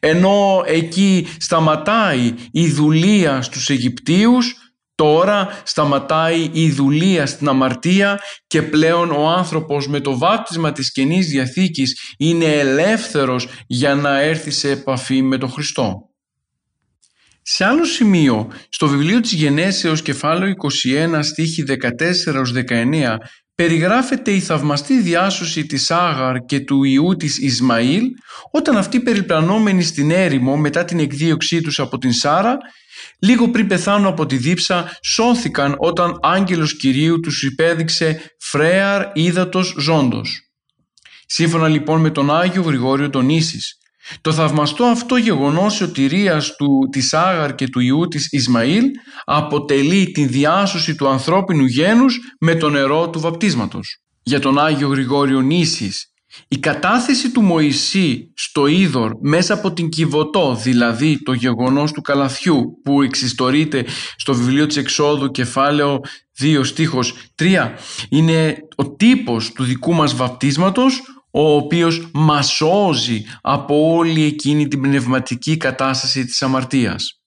Ενώ 0.00 0.62
εκεί 0.66 1.26
σταματάει 1.38 2.34
η 2.52 2.68
δουλεία 2.68 3.42
στους 3.42 3.70
Αιγυπτίους, 3.70 4.56
τώρα 4.94 5.62
σταματάει 5.64 6.50
η 6.52 6.70
δουλεία 6.70 7.26
στην 7.26 7.48
αμαρτία 7.48 8.20
και 8.46 8.62
πλέον 8.62 9.10
ο 9.10 9.28
άνθρωπος 9.28 9.88
με 9.88 10.00
το 10.00 10.18
βάπτισμα 10.18 10.72
της 10.72 10.92
Καινής 10.92 11.28
Διαθήκης 11.28 12.14
είναι 12.18 12.44
ελεύθερος 12.44 13.48
για 13.66 13.94
να 13.94 14.20
έρθει 14.20 14.50
σε 14.50 14.70
επαφή 14.70 15.22
με 15.22 15.38
τον 15.38 15.50
Χριστό. 15.50 16.11
Σε 17.42 17.64
άλλο 17.64 17.84
σημείο, 17.84 18.52
στο 18.68 18.88
βιβλίο 18.88 19.20
της 19.20 19.32
Γενέσεως 19.32 20.02
κεφάλαιο 20.02 20.54
21 21.14 21.18
στίχη 21.22 21.64
14-19 21.66 23.16
περιγράφεται 23.54 24.30
η 24.30 24.40
θαυμαστή 24.40 25.00
διάσωση 25.00 25.66
της 25.66 25.90
Άγαρ 25.90 26.44
και 26.44 26.60
του 26.60 26.84
ιού 26.84 27.16
της 27.16 27.38
Ισμαήλ 27.38 28.02
όταν 28.50 28.76
αυτοί 28.76 29.00
περιπλανόμενοι 29.00 29.82
στην 29.82 30.10
έρημο 30.10 30.56
μετά 30.56 30.84
την 30.84 30.98
εκδίωξή 30.98 31.60
τους 31.60 31.80
από 31.80 31.98
την 31.98 32.12
Σάρα 32.12 32.58
λίγο 33.18 33.50
πριν 33.50 33.66
πεθάνουν 33.66 34.06
από 34.06 34.26
τη 34.26 34.36
δίψα 34.36 34.98
σώθηκαν 35.02 35.74
όταν 35.78 36.18
άγγελος 36.22 36.76
Κυρίου 36.76 37.20
τους 37.20 37.42
υπέδειξε 37.42 38.34
φρέαρ 38.38 39.10
ύδατος 39.14 39.74
ζώντος. 39.78 40.50
Σύμφωνα 41.26 41.68
λοιπόν 41.68 42.00
με 42.00 42.10
τον 42.10 42.36
Άγιο 42.36 42.62
Γρηγόριο 42.62 43.10
τον 43.10 43.28
Ίσης 43.28 43.81
το 44.20 44.32
θαυμαστό 44.32 44.84
αυτό 44.84 45.16
γεγονός 45.16 45.74
σωτηρίας 45.74 46.56
του, 46.56 46.88
της 46.92 47.14
Άγαρ 47.14 47.54
και 47.54 47.68
του 47.68 47.80
Ιού 47.80 48.08
της 48.08 48.32
Ισμαήλ 48.32 48.84
αποτελεί 49.24 50.10
την 50.10 50.28
διάσωση 50.28 50.94
του 50.94 51.08
ανθρώπινου 51.08 51.64
γένους 51.64 52.18
με 52.40 52.54
το 52.54 52.68
νερό 52.70 53.10
του 53.10 53.20
βαπτίσματος. 53.20 53.98
Για 54.22 54.40
τον 54.40 54.58
Άγιο 54.58 54.88
Γρηγόριο 54.88 55.40
Νήσης, 55.40 56.12
η 56.48 56.58
κατάθεση 56.58 57.30
του 57.30 57.42
Μωυσή 57.42 58.32
στο 58.36 58.66
Ίδωρ 58.66 59.12
μέσα 59.20 59.54
από 59.54 59.72
την 59.72 59.88
Κιβωτό, 59.88 60.58
δηλαδή 60.62 61.22
το 61.22 61.32
γεγονός 61.32 61.92
του 61.92 62.00
καλαθιού 62.00 62.80
που 62.84 63.02
εξιστορείται 63.02 63.84
στο 64.16 64.34
βιβλίο 64.34 64.66
της 64.66 64.76
Εξόδου 64.76 65.30
κεφάλαιο 65.30 66.00
2 66.40 66.64
στίχος 66.64 67.14
3, 67.42 67.44
είναι 68.08 68.56
ο 68.76 68.94
τύπος 68.94 69.52
του 69.52 69.64
δικού 69.64 69.94
μας 69.94 70.14
βαπτίσματος 70.14 71.02
ο 71.32 71.54
οποίος 71.54 72.08
μας 72.12 72.52
σώζει 72.52 73.24
από 73.40 73.94
όλη 73.94 74.22
εκείνη 74.22 74.68
την 74.68 74.80
πνευματική 74.80 75.56
κατάσταση 75.56 76.24
της 76.24 76.42
αμαρτίας. 76.42 77.22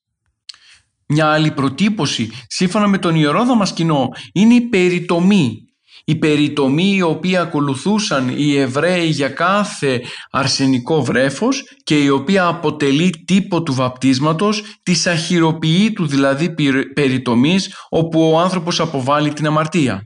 Μια 1.08 1.32
άλλη 1.32 1.52
προτύπωση, 1.52 2.32
σύμφωνα 2.48 2.88
με 2.88 2.98
τον 2.98 3.16
Ιερό 3.16 3.46
Δαμασκηνό, 3.46 4.10
είναι 4.34 4.54
η 4.54 4.62
περιτομή. 4.62 5.60
Η 6.08 6.16
περιτομή 6.16 6.96
η 6.96 7.02
οποία 7.02 7.42
ακολουθούσαν 7.42 8.34
οι 8.38 8.56
Εβραίοι 8.56 9.08
για 9.08 9.30
κάθε 9.30 10.02
αρσενικό 10.32 11.04
βρέφος 11.04 11.64
και 11.84 12.04
η 12.04 12.10
οποία 12.10 12.48
αποτελεί 12.48 13.10
τύπο 13.26 13.64
του 13.64 13.74
βαπτίσματος 13.74 14.64
της 14.84 15.08
αχυροποιήτου 15.08 16.08
δηλαδή 16.08 16.54
περιτομής 16.94 17.74
όπου 17.90 18.32
ο 18.32 18.40
άνθρωπος 18.40 18.80
αποβάλλει 18.80 19.34
την 19.34 19.48
αμαρτία. 19.48 20.06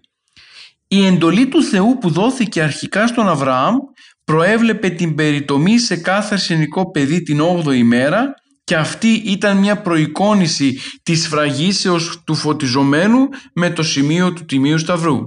Η 0.92 1.06
εντολή 1.06 1.48
του 1.48 1.64
Θεού 1.64 1.98
που 1.98 2.10
δόθηκε 2.10 2.62
αρχικά 2.62 3.08
στον 3.08 3.28
Αβραάμ 3.28 3.76
προέβλεπε 4.24 4.90
την 4.90 5.16
περιτομή 5.16 5.80
σε 5.80 5.96
κάθε 5.96 6.34
αρσενικό 6.34 6.92
παιδί 6.92 7.22
την 7.22 7.40
8η 7.42 7.76
ημέρα 7.76 8.34
και 8.64 8.76
αυτή 8.76 9.08
ήταν 9.08 9.58
μια 9.58 9.82
προεικόνηση 9.82 10.80
της 11.04 11.28
φραγίσεως 11.28 12.24
του 12.26 12.36
φωτιζομένου 12.36 13.28
με 13.54 13.70
το 13.70 13.84
σημείο 13.84 14.34
του 14.34 14.46
Τιμίου 14.46 14.78
Σταυρού. 14.78 15.20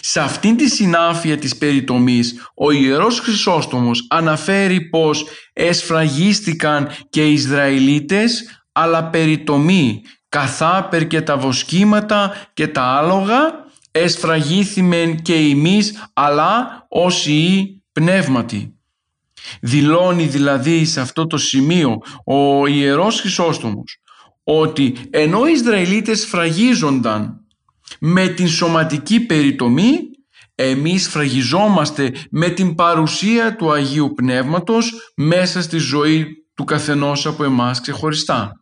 Σε 0.00 0.20
αυτήν 0.20 0.56
τη 0.56 0.68
συνάφεια 0.68 1.38
της 1.38 1.56
περιτομής 1.56 2.34
ο 2.54 2.70
Ιερός 2.70 3.20
Χρυσόστομος 3.20 4.06
αναφέρει 4.10 4.88
πως 4.88 5.26
εσφραγίστηκαν 5.52 6.88
και 7.10 7.28
οι 7.28 7.32
Ισραηλίτες 7.32 8.62
αλλά 8.72 9.04
περιτομή 9.04 10.02
καθάπερ 10.28 11.06
και 11.06 11.20
τα 11.20 11.36
βοσκήματα 11.36 12.48
και 12.54 12.66
τα 12.66 12.82
άλογα 12.82 13.61
εσφραγήθημεν 13.92 15.22
και 15.22 15.34
εμείς 15.34 16.08
αλλά 16.12 16.86
όσοι 16.88 17.32
οι 17.32 17.82
πνεύματι. 17.92 18.76
Δηλώνει 19.60 20.26
δηλαδή 20.26 20.84
σε 20.84 21.00
αυτό 21.00 21.26
το 21.26 21.36
σημείο 21.36 21.98
ο 22.24 22.66
Ιερός 22.66 23.20
Χρυσόστομος 23.20 24.02
ότι 24.44 24.94
ενώ 25.10 25.46
οι 25.46 25.52
Ισραηλίτες 25.52 26.26
φραγίζονταν 26.26 27.46
με 28.00 28.28
την 28.28 28.48
σωματική 28.48 29.20
περιτομή, 29.20 29.98
εμείς 30.54 31.08
φραγιζόμαστε 31.08 32.14
με 32.30 32.48
την 32.48 32.74
παρουσία 32.74 33.56
του 33.56 33.72
Αγίου 33.72 34.12
Πνεύματος 34.14 35.12
μέσα 35.16 35.62
στη 35.62 35.78
ζωή 35.78 36.26
του 36.54 36.64
καθενός 36.64 37.26
από 37.26 37.44
εμάς 37.44 37.80
ξεχωριστά. 37.80 38.61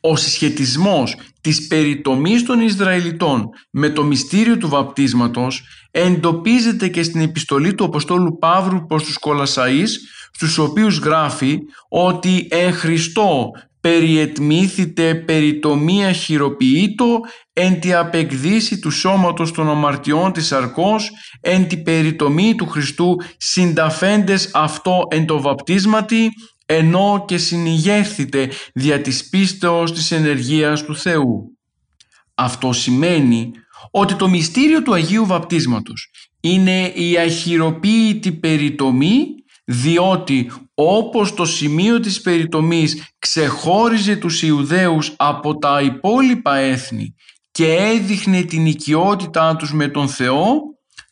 Ο 0.00 0.16
συσχετισμός 0.16 1.16
της 1.40 1.66
περιτομής 1.66 2.44
των 2.44 2.60
Ισραηλιτών 2.60 3.48
με 3.70 3.90
το 3.90 4.04
μυστήριο 4.04 4.56
του 4.56 4.68
βαπτίσματος 4.68 5.62
εντοπίζεται 5.90 6.88
και 6.88 7.02
στην 7.02 7.20
επιστολή 7.20 7.74
του 7.74 7.84
Αποστόλου 7.84 8.38
Παύρου 8.38 8.86
προς 8.86 9.02
τους 9.04 9.18
Κολασαΐς 9.26 9.88
στους 10.32 10.58
οποίους 10.58 10.98
γράφει 10.98 11.58
ότι 11.88 12.46
«Εν 12.50 12.72
Χριστώ 12.72 13.50
περιετμήθητε 13.80 15.14
περιτομία 15.14 16.12
χειροποιήτω 16.12 17.20
εν 17.52 17.80
τη 17.80 17.94
απεκδίση 17.94 18.78
του 18.78 18.90
σώματος 18.90 19.52
των 19.52 19.68
αμαρτιών 19.68 20.32
της 20.32 20.52
αρκός 20.52 21.10
εν 21.40 21.68
τη 21.68 21.76
περιτομή 21.76 22.54
του 22.54 22.66
Χριστού 22.66 23.16
συνταφέντες 23.36 24.50
αυτό 24.54 25.02
εν 25.10 25.26
το 25.26 25.40
βαπτίσματι 25.40 26.30
ενώ 26.70 27.24
και 27.26 27.38
συνηγέρθητε 27.38 28.50
δια 28.74 29.00
της 29.00 29.28
πίστεως 29.28 29.92
της 29.92 30.10
ενεργείας 30.10 30.84
του 30.84 30.96
Θεού. 30.96 31.58
Αυτό 32.34 32.72
σημαίνει 32.72 33.50
ότι 33.90 34.14
το 34.14 34.28
μυστήριο 34.28 34.82
του 34.82 34.94
Αγίου 34.94 35.26
Βαπτίσματος 35.26 36.10
είναι 36.40 36.86
η 36.86 37.18
αχυροποίητη 37.18 38.32
περιτομή 38.32 39.24
διότι 39.64 40.52
όπως 40.74 41.34
το 41.34 41.44
σημείο 41.44 42.00
της 42.00 42.20
περιτομής 42.20 43.04
ξεχώριζε 43.18 44.16
τους 44.16 44.42
Ιουδαίους 44.42 45.14
από 45.16 45.58
τα 45.58 45.80
υπόλοιπα 45.80 46.56
έθνη 46.56 47.14
και 47.50 47.74
έδειχνε 47.74 48.42
την 48.42 48.66
οικειότητά 48.66 49.56
τους 49.56 49.72
με 49.72 49.88
τον 49.88 50.08
Θεό, 50.08 50.60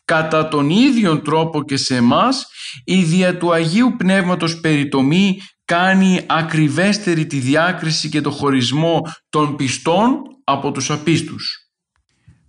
κατά 0.06 0.48
τον 0.48 0.70
ίδιο 0.70 1.20
τρόπο 1.20 1.64
και 1.64 1.76
σε 1.76 1.96
εμάς 1.96 2.46
η 2.84 3.02
δια 3.02 3.36
του 3.36 3.52
Αγίου 3.52 3.94
Πνεύματος 3.98 4.60
περιτομή 4.60 5.40
κάνει 5.64 6.20
ακριβέστερη 6.26 7.26
τη 7.26 7.38
διάκριση 7.38 8.08
και 8.08 8.20
το 8.20 8.30
χωρισμό 8.30 9.00
των 9.28 9.56
πιστών 9.56 10.22
από 10.44 10.72
τους 10.72 10.90
απίστους. 10.90 11.60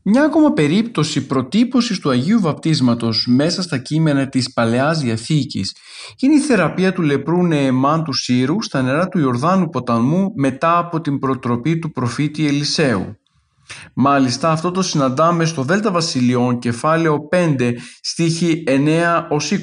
Μια 0.10 0.24
ακόμα 0.24 0.54
περίπτωση 0.54 1.26
προτύπωσης 1.26 2.00
του 2.00 2.10
Αγίου 2.10 2.40
Βαπτίσματος 2.40 3.28
μέσα 3.30 3.62
στα 3.62 3.78
κείμενα 3.78 4.30
της 4.30 4.54
Παλαιάς 4.54 5.00
Διαθήκης 5.00 5.76
είναι 6.20 6.36
η 6.36 6.40
θεραπεία 6.40 6.94
του 6.94 7.02
λεπρού 7.02 7.48
Νεεμάν 7.48 8.04
του 8.04 8.14
Σύρου 8.14 8.64
στα 8.64 8.82
νερά 8.82 9.08
του 9.08 9.20
Ιορδάνου 9.20 9.70
ποταμού 9.70 10.32
μετά 10.36 10.78
από 10.78 11.02
την 11.02 11.20
προτροπή 11.20 11.80
του 11.80 11.92
προφήτη 11.92 12.48
Ελισέου. 12.48 13.18
Μάλιστα 13.94 14.52
αυτό 14.52 14.72
το 14.72 14.82
συναντάμε 14.82 15.46
στο 15.46 15.64
Δέλτα 15.64 15.92
Βασιλειών 15.92 16.60
κεφάλαιο 16.60 17.28
5 17.32 17.74
στίχη 18.02 18.64
9 18.68 19.26
ως 19.30 19.52
20. 19.52 19.58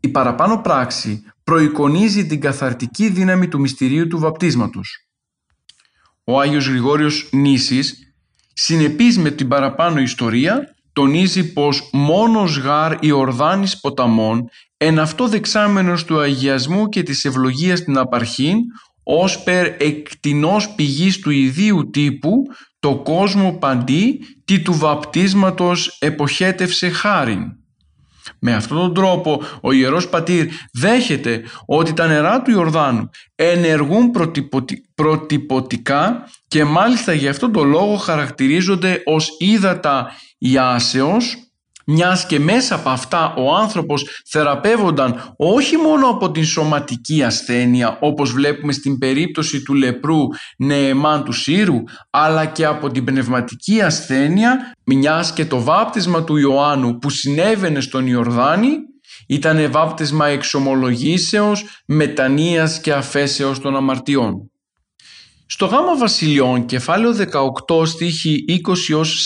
Η 0.00 0.08
παραπάνω 0.08 0.60
πράξη 0.60 1.22
προεικονίζει 1.44 2.26
την 2.26 2.40
καθαρτική 2.40 3.08
δύναμη 3.08 3.48
του 3.48 3.60
μυστηρίου 3.60 4.06
του 4.06 4.18
βαπτίσματος. 4.18 5.06
Ο 6.24 6.40
Άγιος 6.40 6.68
Γρηγόριος 6.68 7.28
Νήσης, 7.32 8.14
συνεπής 8.52 9.18
με 9.18 9.30
την 9.30 9.48
παραπάνω 9.48 10.00
ιστορία, 10.00 10.74
τονίζει 10.92 11.52
πως 11.52 11.90
μόνος 11.92 12.58
γάρ 12.58 12.96
η 13.00 13.10
ορδάνης 13.10 13.80
ποταμών 13.80 14.48
εν 14.76 14.98
αυτό 14.98 15.28
δεξάμενος 15.28 16.04
του 16.04 16.20
αγιασμού 16.20 16.88
και 16.88 17.02
της 17.02 17.24
ευλογίας 17.24 17.78
στην 17.78 17.98
απαρχήν 17.98 18.56
ως 19.02 19.42
περ 19.42 19.66
εκτινός 19.78 20.68
πηγής 20.68 21.18
του 21.18 21.30
ιδίου 21.30 21.90
τύπου 21.90 22.42
το 22.78 22.96
κόσμο 22.96 23.52
παντί 23.52 24.20
τι 24.44 24.60
του 24.60 24.74
βαπτίσματος 24.74 25.96
εποχέτευσε 26.00 26.88
χάριν. 26.88 27.56
Με 28.38 28.54
αυτόν 28.54 28.78
τον 28.78 28.94
τρόπο 28.94 29.42
ο 29.60 29.72
Ιερός 29.72 30.08
Πατήρ 30.08 30.46
δέχεται 30.72 31.44
ότι 31.66 31.92
τα 31.92 32.06
νερά 32.06 32.42
του 32.42 32.50
Ιορδάνου 32.50 33.10
ενεργούν 33.34 34.10
προτυπωτικά 34.94 36.28
και 36.48 36.64
μάλιστα 36.64 37.12
γι' 37.12 37.28
αυτόν 37.28 37.52
τον 37.52 37.68
λόγο 37.68 37.96
χαρακτηρίζονται 37.96 39.02
ως 39.04 39.36
ύδατα 39.38 40.10
ιάσεως 40.38 41.36
μιας 41.86 42.26
και 42.26 42.38
μέσα 42.38 42.74
από 42.74 42.88
αυτά 42.88 43.34
ο 43.34 43.54
άνθρωπος 43.54 44.22
θεραπεύονταν 44.28 45.34
όχι 45.36 45.76
μόνο 45.76 46.08
από 46.08 46.30
την 46.30 46.44
σωματική 46.44 47.22
ασθένεια 47.22 47.98
όπως 48.00 48.32
βλέπουμε 48.32 48.72
στην 48.72 48.98
περίπτωση 48.98 49.62
του 49.62 49.74
λεπρού 49.74 50.18
Νεεμάν 50.58 51.24
του 51.24 51.32
Σύρου 51.32 51.82
αλλά 52.10 52.46
και 52.46 52.64
από 52.64 52.90
την 52.90 53.04
πνευματική 53.04 53.80
ασθένεια 53.80 54.74
μιας 54.84 55.32
και 55.32 55.44
το 55.44 55.62
βάπτισμα 55.62 56.24
του 56.24 56.36
Ιωάννου 56.36 56.98
που 56.98 57.10
συνέβαινε 57.10 57.80
στον 57.80 58.06
Ιορδάνη 58.06 58.76
ήταν 59.26 59.70
βάπτισμα 59.70 60.26
εξομολογήσεως, 60.26 61.64
μετανοίας 61.86 62.80
και 62.80 62.92
αφέσεως 62.92 63.60
των 63.60 63.76
αμαρτιών. 63.76 64.51
Στο 65.54 65.66
γάμα 65.66 65.96
βασιλιών, 65.96 66.66
κεφάλαιο 66.66 67.14
18, 67.68 67.86
στίχη 67.86 68.44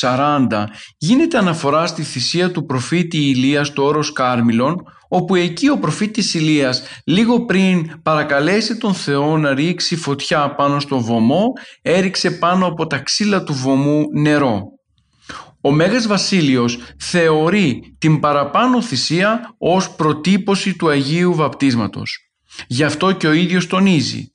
20 0.01 0.49
40, 0.49 0.64
γίνεται 0.99 1.39
αναφορά 1.39 1.87
στη 1.87 2.03
θυσία 2.03 2.51
του 2.51 2.64
προφήτη 2.64 3.16
Ηλίας 3.16 3.66
στο 3.66 3.85
όρος 3.85 4.12
Κάρμιλον, 4.12 4.77
όπου 5.09 5.35
εκεί 5.35 5.68
ο 5.68 5.79
προφήτης 5.79 6.35
Ηλίας 6.35 6.83
λίγο 7.05 7.45
πριν 7.45 8.03
παρακαλέσει 8.03 8.77
τον 8.79 8.95
Θεό 8.95 9.39
να 9.39 9.55
ρίξει 9.55 9.97
φωτιά 9.97 10.55
πάνω 10.55 10.81
στο 10.81 11.01
βωμό, 11.01 11.45
έριξε 11.83 12.31
πάνω 12.31 12.66
από 12.66 12.87
τα 12.87 12.99
ξύλα 12.99 13.43
του 13.43 13.55
βωμού 13.55 14.05
νερό. 14.12 14.62
Ο 15.61 15.70
Μέγας 15.70 16.07
Βασίλειος 16.07 16.79
θεωρεί 16.99 17.97
την 17.99 18.20
παραπάνω 18.20 18.83
θυσία 18.83 19.55
ως 19.59 19.91
προτύπωση 19.91 20.77
του 20.77 20.89
Αγίου 20.89 21.35
Βαπτίσματος. 21.35 22.18
Γι' 22.66 22.85
αυτό 22.85 23.12
και 23.12 23.27
ο 23.27 23.33
ίδιος 23.33 23.66
τονίζει 23.66 24.31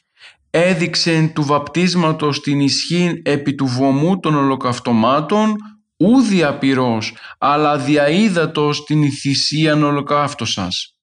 έδειξε 0.52 1.32
του 1.36 1.44
βαπτίσματος 1.44 2.42
την 2.42 2.60
ισχύ 2.60 3.22
επί 3.24 3.56
του 3.56 3.66
βωμού 3.66 4.20
των 4.20 4.36
ολοκαυτωμάτων 4.36 5.56
ου 5.98 6.22
διαπυρός, 6.22 7.16
αλλά 7.38 7.78
διαείδατος 7.78 8.84
την 8.84 9.12
θυσίαν 9.12 9.84
ολοκαύτωσας. 9.84 10.96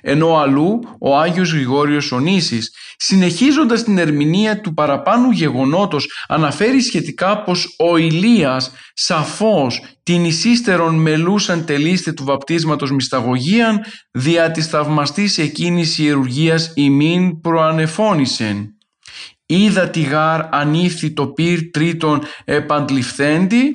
Ενώ 0.00 0.36
αλλού 0.36 0.80
ο 1.00 1.18
Άγιος 1.18 1.52
Γρηγόριος 1.52 2.12
Ονήσης, 2.12 2.74
συνεχίζοντας 2.96 3.82
την 3.82 3.98
ερμηνεία 3.98 4.60
του 4.60 4.74
παραπάνου 4.74 5.30
γεγονότος, 5.30 6.08
αναφέρει 6.28 6.80
σχετικά 6.80 7.42
πως 7.42 7.76
ο 7.78 7.96
Ηλίας 7.96 8.72
σαφώς 8.94 9.82
την 10.02 10.24
εισίστερον 10.24 10.94
μελούσαν 10.94 11.64
τελείστε 11.64 12.12
του 12.12 12.24
βαπτίσματος 12.24 12.90
μυσταγωγίαν 12.90 13.80
δια 14.10 14.50
της 14.50 14.66
θαυμαστής 14.66 15.38
εκείνης 15.38 15.98
ιερουργίας 15.98 16.72
ημίν 16.74 17.40
προανεφώνησεν 17.40 18.76
είδα 19.52 19.90
τη 19.90 20.00
γάρ 20.00 20.54
ανήφθη 20.54 21.10
το 21.10 21.26
πυρ 21.26 21.70
τρίτον 21.70 22.20
επαντληφθέντη, 22.44 23.72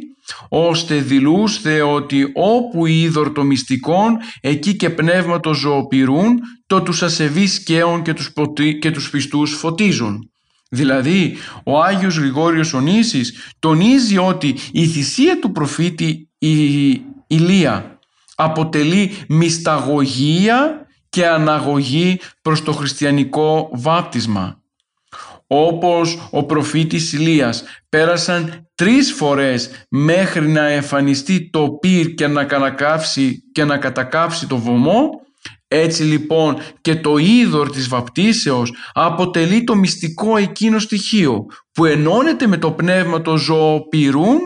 ώστε 0.50 0.96
δηλούσθε 0.96 1.82
ότι 1.82 2.32
όπου 2.34 2.86
είδωρ 2.86 3.32
το 3.32 3.44
μυστικόν, 3.44 4.18
εκεί 4.42 4.76
και 4.76 4.90
πνεύματο 4.90 5.54
ζωοπυρούν, 5.54 6.40
το 6.68 6.82
τους 6.82 7.04
ασεβείς 7.04 7.64
καίων 7.64 8.02
και 8.02 8.14
τους, 8.14 8.34
και 8.80 8.92
τους 8.92 9.10
πιστούς 9.10 9.54
φωτίζουν. 9.54 10.32
Δηλαδή, 10.70 11.36
ο 11.64 11.82
Άγιος 11.82 12.18
Γρηγόριος 12.18 12.74
Ονήσης 12.74 13.34
τονίζει 13.60 14.18
ότι 14.18 14.56
η 14.72 14.86
θυσία 14.86 15.40
του 15.40 15.52
προφήτη 15.52 16.30
η 16.38 17.02
Ηλία 17.28 18.00
αποτελεί 18.36 19.12
μυσταγωγία 19.28 20.86
και 21.10 21.28
αναγωγή 21.28 22.20
προς 22.42 22.64
το 22.64 22.72
χριστιανικό 22.72 23.70
βάπτισμα 23.74 24.62
όπως 25.48 26.28
ο 26.32 26.46
προφήτης 26.46 27.14
Ηλίας 27.14 27.64
πέρασαν 27.90 28.68
τρεις 28.76 29.12
φορές 29.12 29.70
μέχρι 29.90 30.48
να 30.48 30.68
εμφανιστεί 30.68 31.50
το 31.50 31.70
πυρ 31.70 32.14
και 32.14 32.28
να, 32.28 32.48
και 33.52 33.64
να 33.64 33.78
κατακάψει 33.78 34.48
το 34.48 34.58
βωμό. 34.58 35.10
Έτσι 35.68 36.04
λοιπόν 36.04 36.58
και 36.82 36.96
το 36.96 37.18
είδωρ 37.18 37.70
της 37.70 37.88
βαπτίσεως 37.88 38.74
αποτελεί 38.94 39.64
το 39.64 39.76
μυστικό 39.76 40.38
εκείνο 40.38 40.80
στοιχείο 40.80 41.46
που 41.72 41.86
ενώνεται 41.86 42.48
με 42.48 42.58
το 42.58 42.72
πνεύμα 42.72 43.22
το 43.22 43.38
ζωοπυρούν 43.38 44.40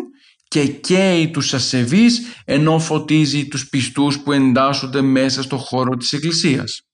και 0.47 0.65
καίει 0.65 1.31
τους 1.31 1.53
ασεβείς 1.53 2.21
ενώ 2.45 2.79
φωτίζει 2.79 3.47
τους 3.47 3.69
πιστούς 3.69 4.19
που 4.19 4.31
εντάσσονται 4.31 5.01
μέσα 5.01 5.41
στο 5.41 5.57
χώρο 5.57 5.97
της 5.97 6.13
Εκκλησίας 6.13 6.90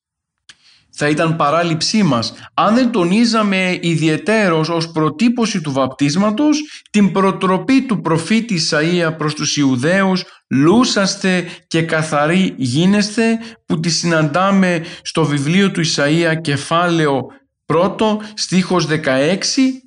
θα 0.99 1.09
ήταν 1.09 1.35
παράληψή 1.35 2.03
μας 2.03 2.33
αν 2.53 2.75
δεν 2.75 2.91
τονίζαμε 2.91 3.77
ιδιαιτέρως 3.81 4.69
ως 4.69 4.91
προτύπωση 4.91 5.61
του 5.61 5.71
βαπτίσματος 5.71 6.61
την 6.89 7.11
προτροπή 7.11 7.81
του 7.81 8.01
προφήτη 8.01 8.59
Ισαΐα 8.69 9.17
προς 9.17 9.33
τους 9.33 9.57
Ιουδαίους 9.57 10.23
«Λούσαστε 10.49 11.45
και 11.67 11.81
καθαροί 11.81 12.53
γίνεστε» 12.57 13.39
που 13.65 13.79
τη 13.79 13.89
συναντάμε 13.89 14.83
στο 15.01 15.25
βιβλίο 15.25 15.71
του 15.71 15.81
Ισαΐα 15.85 16.41
κεφάλαιο 16.41 17.25
Πρώτο 17.73 18.21
στίχος 18.33 18.87
16 18.87 18.93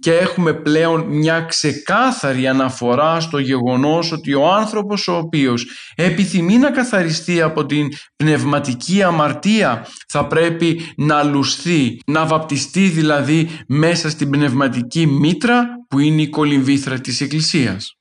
και 0.00 0.12
έχουμε 0.12 0.52
πλέον 0.52 1.04
μια 1.06 1.40
ξεκάθαρη 1.40 2.46
αναφορά 2.46 3.20
στο 3.20 3.38
γεγονός 3.38 4.12
ότι 4.12 4.34
ο 4.34 4.52
άνθρωπος 4.52 5.08
ο 5.08 5.16
οποίος 5.16 5.66
επιθυμεί 5.94 6.58
να 6.58 6.70
καθαριστεί 6.70 7.40
από 7.40 7.66
την 7.66 7.88
πνευματική 8.16 9.02
αμαρτία 9.02 9.86
θα 10.08 10.26
πρέπει 10.26 10.80
να 10.96 11.22
λουστεί, 11.22 12.00
να 12.06 12.26
βαπτιστεί 12.26 12.88
δηλαδή 12.88 13.48
μέσα 13.66 14.10
στην 14.10 14.30
πνευματική 14.30 15.06
μήτρα 15.06 15.66
που 15.88 15.98
είναι 15.98 16.22
η 16.22 16.28
κολυμβήθρα 16.28 17.00
της 17.00 17.20
Εκκλησίας. 17.20 17.99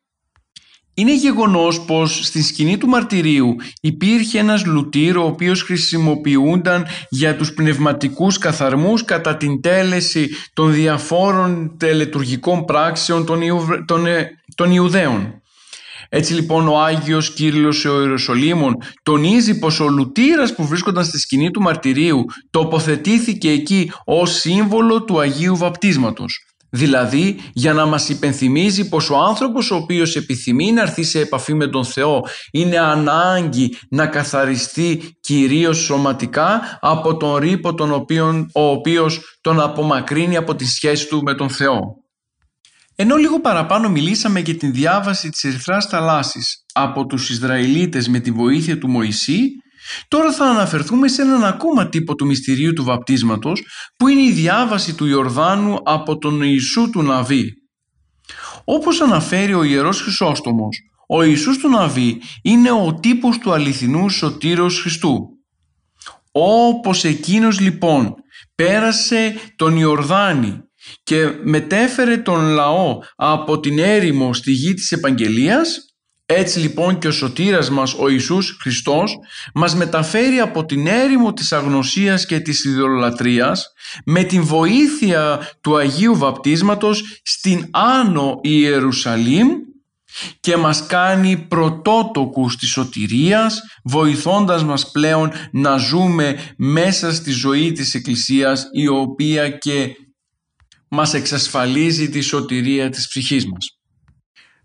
Είναι 1.00 1.16
γεγονός 1.16 1.82
πως 1.82 2.20
στη 2.26 2.44
σκηνή 2.44 2.78
του 2.78 2.88
μαρτυρίου 2.88 3.56
υπήρχε 3.82 4.40
ένας 4.40 4.66
λουτήρ 4.66 5.18
ο 5.18 5.24
οποίος 5.24 5.64
χρησιμοποιούνταν 5.64 6.86
για 7.10 7.36
τους 7.36 7.54
πνευματικούς 7.54 8.38
καθαρμούς 8.38 9.06
κατά 9.06 9.38
την 9.38 9.62
τέλεση 9.62 10.30
των 10.54 10.74
διαφόρων 10.74 11.76
τελετουργικών 11.78 12.66
πράξεων 12.66 13.26
των, 13.26 13.40
των, 13.86 14.06
ε, 14.06 14.30
των 14.56 14.72
Ιουδαίων. 14.72 15.42
Έτσι 16.10 16.34
λοιπόν 16.34 16.68
ο 16.68 16.82
Άγιος 16.82 17.34
Κύριλλος 17.34 17.86
ο 17.86 18.02
Ιεροσολύμων 18.02 18.76
τονίζει 19.04 19.60
πως 19.60 19.80
ο 19.80 19.88
λουτήρας 19.88 20.56
που 20.56 20.68
βρίσκονταν 20.68 21.06
στη 21.06 21.20
σκηνή 21.20 21.52
του 21.52 21.62
μαρτυρίου 21.62 22.26
τοποθετήθηκε 22.50 23.50
εκεί 23.50 23.92
ως 24.06 24.32
σύμβολο 24.32 25.04
του 25.04 25.20
Αγίου 25.20 25.58
Βαπτίσματος. 25.58 26.49
Δηλαδή 26.72 27.40
για 27.54 27.74
να 27.74 27.86
μας 27.86 28.10
υπενθυμίζει 28.10 28.90
πως 28.90 29.10
ο 29.10 29.18
άνθρωπος 29.18 29.72
ο 29.72 29.76
οποίος 29.76 30.16
επιθυμεί 30.16 30.72
να 30.72 30.82
έρθει 30.82 31.04
σε 31.04 31.20
επαφή 31.20 31.54
με 31.54 31.68
τον 31.68 31.86
Θεό 31.86 32.22
είναι 32.52 32.80
ανάγκη 32.80 33.78
να 33.90 34.08
καθαριστεί 34.08 35.18
κυρίως 35.20 35.78
σωματικά 35.78 36.78
από 36.82 37.18
τον 37.18 37.36
ρήπο 37.36 37.74
τον 37.74 37.94
οποίο, 37.94 38.48
ο 38.54 38.70
οποίος 38.70 39.38
τον 39.42 39.60
απομακρύνει 39.60 40.38
από 40.38 40.56
τη 40.56 40.66
σχέση 40.66 41.08
του 41.08 41.24
με 41.24 41.34
τον 41.34 41.50
Θεό. 41.50 41.80
Ενώ 42.96 43.16
λίγο 43.16 43.40
παραπάνω 43.40 43.90
μιλήσαμε 43.90 44.40
για 44.40 44.56
την 44.56 44.74
διάβαση 44.74 45.30
της 45.30 45.44
Ερυθράς 45.44 45.86
Θαλάσσης 45.86 46.66
από 46.74 47.06
τους 47.06 47.30
Ισραηλίτες 47.30 48.08
με 48.08 48.20
τη 48.20 48.32
βοήθεια 48.32 48.78
του 48.78 48.90
Μωυσή 48.90 49.50
Τώρα 50.08 50.34
θα 50.34 50.46
αναφερθούμε 50.46 51.08
σε 51.08 51.22
έναν 51.22 51.44
ακόμα 51.44 51.90
τύπο 51.90 52.16
του 52.16 52.26
μυστηρίου 52.26 52.74
του 52.74 52.84
βαπτίσματος 52.84 53.64
που 53.98 54.08
είναι 54.08 54.22
η 54.22 54.32
διάβαση 54.32 54.96
του 54.96 55.06
Ιορδάνου 55.06 55.78
από 55.84 56.18
τον 56.18 56.42
Ιησού 56.42 56.90
του 56.90 57.02
Ναβί. 57.02 57.54
Όπως 58.64 59.02
αναφέρει 59.02 59.54
ο 59.54 59.64
Ιερός 59.64 60.02
Χρυσόστομος, 60.02 60.78
ο 61.08 61.24
Ιησούς 61.24 61.58
του 61.58 61.70
Ναβί 61.70 62.22
είναι 62.42 62.72
ο 62.72 62.98
τύπος 63.00 63.38
του 63.38 63.54
αληθινού 63.54 64.10
σωτήρος 64.10 64.82
Χριστού. 64.82 65.20
Όπως 66.32 67.04
εκείνος 67.04 67.60
λοιπόν 67.60 68.14
πέρασε 68.56 69.36
τον 69.56 69.78
Ιορδάνη 69.78 70.60
και 71.04 71.30
μετέφερε 71.44 72.18
τον 72.18 72.46
λαό 72.46 72.98
από 73.16 73.60
την 73.60 73.80
έρημο 73.80 74.34
στη 74.34 74.52
γη 74.52 74.74
της 74.74 74.92
Επαγγελίας, 74.92 75.89
έτσι 76.32 76.60
λοιπόν 76.60 76.98
και 76.98 77.08
ο 77.08 77.12
σωτήρας 77.12 77.70
μας 77.70 77.94
ο 77.94 78.10
Ιησούς 78.10 78.58
Χριστός 78.62 79.18
μας 79.54 79.76
μεταφέρει 79.76 80.40
από 80.40 80.66
την 80.66 80.88
έρημο 80.88 81.34
της 81.34 81.52
αγνωσίας 81.52 82.26
και 82.26 82.40
της 82.40 82.64
ιδεολατρίας 82.64 83.74
με 84.06 84.24
την 84.24 84.44
βοήθεια 84.44 85.48
του 85.62 85.78
Αγίου 85.78 86.18
Βαπτίσματος 86.18 87.22
στην 87.24 87.68
Άνω 87.72 88.40
Ιερουσαλήμ 88.42 89.48
και 90.40 90.58
μας 90.58 90.86
κάνει 90.86 91.38
πρωτότοκους 91.38 92.58
της 92.58 92.70
σωτηρίας 92.70 93.62
βοηθώντας 93.84 94.64
μας 94.64 94.92
πλέον 94.92 95.32
να 95.52 95.78
ζούμε 95.78 96.38
μέσα 96.58 97.14
στη 97.14 97.32
ζωή 97.32 97.72
της 97.72 97.94
Εκκλησίας 97.94 98.68
η 98.72 98.88
οποία 98.88 99.50
και 99.50 99.96
μας 100.90 101.14
εξασφαλίζει 101.14 102.10
τη 102.10 102.22
σωτηρία 102.22 102.90
της 102.90 103.08
ψυχής 103.08 103.46
μας. 103.46 103.79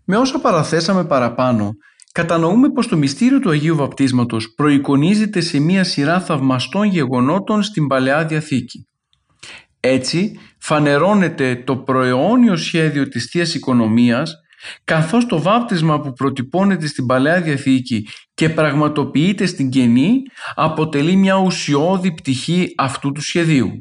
Με 0.05 0.17
όσα 0.17 0.39
παραθέσαμε 0.39 1.05
παραπάνω, 1.05 1.71
κατανοούμε 2.11 2.69
πως 2.69 2.87
το 2.87 2.97
μυστήριο 2.97 3.39
του 3.39 3.49
Αγίου 3.49 3.75
Βαπτίσματος 3.75 4.53
προεικονίζεται 4.55 5.41
σε 5.41 5.59
μία 5.59 5.83
σειρά 5.83 6.19
θαυμαστών 6.19 6.87
γεγονότων 6.87 7.63
στην 7.63 7.87
Παλαιά 7.87 8.25
Διαθήκη. 8.25 8.87
Έτσι, 9.79 10.39
φανερώνεται 10.59 11.63
το 11.65 11.77
προαιώνιο 11.77 12.55
σχέδιο 12.55 13.07
της 13.07 13.25
Θείας 13.25 13.53
Οικονομίας, 13.55 14.33
καθώς 14.83 15.25
το 15.25 15.41
βάπτισμα 15.41 15.99
που 15.99 16.13
προτυπώνεται 16.13 16.87
στην 16.87 17.05
Παλαιά 17.05 17.41
Διαθήκη 17.41 18.07
και 18.33 18.49
πραγματοποιείται 18.49 19.45
στην 19.45 19.69
Καινή, 19.69 20.21
αποτελεί 20.55 21.15
μια 21.15 21.35
ουσιώδη 21.35 22.13
πτυχή 22.13 22.73
αυτού 22.77 23.11
του 23.11 23.21
σχεδίου. 23.21 23.71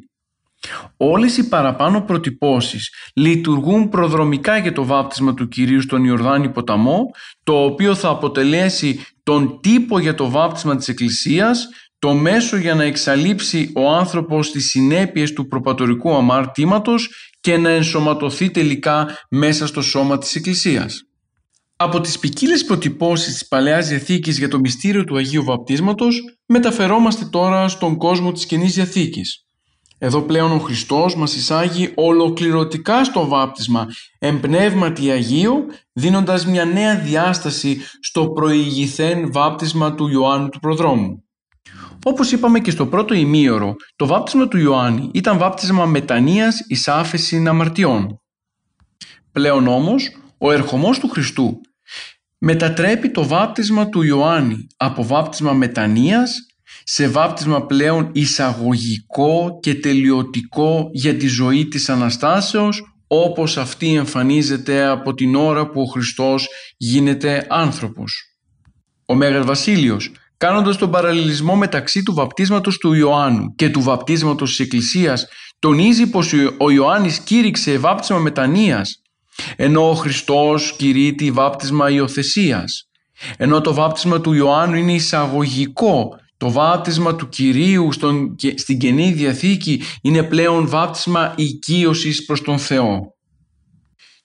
Όλες 0.96 1.36
οι 1.36 1.48
παραπάνω 1.48 2.00
προτυπώσεις 2.00 2.90
λειτουργούν 3.14 3.88
προδρομικά 3.88 4.56
για 4.56 4.72
το 4.72 4.84
βάπτισμα 4.84 5.34
του 5.34 5.48
Κυρίου 5.48 5.80
στον 5.80 6.04
Ιορδάνη 6.04 6.48
ποταμό, 6.48 7.00
το 7.44 7.64
οποίο 7.64 7.94
θα 7.94 8.08
αποτελέσει 8.08 9.04
τον 9.22 9.60
τύπο 9.60 9.98
για 9.98 10.14
το 10.14 10.30
βάπτισμα 10.30 10.76
της 10.76 10.88
Εκκλησίας, 10.88 11.68
το 11.98 12.14
μέσο 12.14 12.56
για 12.56 12.74
να 12.74 12.84
εξαλείψει 12.84 13.72
ο 13.74 13.90
άνθρωπος 13.90 14.50
τις 14.50 14.66
συνέπειες 14.66 15.32
του 15.32 15.46
προπατορικού 15.46 16.14
αμάρτηματος 16.14 17.08
και 17.40 17.56
να 17.56 17.70
ενσωματωθεί 17.70 18.50
τελικά 18.50 19.18
μέσα 19.30 19.66
στο 19.66 19.82
σώμα 19.82 20.18
της 20.18 20.34
Εκκλησίας. 20.34 21.02
Από 21.76 22.00
τις 22.00 22.18
ποικίλες 22.18 22.64
προτυπώσεις 22.64 23.32
της 23.32 23.48
Παλαιάς 23.48 23.88
Διαθήκης 23.88 24.38
για 24.38 24.48
το 24.48 24.58
μυστήριο 24.58 25.04
του 25.04 25.16
Αγίου 25.16 25.44
Βαπτίσματος 25.44 26.22
μεταφερόμαστε 26.46 27.24
τώρα 27.24 27.68
στον 27.68 27.96
κόσμο 27.96 28.32
της 28.32 28.46
Καινής 28.46 28.74
Διαθήκης. 28.74 29.43
Εδώ 30.04 30.22
πλέον 30.22 30.52
ο 30.52 30.58
Χριστός 30.58 31.16
μας 31.16 31.34
εισάγει 31.34 31.92
ολοκληρωτικά 31.94 33.04
στο 33.04 33.26
βάπτισμα 33.28 33.86
εμπνεύματι 34.18 35.10
Αγίου 35.10 35.66
δίνοντας 35.92 36.46
μια 36.46 36.64
νέα 36.64 36.98
διάσταση 36.98 37.80
στο 38.00 38.28
προηγηθέν 38.28 39.32
βάπτισμα 39.32 39.94
του 39.94 40.08
Ιωάννου 40.08 40.48
του 40.48 40.60
Προδρόμου. 40.60 41.24
Όπως 42.04 42.32
είπαμε 42.32 42.60
και 42.60 42.70
στο 42.70 42.86
πρώτο 42.86 43.14
ημίωρο, 43.14 43.74
το 43.96 44.06
βάπτισμα 44.06 44.48
του 44.48 44.58
Ιωάννη 44.58 45.10
ήταν 45.14 45.38
βάπτισμα 45.38 45.86
μετανοίας 45.86 46.64
εις 46.68 46.88
άφεση 46.88 47.44
αμαρτιών. 47.48 48.20
Πλέον 49.32 49.66
όμως, 49.66 50.10
ο 50.38 50.52
ερχομός 50.52 50.98
του 50.98 51.08
Χριστού 51.08 51.60
μετατρέπει 52.38 53.10
το 53.10 53.26
βάπτισμα 53.26 53.88
του 53.88 54.02
Ιωάννη 54.02 54.66
από 54.76 55.04
βάπτισμα 55.04 55.52
μετανοίας 55.52 56.46
σε 56.84 57.08
βάπτισμα 57.08 57.66
πλέον 57.66 58.10
εισαγωγικό 58.12 59.58
και 59.62 59.74
τελειωτικό 59.74 60.88
για 60.92 61.16
τη 61.16 61.26
ζωή 61.26 61.66
της 61.66 61.88
Αναστάσεως 61.88 62.82
όπως 63.06 63.56
αυτή 63.56 63.94
εμφανίζεται 63.94 64.86
από 64.86 65.14
την 65.14 65.34
ώρα 65.34 65.70
που 65.70 65.80
ο 65.80 65.84
Χριστός 65.84 66.48
γίνεται 66.76 67.46
άνθρωπος. 67.48 68.22
Ο 69.06 69.14
Μέγας 69.14 69.44
Βασίλειος 69.44 70.12
κάνοντας 70.36 70.76
τον 70.76 70.90
παραλληλισμό 70.90 71.56
μεταξύ 71.56 72.02
του 72.02 72.14
βαπτίσματος 72.14 72.78
του 72.78 72.92
Ιωάννου 72.92 73.54
και 73.54 73.70
του 73.70 73.80
βαπτίσματος 73.80 74.48
της 74.50 74.58
Εκκλησίας 74.60 75.26
τονίζει 75.58 76.10
πως 76.10 76.32
ο 76.58 76.70
Ιωάννης 76.70 77.18
κήρυξε 77.18 77.78
βάπτισμα 77.78 78.18
μετανοίας 78.18 79.02
ενώ 79.56 79.90
ο 79.90 79.94
Χριστός 79.94 80.74
κηρύττει 80.76 81.30
βάπτισμα 81.30 81.90
υιοθεσίας 81.90 82.88
ενώ 83.36 83.60
το 83.60 83.74
βάπτισμα 83.74 84.20
του 84.20 84.32
Ιωάννου 84.32 84.76
είναι 84.76 84.92
εισαγωγικό 84.92 86.08
το 86.36 86.50
βάπτισμα 86.50 87.14
του 87.14 87.28
Κυρίου 87.28 87.92
στον, 87.92 88.36
στην 88.54 88.78
Καινή 88.78 89.12
Διαθήκη 89.12 89.82
είναι 90.02 90.22
πλέον 90.22 90.68
βάπτισμα 90.68 91.34
οικείωσης 91.36 92.24
προς 92.24 92.42
τον 92.42 92.58
Θεό. 92.58 93.14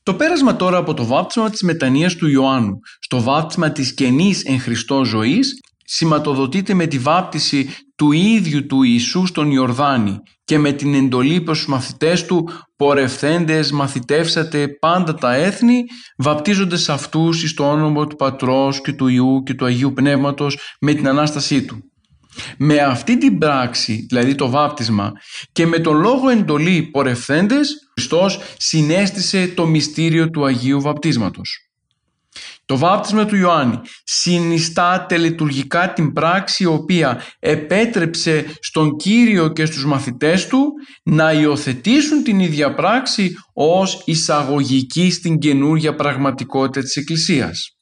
Το 0.03 0.13
πέρασμα 0.13 0.55
τώρα 0.55 0.77
από 0.77 0.93
το 0.93 1.05
βάπτισμα 1.05 1.49
της 1.49 1.61
μετανοίας 1.61 2.15
του 2.15 2.27
Ιωάννου 2.27 2.79
στο 2.99 3.21
βάπτισμα 3.21 3.71
της 3.71 3.93
καινής 3.93 4.43
εν 4.43 4.59
Χριστώ 4.59 5.03
ζωής 5.03 5.59
σηματοδοτείται 5.83 6.73
με 6.73 6.85
τη 6.85 6.97
βάπτιση 6.97 7.69
του 7.95 8.11
ίδιου 8.11 8.65
του 8.65 8.83
Ιησού 8.83 9.25
στον 9.25 9.51
Ιορδάνη 9.51 10.19
και 10.43 10.57
με 10.57 10.71
την 10.71 10.93
εντολή 10.93 11.41
προς 11.41 11.57
τους 11.57 11.67
μαθητές 11.67 12.25
του 12.25 12.49
«Πορευθέντες 12.75 13.71
μαθητεύσατε 13.71 14.67
πάντα 14.67 15.13
τα 15.13 15.33
έθνη, 15.33 15.83
βαπτίζοντες 16.17 16.89
αυτούς 16.89 17.49
στο 17.49 17.69
όνομα 17.69 18.07
του 18.07 18.15
Πατρός 18.15 18.81
και 18.81 18.93
του 18.93 19.07
Ιού 19.07 19.43
και 19.43 19.53
του 19.53 19.65
Αγίου 19.65 19.93
Πνεύματος 19.93 20.57
με 20.79 20.93
την 20.93 21.07
Ανάστασή 21.07 21.65
Του». 21.65 21.88
Με 22.57 22.77
αυτή 22.77 23.17
την 23.17 23.37
πράξη, 23.37 24.05
δηλαδή 24.09 24.35
το 24.35 24.49
βάπτισμα 24.49 25.11
και 25.51 25.65
με 25.65 25.79
τον 25.79 25.97
λόγο 25.97 26.29
εντολή 26.29 26.81
πορευθέντες, 26.81 27.69
ο 27.69 27.91
Χριστός 27.93 28.39
συνέστησε 28.57 29.47
το 29.47 29.65
μυστήριο 29.65 30.29
του 30.29 30.45
Αγίου 30.45 30.81
Βαπτίσματος. 30.81 31.69
Το 32.65 32.77
βάπτισμα 32.77 33.25
του 33.25 33.35
Ιωάννη 33.35 33.79
συνιστά 34.03 35.05
τελετουργικά 35.07 35.93
την 35.93 36.13
πράξη 36.13 36.63
η 36.63 36.65
οποία 36.65 37.21
επέτρεψε 37.39 38.45
στον 38.59 38.95
Κύριο 38.95 39.47
και 39.47 39.65
στους 39.65 39.85
μαθητές 39.85 40.47
του 40.47 40.73
να 41.03 41.33
υιοθετήσουν 41.33 42.23
την 42.23 42.39
ίδια 42.39 42.73
πράξη 42.73 43.33
ως 43.53 44.01
εισαγωγική 44.05 45.11
στην 45.11 45.37
καινούργια 45.37 45.95
πραγματικότητα 45.95 46.81
της 46.81 46.95
Εκκλησίας. 46.95 47.77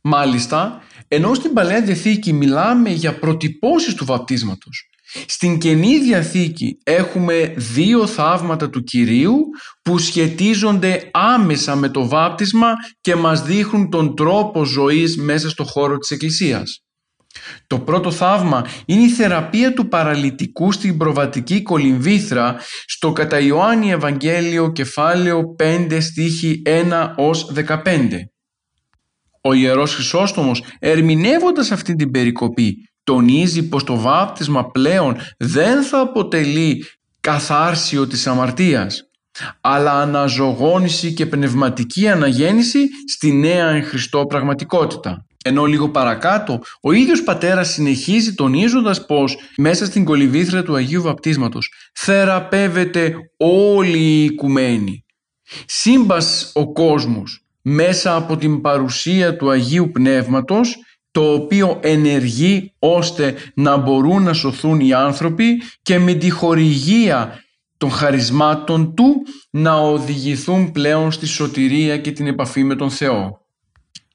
Μάλιστα, 0.00 0.82
ενώ 1.12 1.34
στην 1.34 1.52
Παλαιά 1.52 1.82
Διαθήκη 1.82 2.32
μιλάμε 2.32 2.90
για 2.90 3.18
προτυπώσεις 3.18 3.94
του 3.94 4.04
βαπτίσματος, 4.04 4.90
Στην 5.26 5.58
Καινή 5.58 5.98
Διαθήκη 5.98 6.78
έχουμε 6.82 7.54
δύο 7.56 8.06
θαύματα 8.06 8.70
του 8.70 8.82
Κυρίου 8.82 9.36
που 9.82 9.98
σχετίζονται 9.98 11.10
άμεσα 11.12 11.76
με 11.76 11.88
το 11.88 12.08
βάπτισμα 12.08 12.72
και 13.00 13.14
μας 13.14 13.42
δείχνουν 13.42 13.90
τον 13.90 14.16
τρόπο 14.16 14.64
ζωής 14.64 15.16
μέσα 15.16 15.48
στο 15.48 15.64
χώρο 15.64 15.98
της 15.98 16.10
Εκκλησίας. 16.10 16.84
Το 17.66 17.78
πρώτο 17.78 18.10
θαύμα 18.10 18.66
είναι 18.86 19.02
η 19.02 19.08
θεραπεία 19.08 19.74
του 19.74 19.88
παραλυτικού 19.88 20.72
στην 20.72 20.96
προβατική 20.96 21.62
κολυμβήθρα 21.62 22.56
στο 22.86 23.12
κατά 23.12 23.38
Ιωάννη 23.38 23.90
Ευαγγέλιο 23.90 24.72
κεφάλαιο 24.72 25.42
5 25.58 25.98
στίχη 26.00 26.62
1 26.66 27.14
ως 27.16 27.52
15. 27.54 28.29
Ο 29.40 29.52
Ιερός 29.52 29.94
Χρυσόστομος 29.94 30.62
ερμηνεύοντας 30.78 31.70
αυτή 31.70 31.94
την 31.94 32.10
περικοπή 32.10 32.76
τονίζει 33.04 33.68
πως 33.68 33.84
το 33.84 33.96
βάπτισμα 33.96 34.70
πλέον 34.70 35.16
δεν 35.38 35.82
θα 35.82 36.00
αποτελεί 36.00 36.84
καθάρσιο 37.20 38.06
της 38.06 38.26
αμαρτίας 38.26 39.10
αλλά 39.60 39.92
αναζωγόνηση 39.92 41.12
και 41.12 41.26
πνευματική 41.26 42.08
αναγέννηση 42.08 42.88
στη 43.08 43.32
νέα 43.32 43.68
εν 43.68 43.84
Χριστώ 43.84 44.26
πραγματικότητα. 44.26 45.24
Ενώ 45.44 45.64
λίγο 45.64 45.88
παρακάτω 45.88 46.60
ο 46.80 46.92
ίδιος 46.92 47.22
πατέρας 47.22 47.68
συνεχίζει 47.68 48.34
τονίζοντας 48.34 49.06
πως 49.06 49.36
μέσα 49.56 49.86
στην 49.86 50.04
κολυβήθρα 50.04 50.62
του 50.62 50.74
Αγίου 50.74 51.02
Βαπτίσματος 51.02 51.72
θεραπεύεται 51.94 53.14
όλη 53.36 53.98
η 53.98 54.24
οικουμένη. 54.24 55.04
Σύμπας 55.66 56.50
ο 56.54 56.72
κόσμος 56.72 57.44
μέσα 57.62 58.16
από 58.16 58.36
την 58.36 58.60
παρουσία 58.60 59.36
του 59.36 59.50
Αγίου 59.50 59.90
Πνεύματος 59.92 60.76
το 61.10 61.32
οποίο 61.32 61.78
ενεργεί 61.82 62.74
ώστε 62.78 63.34
να 63.54 63.76
μπορούν 63.76 64.22
να 64.22 64.32
σωθούν 64.32 64.80
οι 64.80 64.92
άνθρωποι 64.92 65.62
και 65.82 65.98
με 65.98 66.14
τη 66.14 66.30
χορηγία 66.30 67.44
των 67.76 67.90
χαρισμάτων 67.90 68.94
του 68.94 69.22
να 69.50 69.74
οδηγηθούν 69.74 70.72
πλέον 70.72 71.12
στη 71.12 71.26
σωτηρία 71.26 71.98
και 71.98 72.12
την 72.12 72.26
επαφή 72.26 72.64
με 72.64 72.74
τον 72.74 72.90
Θεό. 72.90 73.40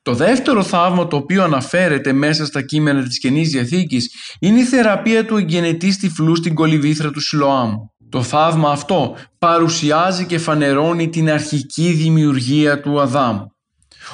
Το 0.02 0.14
δεύτερο 0.14 0.64
θαύμα 0.64 1.08
το 1.08 1.16
οποίο 1.16 1.44
αναφέρεται 1.44 2.14
μέσα 2.14 2.46
στα 2.46 2.62
κείμενα 2.62 3.04
της 3.04 3.20
Καινής 3.20 3.50
Διαθήκης 3.50 4.10
είναι 4.40 4.60
η 4.60 4.64
θεραπεία 4.64 5.26
του 5.26 5.38
εγγενετής 5.38 5.98
τυφλού 5.98 6.36
στην 6.36 6.54
κολυβήθρα 6.54 7.12
του 7.12 7.20
Σιλοάμ. 7.20 7.74
Το 8.16 8.22
θαύμα 8.22 8.70
αυτό 8.72 9.16
παρουσιάζει 9.40 10.26
και 10.26 10.38
φανερώνει 10.38 11.10
την 11.10 11.30
αρχική 11.32 11.92
δημιουργία 11.92 12.82
του 12.82 13.02
Αδάμ. 13.02 13.42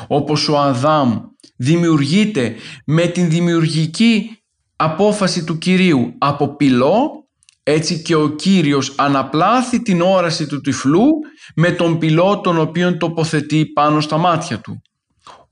Όπως 0.08 0.47
ο 0.49 0.58
Αδάμ 0.58 1.20
δημιουργείται 1.58 2.56
με 2.86 3.06
την 3.08 3.30
δημιουργική 3.30 4.43
απόφαση 4.76 5.43
του 5.43 5.58
Κυρίου 5.58 6.14
από 6.18 6.56
πυλό, 6.56 7.28
έτσι 7.64 8.02
και 8.02 8.16
ο 8.16 8.30
Κύριος 8.30 8.93
αναπλάθει 8.97 9.82
την 9.82 10.02
όραση 10.02 10.47
του 10.47 10.62
τυφλού 10.62 11.10
με 11.56 11.72
τον 11.72 11.97
πυλό 11.97 12.39
τον 12.39 12.58
οποίον 12.58 12.97
τοποθετεί 12.97 13.66
πάνω 13.66 14.02
στα 14.02 14.18
μάτια 14.18 14.60
του. 14.60 14.82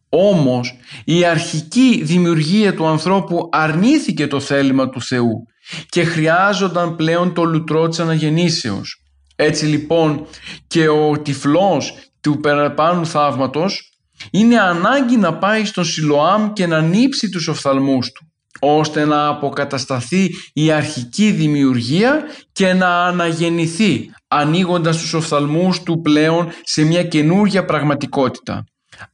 Όμως 0.10 0.78
η 1.06 1.26
αρχική 1.26 2.02
δημιουργία 2.04 2.74
του 2.74 2.88
ανθρώπου 2.88 3.50
αρνήθηκε 3.52 4.28
το 4.28 4.40
θέλημα 4.40 4.90
του 4.90 5.02
Θεού 5.02 5.48
και 5.90 6.04
χρειάζονταν 6.04 6.96
πλέον 6.96 7.34
το 7.34 7.44
λουτρό 7.44 7.88
της 7.88 8.00
αναγεννήσεως. 8.00 9.04
Έτσι 9.36 9.66
λοιπόν 9.66 10.28
και 10.68 10.88
ο 10.88 11.20
τυφλός 11.22 11.94
του 12.22 12.40
παραπάνω 12.40 13.06
θαύματος 13.06 13.90
είναι 14.32 14.60
ανάγκη 14.60 15.18
να 15.18 15.38
πάει 15.38 15.66
στον 15.66 15.86
Σιλοάμ 15.86 16.54
και 16.54 16.68
να 16.68 16.78
ανοίξει 16.78 17.30
τους 17.30 17.48
οφθαλμούς 17.48 18.12
του 18.12 18.30
ώστε 18.60 19.06
να 19.06 19.28
αποκατασταθεί 19.28 20.30
η 20.54 20.72
αρχική 20.72 21.32
δημιουργία 21.32 22.24
και 22.52 22.74
να 22.74 23.06
αναγεννηθεί 23.06 24.10
ανοίγοντας 24.28 24.98
τους 24.98 25.14
οφθαλμούς 25.14 25.84
του 25.84 26.02
πλέον 26.02 26.50
σε 26.64 26.84
μια 26.84 27.04
καινούργια 27.04 27.66
πραγματικότητα. 27.66 28.64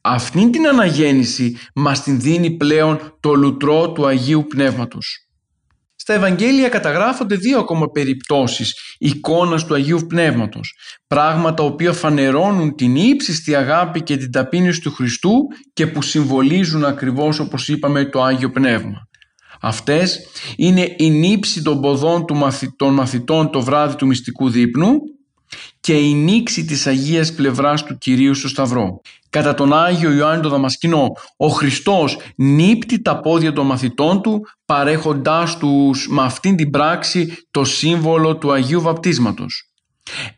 Αυτή 0.02 0.50
την 0.50 0.68
αναγέννηση 0.68 1.58
μας 1.76 2.04
την 2.04 2.22
δίνει 2.22 2.52
πλέον 2.52 3.18
το 3.20 3.34
λουτρό 3.34 3.92
του 3.92 4.06
Αγίου 4.06 4.46
Πνεύματος. 4.48 5.25
Στα 6.08 6.14
Ευαγγέλια 6.14 6.70
καταγράφονται 6.70 7.36
δύο 7.36 7.60
ακόμα 7.60 7.88
περιπτώσεις 7.88 8.96
εικόνας 8.98 9.66
του 9.66 9.74
Αγίου 9.74 10.00
Πνεύματος, 10.08 10.78
πράγματα 11.08 11.54
τα 11.54 11.64
οποία 11.64 11.94
φανερώνουν 11.94 12.76
την 12.76 12.96
ύψιστη 12.96 13.56
αγάπη 13.56 14.02
και 14.02 14.18
την 14.18 14.32
ταπείνηση 14.32 14.82
του 14.82 14.92
Χριστού 14.92 15.32
και 15.74 15.88
που 15.88 16.02
συμβολίζουν 16.02 16.86
ακριβώς 16.86 17.40
όπως 17.40 17.68
είπαμε 17.68 18.06
το 18.06 18.24
Άγιο 18.24 18.52
Πνεύμα. 18.52 19.08
Αυτές 19.62 20.20
είναι 20.56 20.96
η 20.98 21.10
νύψη 21.10 21.62
των 21.62 21.82
ποδών 21.82 22.26
των 22.76 22.94
μαθητών 22.94 23.52
το 23.52 23.62
βράδυ 23.62 23.96
του 23.96 24.06
μυστικού 24.08 24.50
δείπνου 24.50 25.00
και 25.80 25.94
η 25.94 26.14
νήξη 26.14 26.66
της 26.66 26.88
Αγίας 26.88 27.34
πλευράς 27.34 27.84
του 27.84 27.98
Κυρίου 27.98 28.34
στο 28.34 28.48
Σταυρό. 28.48 29.02
Κατά 29.30 29.54
τον 29.54 29.74
Άγιο 29.74 30.12
Ιωάννη 30.12 30.42
το 30.42 30.50
Δαμασκηνό, 30.50 31.12
ο 31.38 31.48
Χριστός 31.48 32.18
νύπτει 32.36 33.02
τα 33.02 33.20
πόδια 33.20 33.54
των 33.54 33.66
μαθητών 33.66 34.22
του 34.22 34.42
παρέχοντάς 34.66 35.58
τους 35.58 36.08
με 36.10 36.22
αυτήν 36.22 36.56
την 36.56 36.70
πράξη 36.70 37.38
το 37.52 37.64
σύμβολο 37.64 38.38
του 38.38 38.52
Αγίου 38.52 38.82
Βαπτίσματος. 38.82 39.70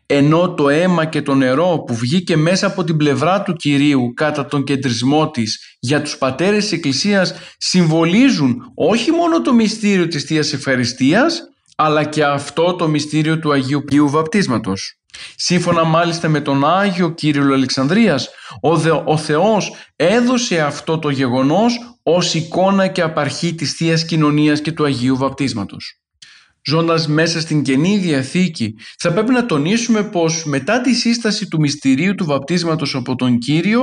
Ενώ 0.06 0.54
το 0.54 0.68
αίμα 0.68 1.04
και 1.04 1.22
το 1.22 1.34
νερό 1.34 1.84
που 1.86 1.94
βγήκε 1.94 2.36
μέσα 2.36 2.66
από 2.66 2.84
την 2.84 2.96
πλευρά 2.96 3.42
του 3.42 3.52
Κυρίου 3.52 4.12
κατά 4.14 4.46
τον 4.46 4.64
κεντρισμό 4.64 5.30
της 5.30 5.76
για 5.80 6.02
τους 6.02 6.18
πατέρες 6.18 6.62
της 6.62 6.72
Εκκλησίας 6.72 7.34
συμβολίζουν 7.58 8.72
όχι 8.74 9.10
μόνο 9.10 9.42
το 9.42 9.54
μυστήριο 9.54 10.08
της 10.08 10.24
Θείας 10.24 10.52
Ευχαριστίας 10.52 11.42
αλλά 11.76 12.04
και 12.04 12.24
αυτό 12.24 12.74
το 12.74 12.88
μυστήριο 12.88 13.38
του 13.38 13.52
Αγίου 13.52 13.84
Ποιού 13.84 14.10
Βαπτίσματος. 14.10 14.97
Σύμφωνα 15.36 15.84
μάλιστα 15.84 16.28
με 16.28 16.40
τον 16.40 16.64
Άγιο 16.64 17.10
Κύριλλο 17.10 17.54
Αλεξανδρίας, 17.54 18.28
ο, 18.62 18.70
ο 19.04 19.16
Θεός 19.16 19.72
έδωσε 19.96 20.60
αυτό 20.60 20.98
το 20.98 21.08
γεγονός 21.08 21.98
ως 22.02 22.34
εικόνα 22.34 22.86
και 22.86 23.02
απαρχή 23.02 23.54
της 23.54 23.72
Θείας 23.72 24.04
Κοινωνίας 24.04 24.60
και 24.60 24.72
του 24.72 24.84
Αγίου 24.84 25.16
Βαπτίσματος 25.16 26.00
ζώντας 26.68 27.06
μέσα 27.06 27.40
στην 27.40 27.62
Καινή 27.62 27.98
Διαθήκη, 27.98 28.74
θα 28.98 29.12
πρέπει 29.12 29.32
να 29.32 29.46
τονίσουμε 29.46 30.02
πως 30.02 30.44
μετά 30.44 30.80
τη 30.80 30.94
σύσταση 30.94 31.48
του 31.48 31.60
μυστηρίου 31.60 32.14
του 32.14 32.24
βαπτίσματος 32.24 32.94
από 32.94 33.14
τον 33.14 33.38
Κύριο, 33.38 33.82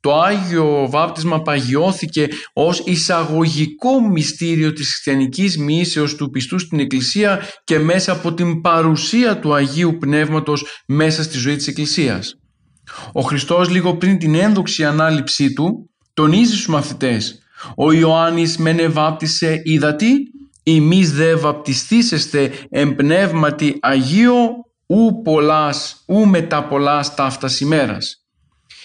το 0.00 0.20
Άγιο 0.20 0.88
Βάπτισμα 0.90 1.42
παγιώθηκε 1.42 2.28
ως 2.52 2.82
εισαγωγικό 2.84 4.00
μυστήριο 4.00 4.72
της 4.72 4.86
χριστιανικής 4.86 5.58
μίσεως 5.58 6.14
του 6.14 6.30
πιστού 6.30 6.58
στην 6.58 6.78
Εκκλησία 6.78 7.40
και 7.64 7.78
μέσα 7.78 8.12
από 8.12 8.34
την 8.34 8.60
παρουσία 8.60 9.38
του 9.38 9.54
Αγίου 9.54 9.96
Πνεύματος 9.98 10.64
μέσα 10.86 11.22
στη 11.22 11.38
ζωή 11.38 11.56
της 11.56 11.66
Εκκλησίας. 11.66 12.34
Ο 13.12 13.20
Χριστός 13.20 13.70
λίγο 13.70 13.96
πριν 13.96 14.18
την 14.18 14.34
ένδοξη 14.34 14.84
ανάληψή 14.84 15.52
του 15.52 15.90
τονίζει 16.14 16.52
στους 16.52 16.68
μαθητές 16.68 17.38
«Ο 17.76 17.92
Ιωάννης 17.92 18.56
μεν 18.56 18.78
ευάπτισε 18.78 19.60
ύδατη, 19.64 20.12
ημείς 20.68 21.12
δε 21.12 21.34
βαπτιστήσεστε 21.34 22.52
εμπνεύματι 22.70 23.78
Αγίο 23.80 24.48
ου 24.86 25.22
πολλάς, 25.22 26.04
ου 26.06 26.26
μετά 26.26 26.64
πολλάς 26.64 27.14
ταύτας 27.14 27.60
ημέρας. 27.60 28.24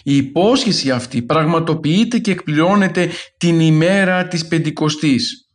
Η 0.03 0.15
υπόσχεση 0.15 0.91
αυτή 0.91 1.21
πραγματοποιείται 1.21 2.17
και 2.19 2.31
εκπληρώνεται 2.31 3.09
την 3.37 3.59
ημέρα 3.59 4.27
της 4.27 4.47
Πεντηκοστής 4.47 5.45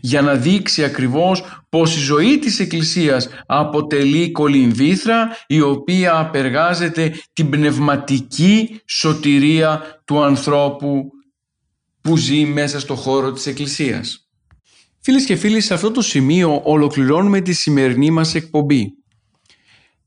για 0.00 0.22
να 0.22 0.34
δείξει 0.34 0.84
ακριβώς 0.84 1.42
πως 1.68 1.96
η 1.96 2.00
ζωή 2.00 2.38
της 2.38 2.60
Εκκλησίας 2.60 3.28
αποτελεί 3.46 4.30
κολυμβήθρα 4.30 5.36
η 5.46 5.60
οποία 5.60 6.18
απεργάζεται 6.18 7.14
την 7.32 7.50
πνευματική 7.50 8.80
σωτηρία 8.86 10.00
του 10.04 10.22
ανθρώπου 10.22 11.10
που 12.00 12.16
ζει 12.16 12.44
μέσα 12.44 12.80
στο 12.80 12.94
χώρο 12.94 13.32
της 13.32 13.46
Εκκλησίας. 13.46 14.29
Φίλες 15.02 15.24
και 15.24 15.36
φίλοι, 15.36 15.60
σε 15.60 15.74
αυτό 15.74 15.90
το 15.90 16.00
σημείο 16.00 16.60
ολοκληρώνουμε 16.64 17.40
τη 17.40 17.52
σημερινή 17.52 18.10
μας 18.10 18.34
εκπομπή. 18.34 18.94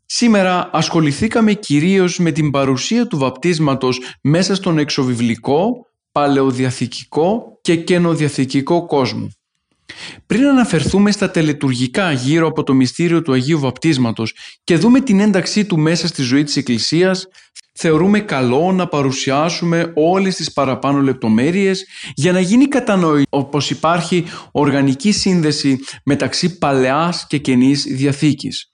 Σήμερα 0.05 0.69
ασχοληθήκαμε 0.73 1.53
κυρίως 1.53 2.19
με 2.19 2.31
την 2.31 2.51
παρουσία 2.51 3.07
του 3.07 3.17
βαπτίσματος 3.17 3.99
μέσα 4.21 4.55
στον 4.55 4.77
εξωβιβλικό, 4.77 5.87
παλαιοδιαθηκικό 6.11 7.59
και 7.61 7.75
καινοδιαθηκικό 7.75 8.85
κόσμο. 8.85 9.29
Πριν 10.25 10.45
αναφερθούμε 10.45 11.11
στα 11.11 11.31
τελετουργικά 11.31 12.11
γύρω 12.11 12.47
από 12.47 12.63
το 12.63 12.73
μυστήριο 12.73 13.21
του 13.21 13.33
Αγίου 13.33 13.59
Βαπτίσματος 13.59 14.35
και 14.63 14.77
δούμε 14.77 14.99
την 15.01 15.19
ένταξή 15.19 15.65
του 15.65 15.79
μέσα 15.79 16.07
στη 16.07 16.21
ζωή 16.21 16.43
της 16.43 16.55
Εκκλησίας, 16.55 17.27
θεωρούμε 17.73 18.19
καλό 18.19 18.71
να 18.71 18.87
παρουσιάσουμε 18.87 19.91
όλες 19.95 20.35
τις 20.35 20.53
παραπάνω 20.53 21.01
λεπτομέρειες 21.01 21.85
για 22.13 22.31
να 22.31 22.39
γίνει 22.39 22.67
κατανοητό 22.67 23.43
πως 23.51 23.69
υπάρχει 23.69 24.25
οργανική 24.51 25.11
σύνδεση 25.11 25.79
μεταξύ 26.05 26.57
Παλαιάς 26.57 27.27
και 27.27 27.37
Καινής 27.37 27.83
Διαθήκης. 27.83 28.72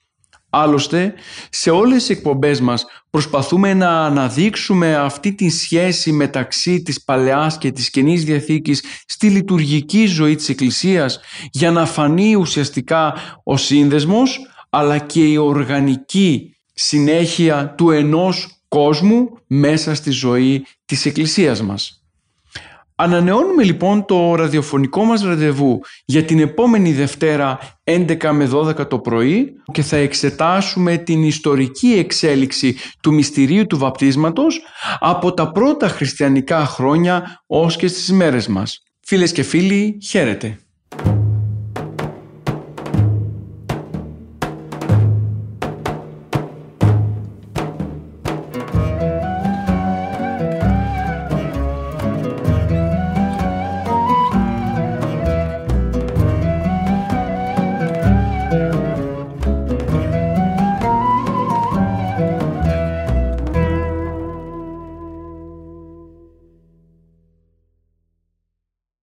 Άλλωστε, 0.50 1.14
σε 1.50 1.70
όλες 1.70 1.98
τις 1.98 2.16
εκπομπές 2.16 2.60
μας 2.60 2.84
προσπαθούμε 3.10 3.74
να 3.74 4.04
αναδείξουμε 4.04 4.96
αυτή 4.96 5.34
τη 5.34 5.50
σχέση 5.50 6.12
μεταξύ 6.12 6.82
της 6.82 7.04
Παλαιάς 7.04 7.58
και 7.58 7.70
της 7.70 7.90
Καινής 7.90 8.24
Διαθήκης 8.24 8.84
στη 9.06 9.28
λειτουργική 9.28 10.06
ζωή 10.06 10.34
της 10.34 10.48
Εκκλησίας 10.48 11.20
για 11.50 11.70
να 11.70 11.86
φανεί 11.86 12.34
ουσιαστικά 12.34 13.14
ο 13.44 13.56
σύνδεσμος 13.56 14.40
αλλά 14.70 14.98
και 14.98 15.24
η 15.24 15.36
οργανική 15.36 16.56
συνέχεια 16.74 17.74
του 17.76 17.90
ενός 17.90 18.62
κόσμου 18.68 19.28
μέσα 19.46 19.94
στη 19.94 20.10
ζωή 20.10 20.66
της 20.84 21.06
Εκκλησίας 21.06 21.62
μας. 21.62 21.99
Ανανεώνουμε 23.02 23.62
λοιπόν 23.62 24.04
το 24.04 24.34
ραδιοφωνικό 24.34 25.04
μας 25.04 25.22
ραντεβού 25.22 25.80
για 26.04 26.24
την 26.24 26.40
επόμενη 26.40 26.92
Δευτέρα 26.92 27.58
11 27.84 28.30
με 28.32 28.50
12 28.52 28.88
το 28.88 28.98
πρωί 28.98 29.52
και 29.72 29.82
θα 29.82 29.96
εξετάσουμε 29.96 30.96
την 30.96 31.22
ιστορική 31.22 31.92
εξέλιξη 31.92 32.76
του 33.02 33.14
μυστηρίου 33.14 33.66
του 33.66 33.78
βαπτίσματος 33.78 34.60
από 34.98 35.34
τα 35.34 35.52
πρώτα 35.52 35.88
χριστιανικά 35.88 36.64
χρόνια 36.64 37.42
ως 37.46 37.76
και 37.76 37.86
στις 37.86 38.12
μέρες 38.12 38.46
μας. 38.46 38.82
Φίλες 39.00 39.32
και 39.32 39.42
φίλοι, 39.42 39.98
χαίρετε. 40.02 40.58